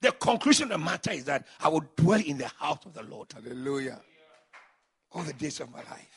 The 0.00 0.12
conclusion 0.12 0.64
of 0.64 0.78
the 0.78 0.78
matter 0.78 1.10
is 1.10 1.24
that 1.24 1.46
I 1.60 1.68
will 1.68 1.84
dwell 1.96 2.20
in 2.20 2.38
the 2.38 2.48
house 2.58 2.84
of 2.86 2.94
the 2.94 3.02
Lord 3.02 3.28
Hallelujah. 3.32 4.00
all 5.12 5.22
the 5.22 5.32
days 5.32 5.60
of 5.60 5.72
my 5.72 5.78
life. 5.78 6.08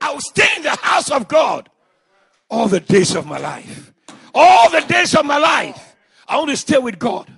I 0.00 0.12
will 0.12 0.20
stay 0.20 0.48
in 0.56 0.62
the 0.62 0.76
house 0.76 1.10
of 1.10 1.28
God 1.28 1.68
all 2.50 2.68
the 2.68 2.80
days 2.80 3.14
of 3.14 3.26
my 3.26 3.38
life. 3.38 3.92
All 4.34 4.70
the 4.70 4.80
days 4.80 5.14
of 5.14 5.24
my 5.24 5.38
life. 5.38 5.96
I 6.26 6.36
want 6.38 6.50
to 6.50 6.56
stay 6.56 6.78
with 6.78 6.98
God. 6.98 7.30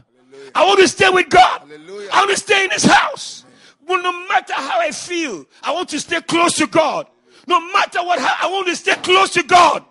I 0.55 0.65
want 0.65 0.81
to 0.81 0.89
stay 0.89 1.11
with 1.11 1.29
God. 1.29 1.61
Hallelujah. 1.61 2.09
I 2.13 2.21
want 2.21 2.31
to 2.31 2.37
stay 2.37 2.65
in 2.65 2.71
His 2.71 2.85
house. 2.85 3.45
Well, 3.87 4.03
no 4.03 4.13
matter 4.29 4.55
how 4.55 4.81
I 4.81 4.91
feel, 4.91 5.47
I 5.63 5.73
want 5.73 5.89
to 5.91 6.01
stay 6.01 6.21
close 6.23 6.55
to 6.55 6.67
God. 6.67 7.07
No 7.47 7.61
matter 7.73 8.03
what, 8.03 8.19
I 8.19 8.49
want 8.51 8.67
to 8.69 8.77
stay 8.77 8.95
close 8.97 9.31
to 9.35 9.43
God. 9.43 9.85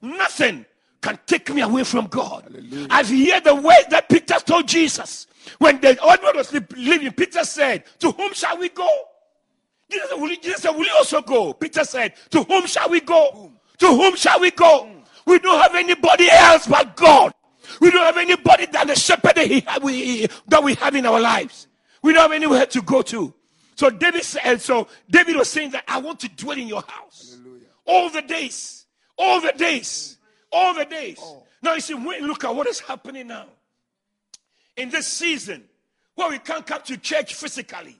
Nothing 0.00 0.64
can 1.02 1.18
take 1.26 1.52
me 1.52 1.60
away 1.60 1.84
from 1.84 2.06
God. 2.06 2.46
I've 2.88 3.08
heard 3.08 3.44
the 3.44 3.54
words 3.54 3.86
that 3.90 4.08
Peter 4.08 4.36
told 4.38 4.68
Jesus. 4.68 5.26
When 5.58 5.80
the 5.80 5.98
old 6.00 6.22
man 6.22 6.36
was 6.36 6.52
leaving, 6.76 7.12
Peter 7.12 7.44
said, 7.44 7.84
To 7.98 8.12
whom 8.12 8.32
shall 8.32 8.56
we 8.56 8.68
go? 8.68 8.88
Jesus 9.90 10.08
said, 10.10 10.20
Will 10.20 10.30
you, 10.30 10.36
Jesus 10.40 10.62
said, 10.62 10.70
Will 10.70 10.84
you 10.84 10.94
also 10.96 11.20
go? 11.20 11.52
Peter 11.52 11.84
said, 11.84 12.14
To 12.30 12.44
whom 12.44 12.66
shall 12.66 12.88
we 12.88 13.00
go? 13.00 13.52
To 13.78 13.86
whom 13.88 14.16
shall 14.16 14.40
we 14.40 14.52
go? 14.52 14.84
Hmm. 14.86 14.98
We 15.26 15.38
don't 15.40 15.60
have 15.60 15.74
anybody 15.74 16.28
else 16.30 16.66
but 16.66 16.96
God. 16.96 17.32
We 17.80 17.90
don't 17.90 18.04
have 18.04 18.16
anybody 18.16 18.66
than 18.66 18.86
the 18.88 18.94
shepherd 18.94 19.34
that, 19.34 19.46
he, 19.46 19.64
we, 19.82 20.26
that 20.48 20.62
we 20.62 20.74
have 20.74 20.94
in 20.94 21.06
our 21.06 21.20
lives. 21.20 21.68
We 22.02 22.12
don't 22.12 22.22
have 22.22 22.32
anywhere 22.32 22.66
to 22.66 22.82
go 22.82 23.02
to. 23.02 23.32
So 23.74 23.90
David 23.90 24.22
said, 24.22 24.60
so 24.60 24.88
David 25.10 25.36
was 25.36 25.48
saying 25.48 25.70
that 25.72 25.84
I 25.88 25.98
want 25.98 26.20
to 26.20 26.28
dwell 26.28 26.58
in 26.58 26.68
your 26.68 26.82
house 26.86 27.36
Hallelujah. 27.38 27.66
all 27.86 28.10
the 28.10 28.22
days, 28.22 28.86
all 29.16 29.40
the 29.40 29.52
days, 29.52 30.18
all 30.52 30.74
the 30.74 30.84
days. 30.84 31.18
Oh. 31.20 31.42
Now 31.62 31.74
you 31.74 31.80
see, 31.80 31.94
when, 31.94 32.26
look 32.26 32.44
at 32.44 32.54
what 32.54 32.66
is 32.66 32.80
happening 32.80 33.28
now. 33.28 33.46
In 34.76 34.90
this 34.90 35.06
season, 35.06 35.64
where 36.14 36.28
we 36.28 36.38
can't 36.38 36.66
come 36.66 36.82
to 36.82 36.96
church 36.96 37.34
physically, 37.34 37.96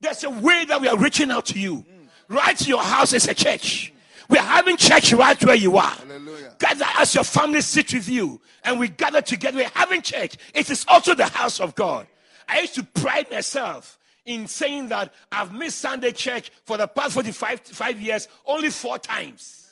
there's 0.00 0.24
a 0.24 0.30
way 0.30 0.64
that 0.66 0.80
we 0.80 0.88
are 0.88 0.96
reaching 0.96 1.30
out 1.30 1.46
to 1.46 1.58
you. 1.58 1.76
Mm. 1.78 2.08
Right 2.28 2.56
to 2.56 2.68
your 2.68 2.82
house 2.82 3.12
is 3.12 3.28
a 3.28 3.34
church. 3.34 3.92
We 4.28 4.38
are 4.38 4.42
having 4.46 4.76
church 4.76 5.12
right 5.12 5.44
where 5.44 5.56
you 5.56 5.76
are. 5.76 5.90
Hallelujah. 5.90 6.54
Gather 6.58 6.86
as 6.98 7.14
your 7.14 7.24
family 7.24 7.60
sit 7.60 7.92
with 7.92 8.08
you 8.08 8.40
and 8.62 8.78
we 8.78 8.88
gather 8.88 9.20
together. 9.20 9.58
We're 9.58 9.70
having 9.74 10.02
church. 10.02 10.36
It 10.54 10.70
is 10.70 10.84
also 10.86 11.14
the 11.14 11.26
house 11.26 11.58
of 11.58 11.74
God. 11.74 12.06
I 12.48 12.60
used 12.60 12.76
to 12.76 12.84
pride 12.84 13.30
myself 13.30 13.98
in 14.24 14.46
saying 14.46 14.88
that 14.88 15.12
I've 15.32 15.52
missed 15.52 15.78
Sunday 15.78 16.12
church 16.12 16.52
for 16.64 16.76
the 16.76 16.86
past 16.86 17.14
45 17.14 17.60
five 17.60 18.00
years 18.00 18.28
only 18.46 18.70
four 18.70 18.98
times. 18.98 19.69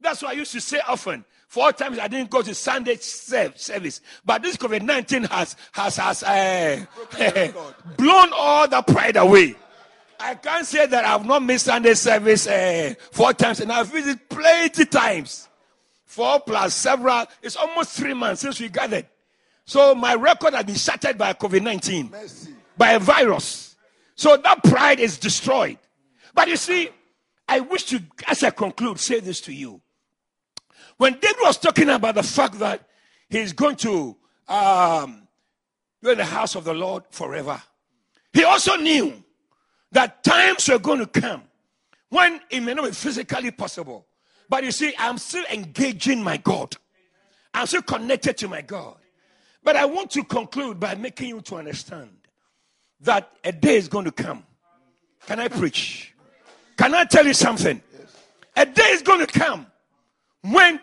That's 0.00 0.22
what 0.22 0.30
I 0.30 0.34
used 0.34 0.52
to 0.52 0.60
say 0.60 0.80
often. 0.86 1.24
Four 1.48 1.72
times 1.72 1.98
I 1.98 2.08
didn't 2.08 2.30
go 2.30 2.42
to 2.42 2.54
Sunday 2.54 2.96
service. 2.96 4.00
But 4.24 4.42
this 4.42 4.56
COVID 4.56 4.82
19 4.82 5.24
has, 5.24 5.56
has, 5.72 5.96
has 5.96 6.22
uh, 6.22 6.84
blown 7.96 8.30
all 8.34 8.68
the 8.68 8.82
pride 8.82 9.16
away. 9.16 9.56
I 10.20 10.34
can't 10.34 10.66
say 10.66 10.86
that 10.86 11.04
I've 11.04 11.24
not 11.24 11.42
missed 11.42 11.66
Sunday 11.66 11.94
service 11.94 12.46
uh, 12.46 12.94
four 13.12 13.32
times, 13.32 13.60
and 13.60 13.72
I've 13.72 13.90
visited 13.90 14.28
plenty 14.28 14.84
times. 14.84 15.48
Four 16.04 16.40
plus 16.40 16.74
several. 16.74 17.26
It's 17.42 17.56
almost 17.56 17.92
three 17.92 18.14
months 18.14 18.42
since 18.42 18.60
we 18.60 18.68
gathered. 18.68 19.06
So 19.64 19.94
my 19.94 20.14
record 20.14 20.54
has 20.54 20.64
been 20.64 20.74
shattered 20.74 21.16
by 21.16 21.34
COVID 21.34 21.62
19, 21.62 22.12
by 22.76 22.92
a 22.92 22.98
virus. 22.98 23.76
So 24.16 24.36
that 24.36 24.64
pride 24.64 24.98
is 24.98 25.18
destroyed. 25.18 25.78
But 26.34 26.48
you 26.48 26.56
see, 26.56 26.90
I 27.48 27.60
wish 27.60 27.84
to, 27.84 28.02
as 28.26 28.42
I 28.42 28.50
conclude, 28.50 28.98
say 28.98 29.20
this 29.20 29.40
to 29.42 29.52
you. 29.52 29.80
When 30.98 31.14
David 31.14 31.36
was 31.40 31.56
talking 31.56 31.88
about 31.88 32.16
the 32.16 32.22
fact 32.22 32.58
that 32.58 32.86
he's 33.30 33.52
going 33.52 33.76
to 33.76 34.16
um, 34.48 35.28
be 36.02 36.10
in 36.10 36.18
the 36.18 36.24
house 36.24 36.54
of 36.54 36.64
the 36.64 36.74
Lord 36.74 37.04
forever, 37.10 37.62
he 38.32 38.44
also 38.44 38.76
knew 38.76 39.22
that 39.92 40.22
times 40.22 40.68
are 40.68 40.78
going 40.78 40.98
to 40.98 41.06
come 41.06 41.42
when 42.10 42.40
it 42.50 42.60
may 42.60 42.74
not 42.74 42.84
be 42.84 42.90
physically 42.90 43.50
possible. 43.50 44.06
But 44.48 44.64
you 44.64 44.72
see, 44.72 44.92
I'm 44.98 45.18
still 45.18 45.44
engaging 45.52 46.22
my 46.22 46.36
God. 46.36 46.76
I'm 47.54 47.66
still 47.66 47.82
connected 47.82 48.36
to 48.38 48.48
my 48.48 48.62
God. 48.62 48.96
But 49.62 49.76
I 49.76 49.84
want 49.84 50.10
to 50.12 50.24
conclude 50.24 50.80
by 50.80 50.94
making 50.94 51.28
you 51.28 51.40
to 51.42 51.56
understand 51.56 52.10
that 53.00 53.30
a 53.44 53.52
day 53.52 53.76
is 53.76 53.88
going 53.88 54.04
to 54.06 54.12
come. 54.12 54.44
Can 55.26 55.38
I 55.38 55.48
preach? 55.48 56.14
Can 56.76 56.94
I 56.94 57.04
tell 57.04 57.26
you 57.26 57.34
something? 57.34 57.82
A 58.56 58.66
day 58.66 58.90
is 58.90 59.02
going 59.02 59.24
to 59.24 59.26
come 59.26 59.66
when 60.42 60.80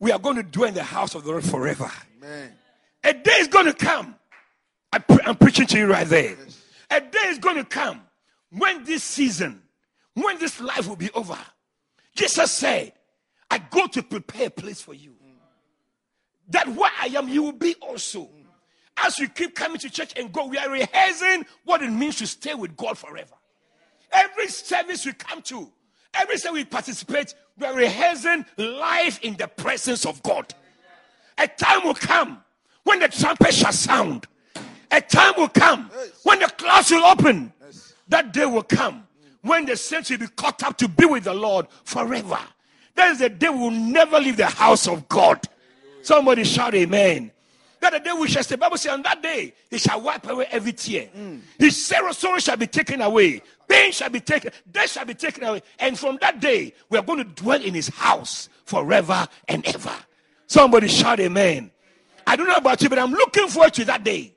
we 0.00 0.12
are 0.12 0.18
going 0.18 0.36
to 0.36 0.42
dwell 0.42 0.68
in 0.68 0.74
the 0.74 0.82
house 0.82 1.14
of 1.14 1.24
the 1.24 1.30
Lord 1.30 1.44
forever. 1.44 1.90
Amen. 2.18 2.52
A 3.04 3.12
day 3.12 3.32
is 3.32 3.48
going 3.48 3.66
to 3.66 3.72
come. 3.72 4.14
I 4.92 5.02
am 5.26 5.36
preaching 5.36 5.66
to 5.66 5.78
you 5.78 5.86
right 5.86 6.06
there. 6.06 6.30
Yes. 6.30 6.62
A 6.90 7.00
day 7.00 7.26
is 7.26 7.38
going 7.38 7.56
to 7.56 7.64
come 7.64 8.00
when 8.50 8.84
this 8.84 9.02
season, 9.02 9.62
when 10.14 10.38
this 10.38 10.60
life 10.60 10.88
will 10.88 10.96
be 10.96 11.10
over, 11.12 11.38
Jesus 12.14 12.50
said, 12.50 12.92
I 13.50 13.58
go 13.58 13.86
to 13.86 14.02
prepare 14.02 14.48
a 14.48 14.50
place 14.50 14.80
for 14.80 14.94
you. 14.94 15.14
That 16.50 16.68
where 16.68 16.90
I 17.00 17.06
am, 17.08 17.28
you 17.28 17.42
will 17.42 17.52
be 17.52 17.74
also. 17.80 18.28
As 18.96 19.18
we 19.20 19.28
keep 19.28 19.54
coming 19.54 19.78
to 19.78 19.90
church 19.90 20.14
and 20.16 20.32
go, 20.32 20.46
we 20.46 20.58
are 20.58 20.70
rehearsing 20.70 21.46
what 21.64 21.82
it 21.82 21.90
means 21.90 22.16
to 22.16 22.26
stay 22.26 22.54
with 22.54 22.76
God 22.76 22.98
forever. 22.98 23.34
Every 24.10 24.48
service 24.48 25.04
we 25.04 25.12
come 25.12 25.42
to, 25.42 25.70
every 26.14 26.38
service 26.38 26.54
we 26.54 26.64
participate, 26.64 27.34
we 27.58 27.66
are 27.66 27.74
rehearsing 27.74 28.44
life 28.56 29.20
in 29.22 29.36
the 29.36 29.48
presence 29.48 30.06
of 30.06 30.22
God. 30.22 30.54
A 31.38 31.46
time 31.46 31.84
will 31.84 31.94
come 31.94 32.42
when 32.84 32.98
the 33.00 33.08
trumpet 33.08 33.54
shall 33.54 33.72
sound. 33.72 34.26
A 34.90 35.00
time 35.00 35.34
will 35.36 35.48
come 35.48 35.90
when 36.24 36.38
the 36.38 36.46
clouds 36.46 36.90
will 36.90 37.04
open 37.04 37.52
that 38.08 38.32
day 38.32 38.46
will 38.46 38.62
come 38.62 39.06
when 39.42 39.66
the 39.66 39.76
saints 39.76 40.10
will 40.10 40.18
be 40.18 40.26
caught 40.28 40.62
up 40.62 40.76
to 40.78 40.88
be 40.88 41.04
with 41.06 41.24
the 41.24 41.34
Lord 41.34 41.66
forever. 41.84 42.38
That 42.94 43.12
is 43.12 43.18
the 43.20 43.28
day 43.28 43.48
we 43.48 43.58
will 43.58 43.70
never 43.70 44.18
leave 44.18 44.36
the 44.36 44.46
house 44.46 44.88
of 44.88 45.08
God. 45.08 45.40
Somebody 46.02 46.44
shout 46.44 46.74
amen. 46.74 47.30
That 47.80 47.92
the 47.92 48.00
day 48.00 48.12
we 48.12 48.26
shall 48.28 48.42
say, 48.42 48.56
Bible 48.56 48.76
says, 48.76 48.92
on 48.92 49.02
that 49.02 49.22
day, 49.22 49.54
he 49.70 49.78
shall 49.78 50.00
wipe 50.00 50.28
away 50.28 50.46
every 50.50 50.72
tear. 50.72 51.08
Mm. 51.16 51.40
His 51.58 51.86
sorrow 51.86 52.38
shall 52.38 52.56
be 52.56 52.66
taken 52.66 53.00
away. 53.00 53.42
Pain 53.68 53.92
shall 53.92 54.10
be 54.10 54.20
taken, 54.20 54.50
death 54.70 54.90
shall 54.90 55.04
be 55.04 55.14
taken 55.14 55.44
away. 55.44 55.62
And 55.78 55.98
from 55.98 56.18
that 56.20 56.40
day, 56.40 56.72
we 56.88 56.98
are 56.98 57.02
going 57.02 57.18
to 57.18 57.24
dwell 57.24 57.62
in 57.62 57.74
his 57.74 57.88
house 57.88 58.48
forever 58.64 59.28
and 59.46 59.66
ever. 59.66 59.94
Somebody 60.46 60.88
shout 60.88 61.20
amen. 61.20 61.70
I 62.26 62.36
don't 62.36 62.48
know 62.48 62.54
about 62.54 62.82
you, 62.82 62.88
but 62.88 62.98
I'm 62.98 63.12
looking 63.12 63.48
forward 63.48 63.74
to 63.74 63.84
that 63.86 64.04
day. 64.04 64.34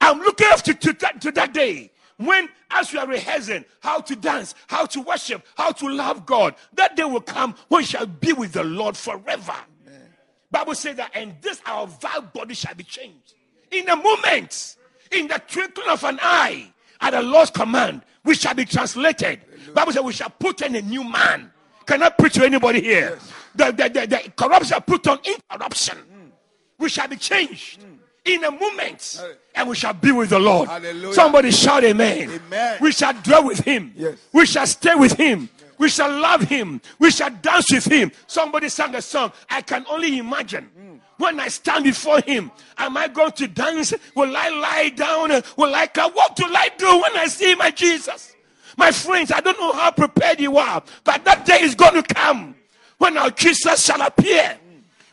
I'm 0.00 0.18
looking 0.20 0.46
forward 0.46 0.80
to, 0.80 0.92
that, 0.94 1.20
to 1.22 1.32
that 1.32 1.52
day 1.52 1.90
when, 2.18 2.48
as 2.70 2.92
we 2.92 2.98
are 2.98 3.06
rehearsing 3.06 3.64
how 3.80 4.00
to 4.00 4.14
dance, 4.16 4.54
how 4.68 4.86
to 4.86 5.00
worship, 5.00 5.44
how 5.56 5.72
to 5.72 5.88
love 5.88 6.26
God, 6.26 6.54
that 6.74 6.96
day 6.96 7.04
will 7.04 7.20
come 7.20 7.54
when 7.68 7.80
we 7.80 7.84
shall 7.84 8.06
be 8.06 8.32
with 8.32 8.52
the 8.52 8.64
Lord 8.64 8.96
forever. 8.96 9.54
Amen. 9.86 10.08
Bible 10.50 10.74
says 10.74 10.96
that, 10.96 11.10
and 11.14 11.34
this 11.40 11.60
our 11.66 11.86
vile 11.86 12.22
body 12.22 12.54
shall 12.54 12.74
be 12.74 12.84
changed. 12.84 13.34
In 13.70 13.88
a 13.88 13.96
moment, 13.96 14.76
in 15.12 15.28
the 15.28 15.40
twinkling 15.46 15.88
of 15.88 16.02
an 16.04 16.18
eye, 16.22 16.72
at 17.00 17.10
the 17.10 17.22
Lord's 17.22 17.50
command, 17.50 18.02
we 18.28 18.34
shall 18.34 18.52
be 18.52 18.66
translated. 18.66 19.40
Hallelujah. 19.40 19.72
Bible 19.72 19.92
says 19.92 20.02
we 20.02 20.12
shall 20.12 20.30
put 20.30 20.60
in 20.60 20.76
a 20.76 20.82
new 20.82 21.02
man. 21.02 21.50
Can 21.86 22.02
I 22.02 22.10
preach 22.10 22.34
to 22.34 22.44
anybody 22.44 22.82
here? 22.82 23.12
Yes. 23.14 23.32
The, 23.54 23.64
the, 23.72 23.88
the, 23.88 24.06
the 24.06 24.32
corruption 24.36 24.78
put 24.86 25.08
on 25.08 25.18
incorruption. 25.24 25.96
Mm. 25.96 26.30
We 26.78 26.90
shall 26.90 27.08
be 27.08 27.16
changed. 27.16 27.80
Mm 27.80 27.94
in 28.24 28.44
a 28.44 28.50
moment 28.50 29.22
and 29.54 29.68
we 29.70 29.74
shall 29.74 29.94
be 29.94 30.12
with 30.12 30.28
the 30.28 30.38
Lord. 30.38 30.68
Hallelujah. 30.68 31.14
Somebody 31.14 31.50
shout 31.50 31.82
amen. 31.82 32.28
amen. 32.30 32.76
We 32.78 32.92
shall 32.92 33.14
dwell 33.14 33.46
with 33.46 33.60
him. 33.60 33.94
Yes. 33.96 34.18
We 34.34 34.44
shall 34.44 34.66
stay 34.66 34.94
with 34.94 35.14
him. 35.14 35.48
We 35.78 35.88
shall 35.88 36.10
love 36.10 36.42
him. 36.42 36.82
We 36.98 37.10
shall 37.10 37.30
dance 37.30 37.72
with 37.72 37.86
him. 37.86 38.12
Somebody 38.26 38.68
sang 38.68 38.94
a 38.94 39.00
song. 39.00 39.32
I 39.48 39.62
can 39.62 39.86
only 39.88 40.18
imagine. 40.18 40.68
Mm. 40.78 40.87
When 41.18 41.40
I 41.40 41.48
stand 41.48 41.84
before 41.84 42.20
him, 42.20 42.50
am 42.78 42.96
I 42.96 43.08
going 43.08 43.32
to 43.32 43.48
dance? 43.48 43.92
Will 44.14 44.36
I 44.36 44.48
lie 44.48 44.88
down? 44.90 45.42
Will 45.56 45.74
I 45.74 45.88
come? 45.88 46.12
What 46.12 46.38
will 46.38 46.56
I 46.56 46.70
do 46.78 46.86
when 46.86 47.16
I 47.16 47.26
see 47.26 47.54
my 47.56 47.70
Jesus? 47.70 48.34
My 48.76 48.92
friends, 48.92 49.32
I 49.32 49.40
don't 49.40 49.58
know 49.58 49.72
how 49.72 49.90
prepared 49.90 50.40
you 50.40 50.56
are, 50.58 50.82
but 51.02 51.24
that 51.24 51.44
day 51.44 51.60
is 51.60 51.74
going 51.74 52.00
to 52.00 52.14
come 52.14 52.54
when 52.98 53.18
our 53.18 53.30
Jesus 53.30 53.84
shall 53.84 54.00
appear. 54.00 54.56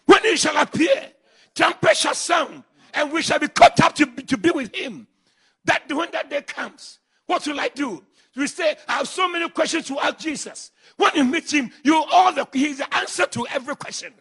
When 0.06 0.22
he 0.22 0.38
shall 0.38 0.56
appear, 0.58 1.12
trumpet 1.56 1.98
shall 1.98 2.14
sound, 2.14 2.64
and 2.94 3.12
we 3.12 3.24
shall 3.24 3.40
be 3.40 3.48
caught 3.48 3.80
up 3.82 3.96
to, 3.96 4.06
to 4.06 4.38
be 4.38 4.52
with 4.52 4.74
him. 4.76 5.08
That 5.66 5.92
when 5.92 6.12
that 6.12 6.30
day 6.30 6.44
comes, 6.44 7.00
what 7.26 7.48
will 7.48 7.60
I 7.60 7.70
do? 7.70 8.04
We 8.36 8.46
say, 8.46 8.76
I 8.88 8.98
have 8.98 9.08
so 9.08 9.28
many 9.28 9.50
questions 9.50 9.88
to 9.88 10.00
ask 10.00 10.20
Jesus. 10.20 10.72
When 10.98 11.16
you 11.16 11.24
meet 11.24 11.52
him, 11.52 11.72
you 11.84 12.04
all 12.12 12.32
the 12.32 12.48
he's 12.54 12.78
the 12.78 12.96
answer 12.96 13.26
to 13.26 13.48
every 13.48 13.76
question. 13.76 14.14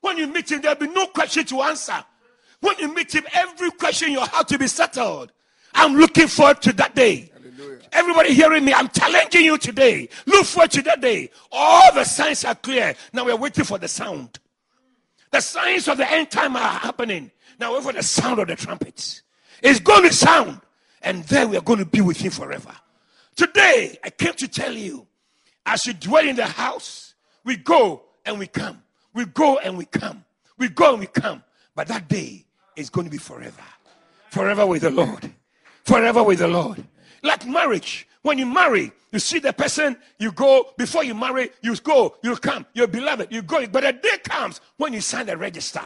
When 0.00 0.16
you 0.18 0.26
meet 0.26 0.50
him, 0.50 0.60
there'll 0.60 0.78
be 0.78 0.88
no 0.88 1.06
question 1.06 1.44
to 1.46 1.62
answer. 1.62 2.04
When 2.60 2.78
you 2.78 2.94
meet 2.94 3.14
him, 3.14 3.24
every 3.32 3.70
question 3.72 4.12
you 4.12 4.20
have 4.20 4.46
to 4.46 4.58
be 4.58 4.66
settled. 4.66 5.32
I'm 5.74 5.96
looking 5.96 6.26
forward 6.26 6.62
to 6.62 6.72
that 6.74 6.94
day. 6.94 7.30
Hallelujah. 7.34 7.80
Everybody 7.92 8.32
hearing 8.34 8.64
me, 8.64 8.72
I'm 8.72 8.88
challenging 8.88 9.44
you 9.44 9.58
today. 9.58 10.08
Look 10.26 10.46
forward 10.46 10.70
to 10.72 10.82
that 10.82 11.00
day. 11.00 11.30
All 11.52 11.92
the 11.94 12.04
signs 12.04 12.44
are 12.44 12.54
clear. 12.54 12.94
Now 13.12 13.24
we're 13.24 13.36
waiting 13.36 13.64
for 13.64 13.78
the 13.78 13.88
sound. 13.88 14.38
The 15.30 15.40
signs 15.40 15.88
of 15.88 15.98
the 15.98 16.10
end 16.10 16.30
time 16.30 16.56
are 16.56 16.78
happening. 16.78 17.30
Now 17.58 17.74
wait 17.74 17.82
for 17.82 17.92
the 17.92 18.02
sound 18.02 18.38
of 18.38 18.48
the 18.48 18.56
trumpets. 18.56 19.22
It's 19.62 19.80
going 19.80 20.02
to 20.04 20.12
sound, 20.12 20.60
and 21.02 21.24
then 21.24 21.50
we 21.50 21.56
are 21.56 21.62
going 21.62 21.78
to 21.78 21.86
be 21.86 22.00
with 22.00 22.18
him 22.18 22.30
forever. 22.30 22.74
Today, 23.34 23.98
I 24.02 24.10
came 24.10 24.34
to 24.34 24.48
tell 24.48 24.72
you, 24.72 25.06
as 25.64 25.84
you 25.86 25.94
dwell 25.94 26.26
in 26.26 26.36
the 26.36 26.46
house, 26.46 27.14
we 27.44 27.56
go 27.56 28.02
and 28.24 28.38
we 28.38 28.46
come. 28.46 28.82
We 29.16 29.24
go 29.24 29.58
and 29.58 29.76
we 29.76 29.86
come. 29.86 30.24
We 30.58 30.68
go 30.68 30.92
and 30.92 31.00
we 31.00 31.06
come. 31.06 31.42
But 31.74 31.88
that 31.88 32.06
day 32.06 32.44
is 32.76 32.88
going 32.90 33.06
to 33.06 33.10
be 33.10 33.18
forever. 33.18 33.64
Forever 34.30 34.64
with 34.64 34.82
the 34.82 34.90
Lord. 34.90 35.32
Forever 35.84 36.22
with 36.22 36.38
the 36.38 36.48
Lord. 36.48 36.84
Like 37.24 37.44
marriage. 37.46 38.06
When 38.22 38.38
you 38.38 38.46
marry, 38.46 38.92
you 39.12 39.18
see 39.18 39.40
the 39.40 39.52
person, 39.52 39.96
you 40.18 40.30
go, 40.32 40.72
before 40.76 41.02
you 41.02 41.14
marry, 41.14 41.50
you 41.62 41.74
go, 41.76 42.16
you 42.22 42.36
come, 42.36 42.66
you're 42.74 42.86
beloved, 42.88 43.32
you 43.32 43.42
go. 43.42 43.66
But 43.66 43.84
a 43.84 43.92
day 43.92 44.18
comes 44.22 44.60
when 44.76 44.92
you 44.92 45.00
sign 45.00 45.26
the 45.26 45.36
register. 45.36 45.82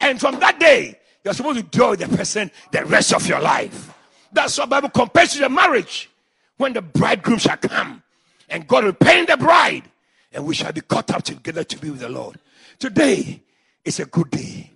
And 0.00 0.18
from 0.18 0.40
that 0.40 0.58
day, 0.58 0.98
You're 1.24 1.34
supposed 1.34 1.58
to 1.58 1.62
dwell 1.64 1.90
with 1.90 2.00
the 2.00 2.16
person 2.16 2.50
the 2.70 2.84
rest 2.84 3.14
of 3.14 3.26
your 3.26 3.40
life. 3.40 3.94
That's 4.32 4.58
what 4.58 4.68
Bible 4.68 4.88
compares 4.88 5.32
to 5.34 5.40
the 5.40 5.48
marriage. 5.48 6.10
When 6.56 6.72
the 6.72 6.82
bridegroom 6.82 7.38
shall 7.38 7.56
come 7.56 8.02
and 8.48 8.66
God 8.66 8.84
will 8.84 8.92
paint 8.92 9.28
the 9.28 9.36
bride 9.36 9.84
and 10.32 10.44
we 10.44 10.54
shall 10.54 10.72
be 10.72 10.80
caught 10.80 11.10
up 11.10 11.22
together 11.22 11.64
to 11.64 11.78
be 11.78 11.90
with 11.90 12.00
the 12.00 12.08
Lord. 12.08 12.38
Today 12.78 13.42
is 13.84 14.00
a 14.00 14.04
good 14.06 14.30
day. 14.30 14.70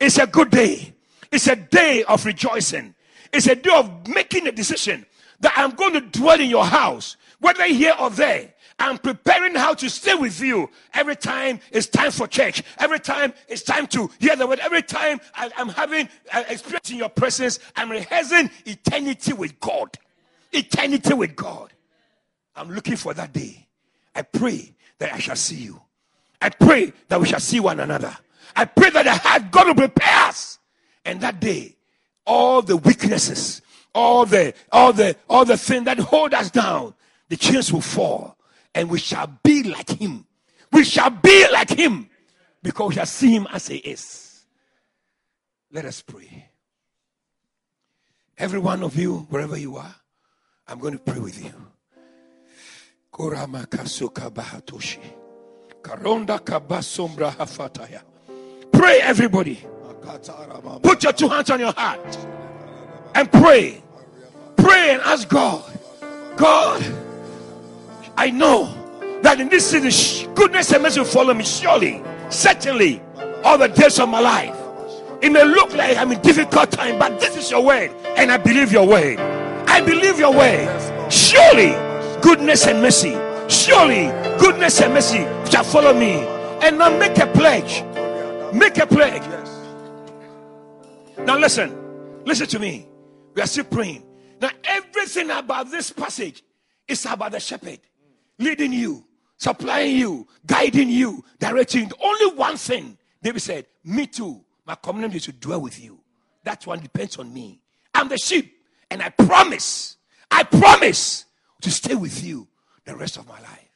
It's 0.00 0.18
a 0.18 0.26
good 0.26 0.50
day. 0.50 0.94
It's 1.32 1.46
a 1.46 1.56
day 1.56 2.04
of 2.04 2.24
rejoicing. 2.24 2.94
It's 3.32 3.46
a 3.46 3.54
day 3.54 3.74
of 3.74 4.08
making 4.08 4.46
a 4.46 4.52
decision 4.52 5.06
that 5.40 5.52
I'm 5.56 5.70
going 5.72 5.94
to 5.94 6.00
dwell 6.00 6.40
in 6.40 6.48
your 6.48 6.64
house, 6.64 7.16
whether 7.40 7.64
here 7.64 7.94
or 7.98 8.10
there. 8.10 8.54
I'm 8.78 8.98
preparing 8.98 9.54
how 9.54 9.72
to 9.74 9.88
stay 9.88 10.14
with 10.14 10.38
you 10.40 10.68
every 10.92 11.16
time 11.16 11.60
it's 11.72 11.86
time 11.86 12.10
for 12.10 12.26
church. 12.26 12.62
Every 12.78 13.00
time 13.00 13.32
it's 13.48 13.62
time 13.62 13.86
to 13.88 14.10
hear 14.18 14.36
the 14.36 14.46
word. 14.46 14.58
Every 14.58 14.82
time 14.82 15.18
I, 15.34 15.50
am 15.56 15.70
having 15.70 16.08
uh, 16.32 16.44
experience 16.48 16.90
in 16.90 16.98
your 16.98 17.08
presence, 17.08 17.58
I'm 17.74 17.90
rehearsing 17.90 18.50
eternity 18.66 19.32
with 19.32 19.58
God. 19.60 19.96
Eternity 20.52 21.14
with 21.14 21.34
God. 21.34 21.72
I'm 22.54 22.70
looking 22.70 22.96
for 22.96 23.14
that 23.14 23.32
day. 23.32 23.66
I 24.14 24.22
pray 24.22 24.74
that 24.98 25.12
I 25.12 25.18
shall 25.18 25.36
see 25.36 25.56
you. 25.56 25.80
I 26.40 26.50
pray 26.50 26.92
that 27.08 27.20
we 27.20 27.26
shall 27.28 27.40
see 27.40 27.60
one 27.60 27.80
another. 27.80 28.16
I 28.54 28.64
pray 28.64 28.90
that 28.90 29.04
the 29.04 29.14
heart 29.14 29.50
God 29.50 29.66
will 29.68 29.74
prepare 29.74 30.24
us. 30.26 30.58
And 31.04 31.20
that 31.20 31.40
day, 31.40 31.76
all 32.26 32.62
the 32.62 32.76
weaknesses, 32.76 33.62
all 33.94 34.26
the 34.26 34.52
all 34.72 34.92
the 34.92 35.16
all 35.28 35.44
the 35.44 35.56
things 35.56 35.84
that 35.84 35.98
hold 35.98 36.34
us 36.34 36.50
down, 36.50 36.94
the 37.28 37.36
chains 37.36 37.72
will 37.72 37.80
fall, 37.80 38.36
and 38.74 38.90
we 38.90 38.98
shall 38.98 39.28
be 39.42 39.62
like 39.62 39.90
him. 39.90 40.26
We 40.72 40.84
shall 40.84 41.10
be 41.10 41.48
like 41.52 41.70
him 41.70 42.10
because 42.62 42.88
we 42.88 42.94
shall 42.96 43.06
see 43.06 43.30
him 43.34 43.46
as 43.52 43.68
he 43.68 43.76
is. 43.76 44.44
Let 45.70 45.84
us 45.84 46.02
pray. 46.02 46.48
Every 48.38 48.58
one 48.58 48.82
of 48.82 48.96
you, 48.96 49.26
wherever 49.30 49.56
you 49.56 49.76
are, 49.76 49.94
I'm 50.68 50.78
going 50.78 50.92
to 50.92 50.98
pray 50.98 51.20
with 51.20 51.42
you. 51.42 51.52
Pray, 58.72 59.00
everybody. 59.00 59.64
Put 60.82 61.02
your 61.02 61.12
two 61.12 61.28
hands 61.28 61.50
on 61.50 61.60
your 61.60 61.72
heart 61.72 62.18
and 63.14 63.30
pray. 63.32 63.82
Pray 64.56 64.92
and 64.94 65.02
ask 65.02 65.28
God, 65.28 65.64
God, 66.36 66.84
I 68.16 68.30
know 68.30 68.72
that 69.22 69.40
in 69.40 69.48
this 69.48 69.66
city, 69.68 70.26
goodness 70.34 70.72
and 70.72 70.82
mercy 70.82 71.00
will 71.00 71.06
follow 71.06 71.34
me 71.34 71.44
surely, 71.44 72.02
certainly, 72.30 73.00
all 73.44 73.58
the 73.58 73.68
days 73.68 73.98
of 73.98 74.08
my 74.08 74.20
life. 74.20 74.56
It 75.22 75.30
may 75.30 75.44
look 75.44 75.72
like 75.74 75.96
I'm 75.96 76.12
in 76.12 76.20
difficult 76.20 76.70
time, 76.70 76.98
but 76.98 77.18
this 77.20 77.36
is 77.36 77.50
your 77.50 77.64
word, 77.64 77.90
and 78.16 78.30
I 78.30 78.36
believe 78.36 78.72
your 78.72 78.86
word. 78.86 79.18
I 79.68 79.80
believe 79.80 80.18
your 80.18 80.32
word. 80.32 81.12
Surely, 81.12 81.72
goodness 82.20 82.66
and 82.66 82.82
mercy, 82.82 83.14
surely, 83.48 84.06
goodness 84.38 84.80
and 84.80 84.94
mercy 84.94 85.24
shall 85.50 85.64
follow 85.64 85.94
me. 85.94 86.14
And 86.62 86.78
now 86.78 86.96
make 86.96 87.18
a 87.18 87.26
pledge. 87.26 87.82
Make 88.54 88.78
a 88.78 88.86
pledge. 88.86 89.22
Now 91.18 91.38
listen, 91.38 91.76
listen 92.24 92.46
to 92.48 92.58
me. 92.58 92.86
We 93.34 93.42
are 93.42 93.46
still 93.46 93.64
praying. 93.64 94.04
Now, 94.40 94.50
everything 94.64 95.30
about 95.30 95.70
this 95.70 95.90
passage 95.90 96.42
is 96.86 97.04
about 97.06 97.32
the 97.32 97.40
shepherd 97.40 97.80
leading 98.38 98.72
you, 98.72 99.04
supplying 99.36 99.96
you, 99.96 100.26
guiding 100.46 100.88
you, 100.88 101.24
directing. 101.38 101.90
Only 102.02 102.36
one 102.36 102.56
thing, 102.56 102.96
David 103.22 103.40
said, 103.40 103.66
Me 103.84 104.06
too. 104.06 104.42
My 104.66 104.74
community 104.74 105.20
to 105.20 105.32
dwell 105.32 105.60
with 105.60 105.82
you. 105.82 105.98
That 106.44 106.66
one 106.66 106.80
depends 106.80 107.16
on 107.18 107.32
me. 107.32 107.60
I'm 107.94 108.08
the 108.08 108.18
sheep, 108.18 108.56
and 108.90 109.02
I 109.02 109.10
promise, 109.10 109.96
I 110.30 110.42
promise 110.42 111.24
to 111.62 111.70
stay 111.70 111.94
with 111.94 112.22
you 112.22 112.46
the 112.86 112.96
rest 112.96 113.18
of 113.18 113.28
my 113.28 113.38
life. 113.40 113.68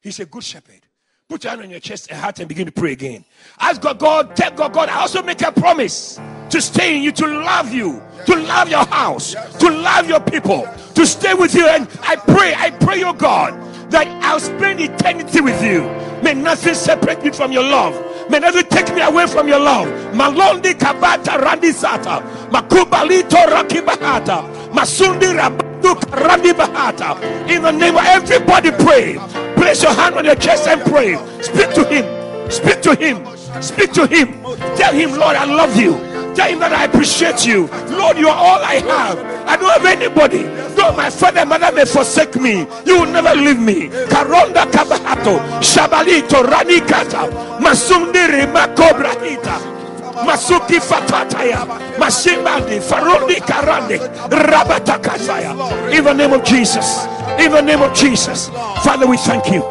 He's 0.00 0.18
a 0.20 0.24
good 0.26 0.42
shepherd. 0.44 0.80
Put 1.28 1.44
your 1.44 1.50
hand 1.50 1.62
on 1.62 1.70
your 1.70 1.80
chest 1.80 2.10
and 2.10 2.18
heart 2.18 2.38
and 2.40 2.48
begin 2.48 2.66
to 2.66 2.72
pray 2.72 2.92
again. 2.92 3.24
Ask 3.58 3.80
God, 3.80 3.98
God, 3.98 4.36
tell 4.36 4.50
God, 4.50 4.72
God, 4.72 4.88
I 4.88 5.00
also 5.00 5.22
make 5.22 5.40
a 5.42 5.52
promise 5.52 6.20
to 6.50 6.60
stay 6.60 6.96
in 6.96 7.02
you, 7.02 7.12
to 7.12 7.26
love 7.26 7.72
you, 7.72 8.02
to 8.26 8.36
love 8.36 8.68
your 8.68 8.84
house, 8.86 9.34
to 9.58 9.70
love 9.70 10.08
your 10.08 10.20
people, 10.20 10.68
to 10.94 11.06
stay 11.06 11.34
with 11.34 11.54
you. 11.54 11.66
And 11.66 11.88
I 12.02 12.16
pray, 12.16 12.54
I 12.54 12.70
pray, 12.70 12.98
your 12.98 13.14
God, 13.14 13.54
that 13.90 14.06
I'll 14.22 14.40
spend 14.40 14.80
eternity 14.80 15.40
with 15.40 15.62
you. 15.62 15.82
May 16.22 16.34
nothing 16.34 16.74
separate 16.74 17.24
me 17.24 17.30
from 17.30 17.50
your 17.50 17.64
love. 17.64 17.94
May 18.30 18.38
nothing 18.38 18.66
take 18.68 18.94
me 18.94 19.00
away 19.00 19.26
from 19.26 19.48
your 19.48 19.60
love. 19.60 19.88
Malondi 20.14 20.74
kabata 20.74 21.40
randi 21.40 21.72
sata. 21.72 22.20
Makubalito 22.50 23.46
rakibahata. 23.46 24.70
Masundi 24.72 25.34
bahata. 25.34 25.71
In 25.84 27.62
the 27.62 27.72
name 27.72 27.96
of 27.96 28.04
everybody 28.04 28.70
pray. 28.70 29.18
Place 29.56 29.82
your 29.82 29.92
hand 29.92 30.14
on 30.14 30.24
your 30.24 30.36
chest 30.36 30.68
and 30.68 30.80
pray. 30.82 31.16
Speak 31.42 31.74
to 31.74 31.84
him. 31.84 32.50
Speak 32.50 32.82
to 32.82 32.94
him. 32.94 33.26
Speak 33.62 33.92
to 33.92 34.06
him. 34.06 34.42
Tell 34.76 34.92
him, 34.92 35.18
Lord, 35.18 35.36
I 35.36 35.44
love 35.44 35.76
you. 35.76 35.92
Tell 36.34 36.48
him 36.48 36.60
that 36.60 36.72
I 36.72 36.84
appreciate 36.84 37.44
you. 37.44 37.66
Lord, 37.90 38.16
you 38.16 38.28
are 38.28 38.36
all 38.36 38.60
I 38.62 38.76
have. 38.76 39.18
I 39.46 39.56
don't 39.56 39.70
have 39.70 39.84
anybody. 39.84 40.44
Though 40.74 40.92
my 40.96 41.10
father 41.10 41.40
and 41.40 41.48
mother 41.50 41.70
may 41.72 41.84
forsake 41.84 42.36
me, 42.36 42.66
you 42.86 43.00
will 43.00 43.06
never 43.06 43.34
leave 43.34 43.58
me. 43.60 43.88
Karonda 44.08 44.64
kabahato, 44.70 45.38
shabalito, 45.60 46.42
ranikata, 46.42 47.28
masundiri 47.60 48.46
makobrahita. 48.52 49.81
Masuki 50.26 50.78
fatataya, 50.80 51.66
masimbandi, 51.98 52.80
farundi 52.80 53.36
karande, 53.40 53.98
rabatakasaya. 54.28 55.92
In 55.92 56.04
the 56.04 56.12
name 56.12 56.32
of 56.32 56.44
Jesus, 56.44 57.04
in 57.38 57.50
the 57.50 57.60
name 57.60 57.82
of 57.82 57.94
Jesus, 57.94 58.48
Father, 58.84 59.06
we 59.06 59.16
thank 59.16 59.50
you. 59.50 59.62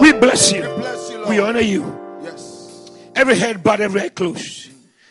We 0.00 0.12
bless 0.12 0.52
you. 0.52 0.62
We 1.28 1.40
honor 1.40 1.60
you. 1.60 1.84
Every 3.14 3.36
head 3.36 3.62
bowed, 3.62 3.80
every 3.80 4.00
head 4.00 4.14
closed. 4.14 4.70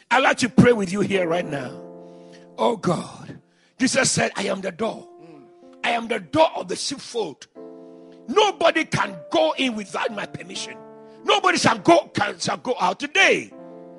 I'd 0.10 0.24
like 0.24 0.38
to 0.38 0.50
pray 0.50 0.72
with 0.72 0.92
you 0.92 1.02
here 1.02 1.28
right 1.28 1.46
now. 1.46 1.72
Oh 2.58 2.78
God. 2.78 3.40
Jesus 3.80 4.10
said, 4.10 4.32
I 4.36 4.44
am 4.44 4.62
the 4.62 4.72
door. 4.72 5.08
I 5.84 5.92
am 5.92 6.08
the 6.08 6.20
door 6.20 6.50
of 6.56 6.68
the 6.68 6.76
sheepfold. 6.76 7.48
Nobody 8.28 8.86
can 8.86 9.16
go 9.32 9.54
in 9.58 9.76
without 9.76 10.14
my 10.16 10.26
permission. 10.26 10.76
Nobody 11.24 11.58
shall 11.58 11.78
go 11.78 12.10
can 12.14 12.40
shall 12.40 12.58
go 12.58 12.76
out 12.80 13.00
today. 13.00 13.52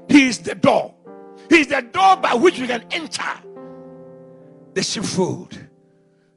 He 0.09 0.28
is 0.28 0.38
the 0.38 0.54
door. 0.54 0.94
He 1.48 1.61
is 1.61 1.68
the 1.68 1.82
door 1.82 2.16
by 2.16 2.34
which 2.34 2.59
we 2.59 2.66
can 2.66 2.84
enter 2.90 3.22
the 4.74 4.82
sheepfold. 4.82 5.59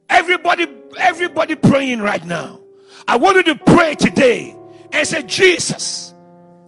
Everybody, 0.08 0.66
everybody 0.98 1.54
praying 1.54 2.00
right 2.00 2.24
now. 2.24 2.60
I 3.08 3.16
want 3.16 3.36
you 3.36 3.54
to 3.54 3.56
pray 3.56 3.94
today 3.94 4.56
and 4.92 5.06
say, 5.06 5.22
Jesus, 5.22 6.14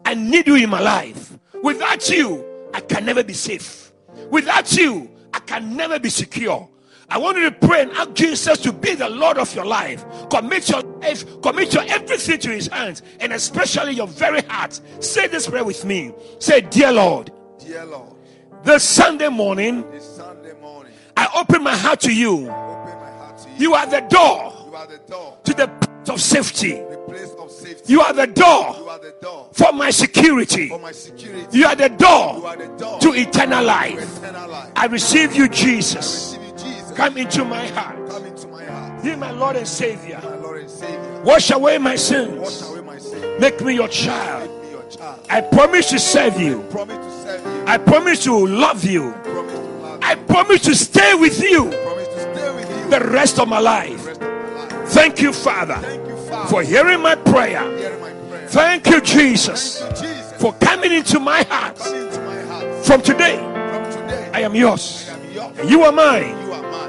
I 0.04 0.14
need 0.14 0.46
you 0.46 0.56
in 0.56 0.70
my 0.70 0.80
life. 0.80 1.38
Without 1.62 2.08
you, 2.10 2.44
I 2.72 2.80
can 2.80 3.04
never 3.04 3.22
be 3.22 3.34
safe. 3.34 3.92
Without 4.30 4.76
you, 4.76 5.10
I 5.32 5.40
can 5.40 5.76
never 5.76 5.98
be 5.98 6.08
secure. 6.08 6.68
I 7.14 7.18
want 7.18 7.38
you 7.38 7.48
to 7.48 7.52
pray 7.68 7.82
and 7.82 7.92
ask 7.92 8.12
Jesus 8.14 8.58
to 8.62 8.72
be 8.72 8.96
the 8.96 9.08
Lord 9.08 9.38
of 9.38 9.54
your 9.54 9.64
life. 9.64 10.04
Commit 10.30 10.68
your 10.68 10.80
life, 10.82 11.24
commit 11.42 11.72
your 11.72 11.84
everything 11.84 12.38
to 12.40 12.50
His 12.50 12.66
hands, 12.66 13.02
and 13.20 13.32
especially 13.32 13.92
your 13.92 14.08
very 14.08 14.42
heart. 14.42 14.80
Say 14.98 15.28
this 15.28 15.48
prayer 15.48 15.62
with 15.62 15.84
me. 15.84 16.12
Say, 16.40 16.62
Dear 16.62 16.90
Lord, 16.90 17.30
Dear 17.60 17.84
Lord, 17.84 18.14
this 18.64 18.82
Sunday 18.82 19.28
morning, 19.28 19.88
this 19.92 20.04
Sunday 20.16 20.54
morning, 20.60 20.92
I 21.16 21.28
open 21.36 21.62
my 21.62 21.76
heart 21.76 22.00
to 22.00 22.12
you. 22.12 22.32
open 22.32 22.48
my 22.48 23.10
heart 23.12 23.38
to 23.38 23.48
you. 23.50 23.54
You 23.58 23.74
are 23.74 23.86
the 23.86 24.00
door 24.00 24.52
You 24.66 24.74
are 24.74 24.86
the 24.88 24.98
door, 25.08 25.38
to 25.44 25.54
the 25.54 25.68
place 25.68 26.08
of 26.08 26.20
safety. 26.20 26.72
the 26.72 27.04
place 27.06 27.30
of 27.38 27.48
safety. 27.48 27.92
You 27.92 28.00
are 28.00 28.12
the 28.12 28.26
You 28.26 28.32
door 28.34 28.90
are 28.90 28.98
the 28.98 29.14
door 29.22 29.50
for 29.52 29.72
my 29.72 29.90
security. 29.90 30.68
for 30.68 30.80
my 30.80 30.90
security. 30.90 31.46
You 31.56 31.66
are 31.66 31.76
the 31.76 31.90
You 31.90 31.96
door 31.96 32.44
are 32.48 32.56
the 32.56 32.66
door 32.76 32.98
to 32.98 33.12
eternal 33.12 33.62
life. 33.64 34.18
eternal 34.18 34.50
life. 34.50 34.72
I 34.74 34.86
receive 34.86 35.36
you, 35.36 35.48
Jesus. 35.48 36.38
Receive 36.96 37.16
you, 37.18 37.24
Jesus. 37.24 37.36
Come 37.36 37.42
into 37.42 37.44
my 37.44 37.66
heart. 37.68 38.08
Come 38.10 38.24
into 38.26 38.48
my 38.48 38.64
heart, 38.64 39.02
Be 39.02 39.16
my 39.16 39.30
Lord 39.32 39.56
and 39.56 39.66
Savior. 39.68 40.20
my 40.22 40.36
Lord 40.36 40.60
and 40.60 40.70
Savior. 40.70 41.22
Wash 41.24 41.50
away 41.50 41.78
my 41.78 41.92
Wash 41.92 42.00
sins. 42.00 42.62
away 42.62 42.80
my 42.80 42.98
sin. 42.98 43.40
Make 43.40 43.60
me 43.60 43.74
your 43.74 43.88
child. 43.88 44.50
Make 44.50 44.62
me 44.64 44.70
your 44.70 44.82
child. 44.90 45.20
I 45.30 45.40
promise 45.40 45.90
to 45.90 45.98
serve 45.98 46.40
you. 46.40 46.62
Promise 46.70 46.96
to 46.96 47.22
serve 47.22 47.44
you. 47.46 47.64
I 47.66 47.78
promise 47.78 48.22
to 48.24 48.46
love 48.46 48.84
you. 48.84 49.12
Promise 49.22 49.52
to 49.52 49.58
love 49.60 50.00
you. 50.02 50.08
I 50.08 50.14
promise 50.16 50.60
to 50.62 50.74
stay 50.74 51.14
with 51.14 51.40
you 51.42 51.70
Promise 51.70 52.08
to 52.08 52.20
stay 52.20 52.54
with 52.54 52.70
you 52.84 52.90
the 52.90 53.00
rest 53.10 53.38
of 53.38 53.48
my 53.48 53.58
life. 53.58 54.06
of 54.06 54.20
my 54.20 54.26
life. 54.66 54.88
Thank 54.90 55.20
you, 55.20 55.32
Father, 55.32 55.74
Thank 55.76 56.06
you, 56.08 56.16
Father, 56.28 56.48
for 56.48 56.62
hearing 56.62 57.00
my 57.00 57.14
prayer. 57.16 57.62
hearing 57.78 58.00
my 58.00 58.10
prayer. 58.28 58.48
Thank 58.48 58.86
you, 58.86 59.00
Jesus, 59.00 59.80
Thank 59.80 59.96
you, 59.96 60.02
Jesus, 60.08 60.32
for 60.40 60.52
coming 60.54 60.92
into 60.92 61.18
my 61.18 61.42
heart. 61.44 61.78
into 61.86 62.20
my 62.20 62.40
heart. 62.42 62.84
From 62.84 63.00
today, 63.02 63.38
From 63.38 63.90
today, 63.92 64.30
I 64.34 64.40
am 64.40 64.54
yours. 64.54 65.08
I 65.10 65.14
am 65.14 65.32
yours. 65.32 65.58
And 65.58 65.70
you 65.70 65.82
are 65.82 65.92
mine. 65.92 66.43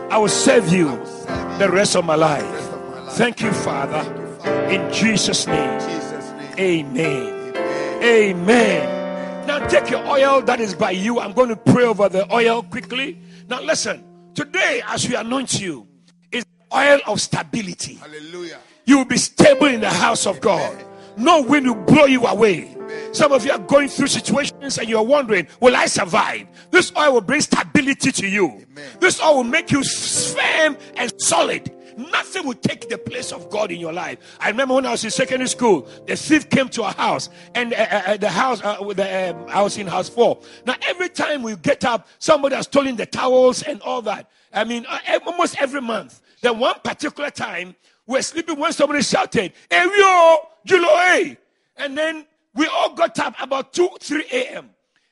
You 0.10 0.12
are 0.12 0.12
mine. 0.12 0.12
I 0.12 0.18
will 0.18 0.28
serve 0.30 0.72
you 0.74 0.90
I 0.90 0.98
will 0.98 1.06
serve 1.06 1.52
you 1.52 1.58
the 1.60 1.70
rest 1.72 1.96
of 1.96 2.06
my 2.06 2.16
life. 2.16 2.44
rest 2.44 2.72
of 2.72 2.90
my 2.90 3.00
life. 3.02 3.14
Thank 3.14 3.42
you, 3.42 3.52
Father. 3.54 4.04
Thank 4.04 4.18
you, 4.18 4.36
Father. 4.38 4.70
In 4.70 4.94
Jesus' 4.94 5.48
name, 5.48 5.74
In 5.74 5.80
Jesus' 5.90 6.32
name. 6.32 6.54
amen. 6.60 7.56
Amen. 8.04 8.04
Amen. 8.04 9.48
Now 9.48 9.60
take 9.68 9.90
your 9.90 10.06
oil 10.06 10.42
that 10.42 10.60
is 10.60 10.74
by 10.74 10.92
you. 10.92 11.20
I'm 11.20 11.34
going 11.34 11.50
to 11.50 11.56
pray 11.56 11.86
over 11.86 12.10
the 12.10 12.32
oil 12.34 12.64
quickly. 12.64 13.20
Now 13.48 13.62
listen. 13.62 14.04
Today, 14.34 14.82
as 14.88 15.08
we 15.08 15.16
anoint 15.16 15.62
you, 15.62 15.88
is 16.32 16.46
oil 16.74 17.00
of 17.08 17.22
stability. 17.22 17.96
Hallelujah. 17.96 18.60
You 18.86 18.98
will 18.98 19.06
be 19.06 19.18
stable 19.18 19.68
in 19.68 19.80
the 19.82 19.90
house 19.90 20.28
of 20.28 20.42
God. 20.42 20.76
No 21.18 21.42
wind 21.42 21.68
will 21.68 21.76
blow 21.86 22.06
you 22.06 22.26
away. 22.26 22.76
Some 23.12 23.32
of 23.32 23.46
you 23.46 23.52
are 23.52 23.60
going 23.60 23.88
through 23.88 24.08
situations 24.08 24.78
and 24.78 24.90
you're 24.90 25.04
wondering, 25.04 25.48
will 25.60 25.76
I 25.76 25.86
survive? 25.86 26.48
This 26.72 26.92
oil 26.98 27.14
will 27.14 27.22
bring 27.22 27.42
stability 27.42 28.12
to 28.12 28.28
you. 28.28 28.66
This 29.00 29.22
oil 29.22 29.38
will 29.38 29.44
make 29.44 29.72
you 29.72 29.84
firm 29.84 30.78
and 30.96 31.14
solid. 31.22 31.72
Nothing 31.98 32.46
will 32.46 32.56
take 32.56 32.90
the 32.90 32.98
place 32.98 33.32
of 33.32 33.50
God 33.50 33.72
in 33.72 33.80
your 33.80 33.94
life. 33.94 34.18
I 34.42 34.50
remember 34.50 34.76
when 34.76 34.86
I 34.86 34.92
was 34.92 35.06
in 35.06 35.12
secondary 35.12 35.48
school, 35.48 35.88
the 36.06 36.18
thief 36.18 36.50
came 36.50 36.68
to 36.70 36.84
our 36.84 36.94
house, 36.94 37.30
and 37.54 37.74
uh, 37.74 37.78
uh, 37.78 38.02
uh 38.08 38.18
the 38.18 38.30
house, 38.30 38.62
uh, 38.62 38.84
the, 38.94 39.30
um, 39.30 39.46
I 39.48 39.62
was 39.62 39.78
in 39.78 39.88
house 39.88 40.10
four. 40.10 40.42
Now, 40.66 40.76
every 40.88 41.08
time 41.08 41.42
we 41.42 41.56
get 41.56 41.86
up, 41.86 42.08
somebody 42.20 42.56
has 42.56 42.66
stolen 42.66 42.98
the 42.98 43.06
towels 43.06 43.64
and 43.64 43.82
all 43.82 44.02
that. 44.02 44.30
I 44.54 44.66
mean, 44.66 44.86
uh, 44.90 45.00
almost 45.26 45.62
every 45.62 45.82
month. 45.82 46.22
Then 46.42 46.60
one 46.60 46.76
particular 46.84 47.30
time, 47.30 47.76
we 48.08 48.18
were 48.18 48.22
sleeping 48.22 48.60
when 48.60 48.74
somebody 48.74 49.02
shouted, 49.02 49.54
Hey, 49.70 49.86
yo, 49.98 50.38
Julo, 50.66 50.88
hey. 51.08 51.38
And 51.78 51.98
then 51.98 52.26
we 52.54 52.68
all 52.68 52.94
got 52.94 53.18
up 53.20 53.36
about 53.40 53.74
2, 53.74 53.90
3 54.00 54.24
a.m. 54.32 54.70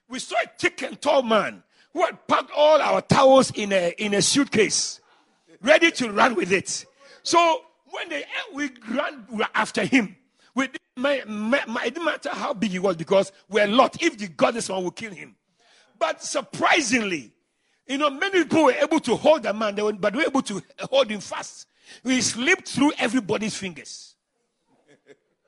We 0.09 0.19
saw 0.19 0.35
a 0.43 0.47
thick 0.57 0.81
and 0.83 0.99
tall 1.01 1.23
man 1.23 1.63
who 1.93 2.03
had 2.05 2.27
packed 2.27 2.51
all 2.55 2.81
our 2.81 3.01
towels 3.01 3.51
in 3.51 3.71
a, 3.71 3.93
in 3.97 4.13
a 4.13 4.21
suitcase 4.21 4.99
ready 5.61 5.91
to 5.91 6.11
run 6.11 6.35
with 6.35 6.51
it. 6.51 6.85
So 7.23 7.61
when 7.85 8.09
they 8.09 8.25
we 8.53 8.69
ran 8.89 9.25
after 9.55 9.83
him, 9.85 10.15
we 10.55 10.65
it 10.65 11.25
didn't 11.25 12.05
matter 12.05 12.29
how 12.29 12.53
big 12.53 12.71
he 12.71 12.79
was 12.79 12.95
because 12.95 13.31
we're 13.49 13.63
a 13.63 13.67
lot. 13.67 14.01
If 14.01 14.17
the 14.17 14.27
goddess 14.27 14.69
one, 14.69 14.83
will 14.83 14.91
kill 14.91 15.11
him. 15.11 15.35
But 15.97 16.21
surprisingly, 16.21 17.31
you 17.87 17.97
know, 17.97 18.09
many 18.09 18.43
people 18.43 18.65
were 18.65 18.73
able 18.73 18.99
to 19.01 19.15
hold 19.15 19.43
the 19.43 19.53
man, 19.53 19.75
but 19.99 20.13
we 20.13 20.19
were 20.19 20.27
able 20.27 20.41
to 20.43 20.61
hold 20.81 21.09
him 21.09 21.19
fast. 21.19 21.67
We 22.03 22.21
slipped 22.21 22.67
through 22.69 22.93
everybody's 22.97 23.55
fingers. 23.55 24.12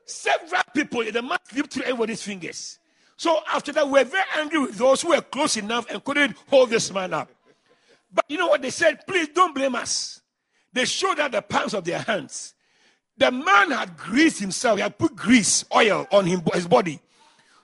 Several 0.06 0.62
people, 0.72 1.04
the 1.04 1.20
man 1.20 1.38
slipped 1.50 1.74
through 1.74 1.82
everybody's 1.82 2.22
fingers. 2.22 2.78
So 3.16 3.40
after 3.52 3.72
that, 3.72 3.86
we 3.86 3.92
were 3.92 4.04
very 4.04 4.24
angry 4.36 4.60
with 4.60 4.78
those 4.78 5.02
who 5.02 5.08
were 5.08 5.20
close 5.20 5.56
enough 5.56 5.90
and 5.90 6.02
couldn't 6.04 6.36
hold 6.48 6.70
this 6.70 6.92
man 6.92 7.12
up. 7.12 7.30
But 8.12 8.24
you 8.28 8.38
know 8.38 8.46
what 8.46 8.62
they 8.62 8.70
said? 8.70 9.06
Please 9.06 9.28
don't 9.28 9.54
blame 9.54 9.74
us. 9.74 10.20
They 10.72 10.84
showed 10.84 11.18
out 11.18 11.32
the 11.32 11.42
palms 11.42 11.74
of 11.74 11.84
their 11.84 11.98
hands. 11.98 12.54
The 13.18 13.30
man 13.30 13.70
had 13.70 13.96
greased 13.96 14.38
himself. 14.38 14.76
He 14.76 14.82
had 14.82 14.96
put 14.96 15.16
grease, 15.16 15.64
oil 15.74 16.06
on 16.12 16.26
him, 16.26 16.42
his 16.52 16.68
body. 16.68 17.00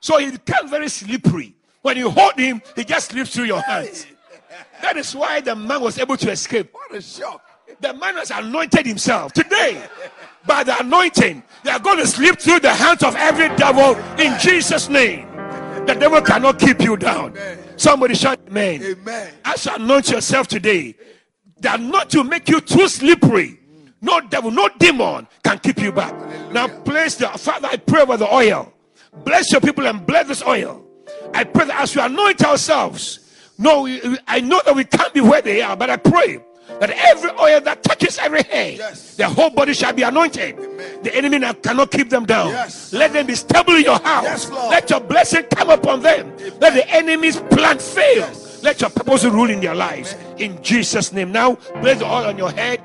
So 0.00 0.18
he 0.18 0.30
became 0.32 0.68
very 0.68 0.88
slippery. 0.88 1.54
When 1.82 1.96
you 1.96 2.10
hold 2.10 2.38
him, 2.38 2.62
he 2.74 2.84
just 2.84 3.10
slips 3.10 3.34
through 3.34 3.44
your 3.44 3.60
hands. 3.60 4.06
That 4.80 4.96
is 4.96 5.14
why 5.14 5.40
the 5.40 5.54
man 5.54 5.80
was 5.80 5.98
able 5.98 6.16
to 6.16 6.30
escape. 6.30 6.70
What 6.72 6.94
a 6.94 7.00
shock. 7.00 7.44
The 7.80 7.94
man 7.94 8.16
has 8.16 8.30
anointed 8.30 8.86
himself. 8.86 9.32
Today, 9.32 9.82
by 10.46 10.64
the 10.64 10.78
anointing, 10.80 11.42
they 11.64 11.70
are 11.70 11.78
going 11.78 11.98
to 11.98 12.06
slip 12.06 12.38
through 12.38 12.60
the 12.60 12.72
hands 12.72 13.02
of 13.02 13.14
every 13.16 13.48
devil 13.56 13.96
in 14.20 14.38
Jesus' 14.38 14.88
name. 14.88 15.28
The 15.86 15.96
devil 15.98 16.20
cannot 16.22 16.58
keep 16.58 16.80
you 16.80 16.96
down. 16.96 17.36
Somebody 17.76 18.14
shout 18.14 18.38
amen. 18.48 18.82
Amen. 18.82 19.32
As 19.44 19.66
you 19.66 19.74
anoint 19.74 20.10
yourself 20.10 20.46
today, 20.46 20.94
that 21.60 21.80
not 21.80 22.10
to 22.10 22.24
make 22.24 22.48
you 22.48 22.60
too 22.60 22.88
slippery. 22.88 23.58
No 24.00 24.20
devil, 24.20 24.50
no 24.50 24.68
demon 24.78 25.28
can 25.44 25.58
keep 25.60 25.78
you 25.78 25.92
back. 25.92 26.12
Hallelujah. 26.12 26.52
Now, 26.52 26.68
place 26.68 27.14
the 27.16 27.28
Father, 27.28 27.68
I 27.70 27.76
pray 27.76 28.02
over 28.02 28.16
the 28.16 28.32
oil. 28.32 28.72
Bless 29.24 29.52
your 29.52 29.60
people 29.60 29.86
and 29.86 30.04
bless 30.04 30.26
this 30.26 30.42
oil. 30.42 30.84
I 31.34 31.44
pray 31.44 31.66
that 31.66 31.80
as 31.80 31.94
we 31.94 32.02
anoint 32.02 32.44
ourselves, 32.44 33.20
no, 33.58 33.86
I 34.26 34.40
know 34.40 34.60
that 34.64 34.74
we 34.74 34.84
can't 34.84 35.14
be 35.14 35.20
where 35.20 35.40
they 35.40 35.62
are, 35.62 35.76
but 35.76 35.88
I 35.88 35.96
pray 35.96 36.40
that 36.82 36.90
every 36.90 37.30
oil 37.38 37.60
that 37.60 37.80
touches 37.84 38.18
every 38.18 38.42
hair, 38.42 38.72
yes. 38.72 39.14
their 39.14 39.28
whole 39.28 39.50
body 39.50 39.72
shall 39.72 39.92
be 39.92 40.02
anointed. 40.02 40.58
Amen. 40.58 41.02
The 41.04 41.14
enemy 41.14 41.38
now 41.38 41.52
cannot 41.52 41.92
keep 41.92 42.10
them 42.10 42.26
down. 42.26 42.48
Yes. 42.48 42.92
Let 42.92 43.12
them 43.12 43.24
be 43.24 43.36
stable 43.36 43.76
in 43.76 43.84
your 43.84 44.00
house. 44.00 44.24
Yes, 44.24 44.50
Let 44.50 44.90
your 44.90 44.98
blessing 44.98 45.44
come 45.44 45.70
upon 45.70 46.02
them. 46.02 46.32
Amen. 46.32 46.52
Let 46.60 46.74
the 46.74 46.88
enemy's 46.90 47.38
plan 47.38 47.78
fail. 47.78 48.28
Let 48.64 48.80
your 48.80 48.90
purpose 48.90 49.24
rule 49.24 49.48
in 49.48 49.60
their 49.60 49.76
lives. 49.76 50.14
Amen. 50.14 50.56
In 50.56 50.62
Jesus' 50.64 51.12
name. 51.12 51.30
Now, 51.30 51.54
place 51.54 52.00
the 52.00 52.04
oil 52.06 52.26
on 52.26 52.36
your 52.36 52.50
head. 52.50 52.82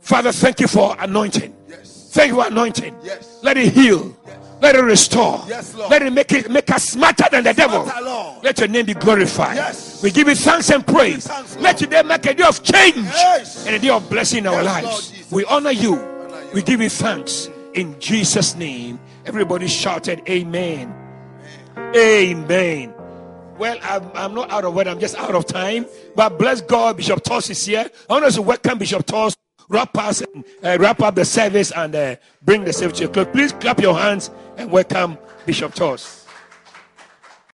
Father, 0.00 0.32
thank 0.32 0.58
you 0.60 0.66
for 0.66 0.96
anointing. 0.98 1.54
Thank 1.84 2.30
you 2.30 2.36
for 2.40 2.46
anointing. 2.46 2.96
Let 3.42 3.58
it 3.58 3.74
heal. 3.74 4.16
Let 4.60 4.74
it 4.74 4.82
restore. 4.82 5.44
Yes, 5.46 5.74
Let 5.74 6.02
it 6.02 6.12
make 6.12 6.32
it 6.32 6.50
make 6.50 6.70
us 6.70 6.84
smarter 6.84 7.24
than 7.30 7.44
the 7.44 7.52
devil. 7.52 7.84
Let 8.42 8.58
your 8.58 8.68
name 8.68 8.86
be 8.86 8.94
glorified. 8.94 9.56
Yes. 9.56 10.02
We 10.02 10.10
give 10.10 10.28
you 10.28 10.34
thanks 10.34 10.70
and 10.70 10.86
praise. 10.86 11.26
Thanks, 11.26 11.56
Let 11.58 11.78
today 11.78 12.02
make 12.02 12.24
a 12.26 12.34
day 12.34 12.44
of 12.44 12.62
change 12.62 12.96
yes. 12.96 13.66
and 13.66 13.76
a 13.76 13.78
day 13.78 13.90
of 13.90 14.08
blessing 14.08 14.40
in 14.40 14.46
our 14.46 14.62
lives. 14.62 15.12
Lord, 15.12 15.32
we 15.32 15.44
honor 15.44 15.70
you. 15.72 15.94
honor 15.96 16.40
you. 16.42 16.50
We 16.54 16.62
give 16.62 16.80
you 16.80 16.88
thanks 16.88 17.50
in 17.74 17.98
Jesus' 18.00 18.56
name. 18.56 18.98
Everybody 19.26 19.68
shouted, 19.68 20.22
Amen. 20.28 20.94
Amen. 21.76 21.96
Amen. 21.96 22.94
Well, 23.58 23.78
I'm, 23.82 24.10
I'm 24.14 24.34
not 24.34 24.50
out 24.50 24.64
of 24.64 24.74
word, 24.74 24.86
I'm 24.86 25.00
just 25.00 25.16
out 25.16 25.34
of 25.34 25.46
time. 25.46 25.86
But 26.14 26.38
bless 26.38 26.60
God, 26.60 26.96
Bishop 26.96 27.22
Toss 27.22 27.48
is 27.50 27.64
here. 27.64 27.90
I 28.08 28.12
want 28.12 28.24
us 28.24 28.34
to 28.34 28.42
welcome 28.42 28.78
Bishop 28.78 29.04
Toss 29.06 29.34
wrap 29.68 29.96
us 29.98 30.22
uh, 30.22 30.76
wrap 30.80 31.00
up 31.00 31.14
the 31.14 31.24
service 31.24 31.72
and 31.72 31.94
uh, 31.94 32.16
bring 32.42 32.64
the 32.64 32.72
service 32.72 32.98
to 32.98 33.04
a 33.04 33.08
close. 33.08 33.26
Please 33.32 33.52
clap 33.52 33.80
your 33.80 33.96
hands 33.96 34.30
and 34.56 34.70
welcome 34.70 35.18
Bishop 35.44 35.74
Toss. 35.74 36.25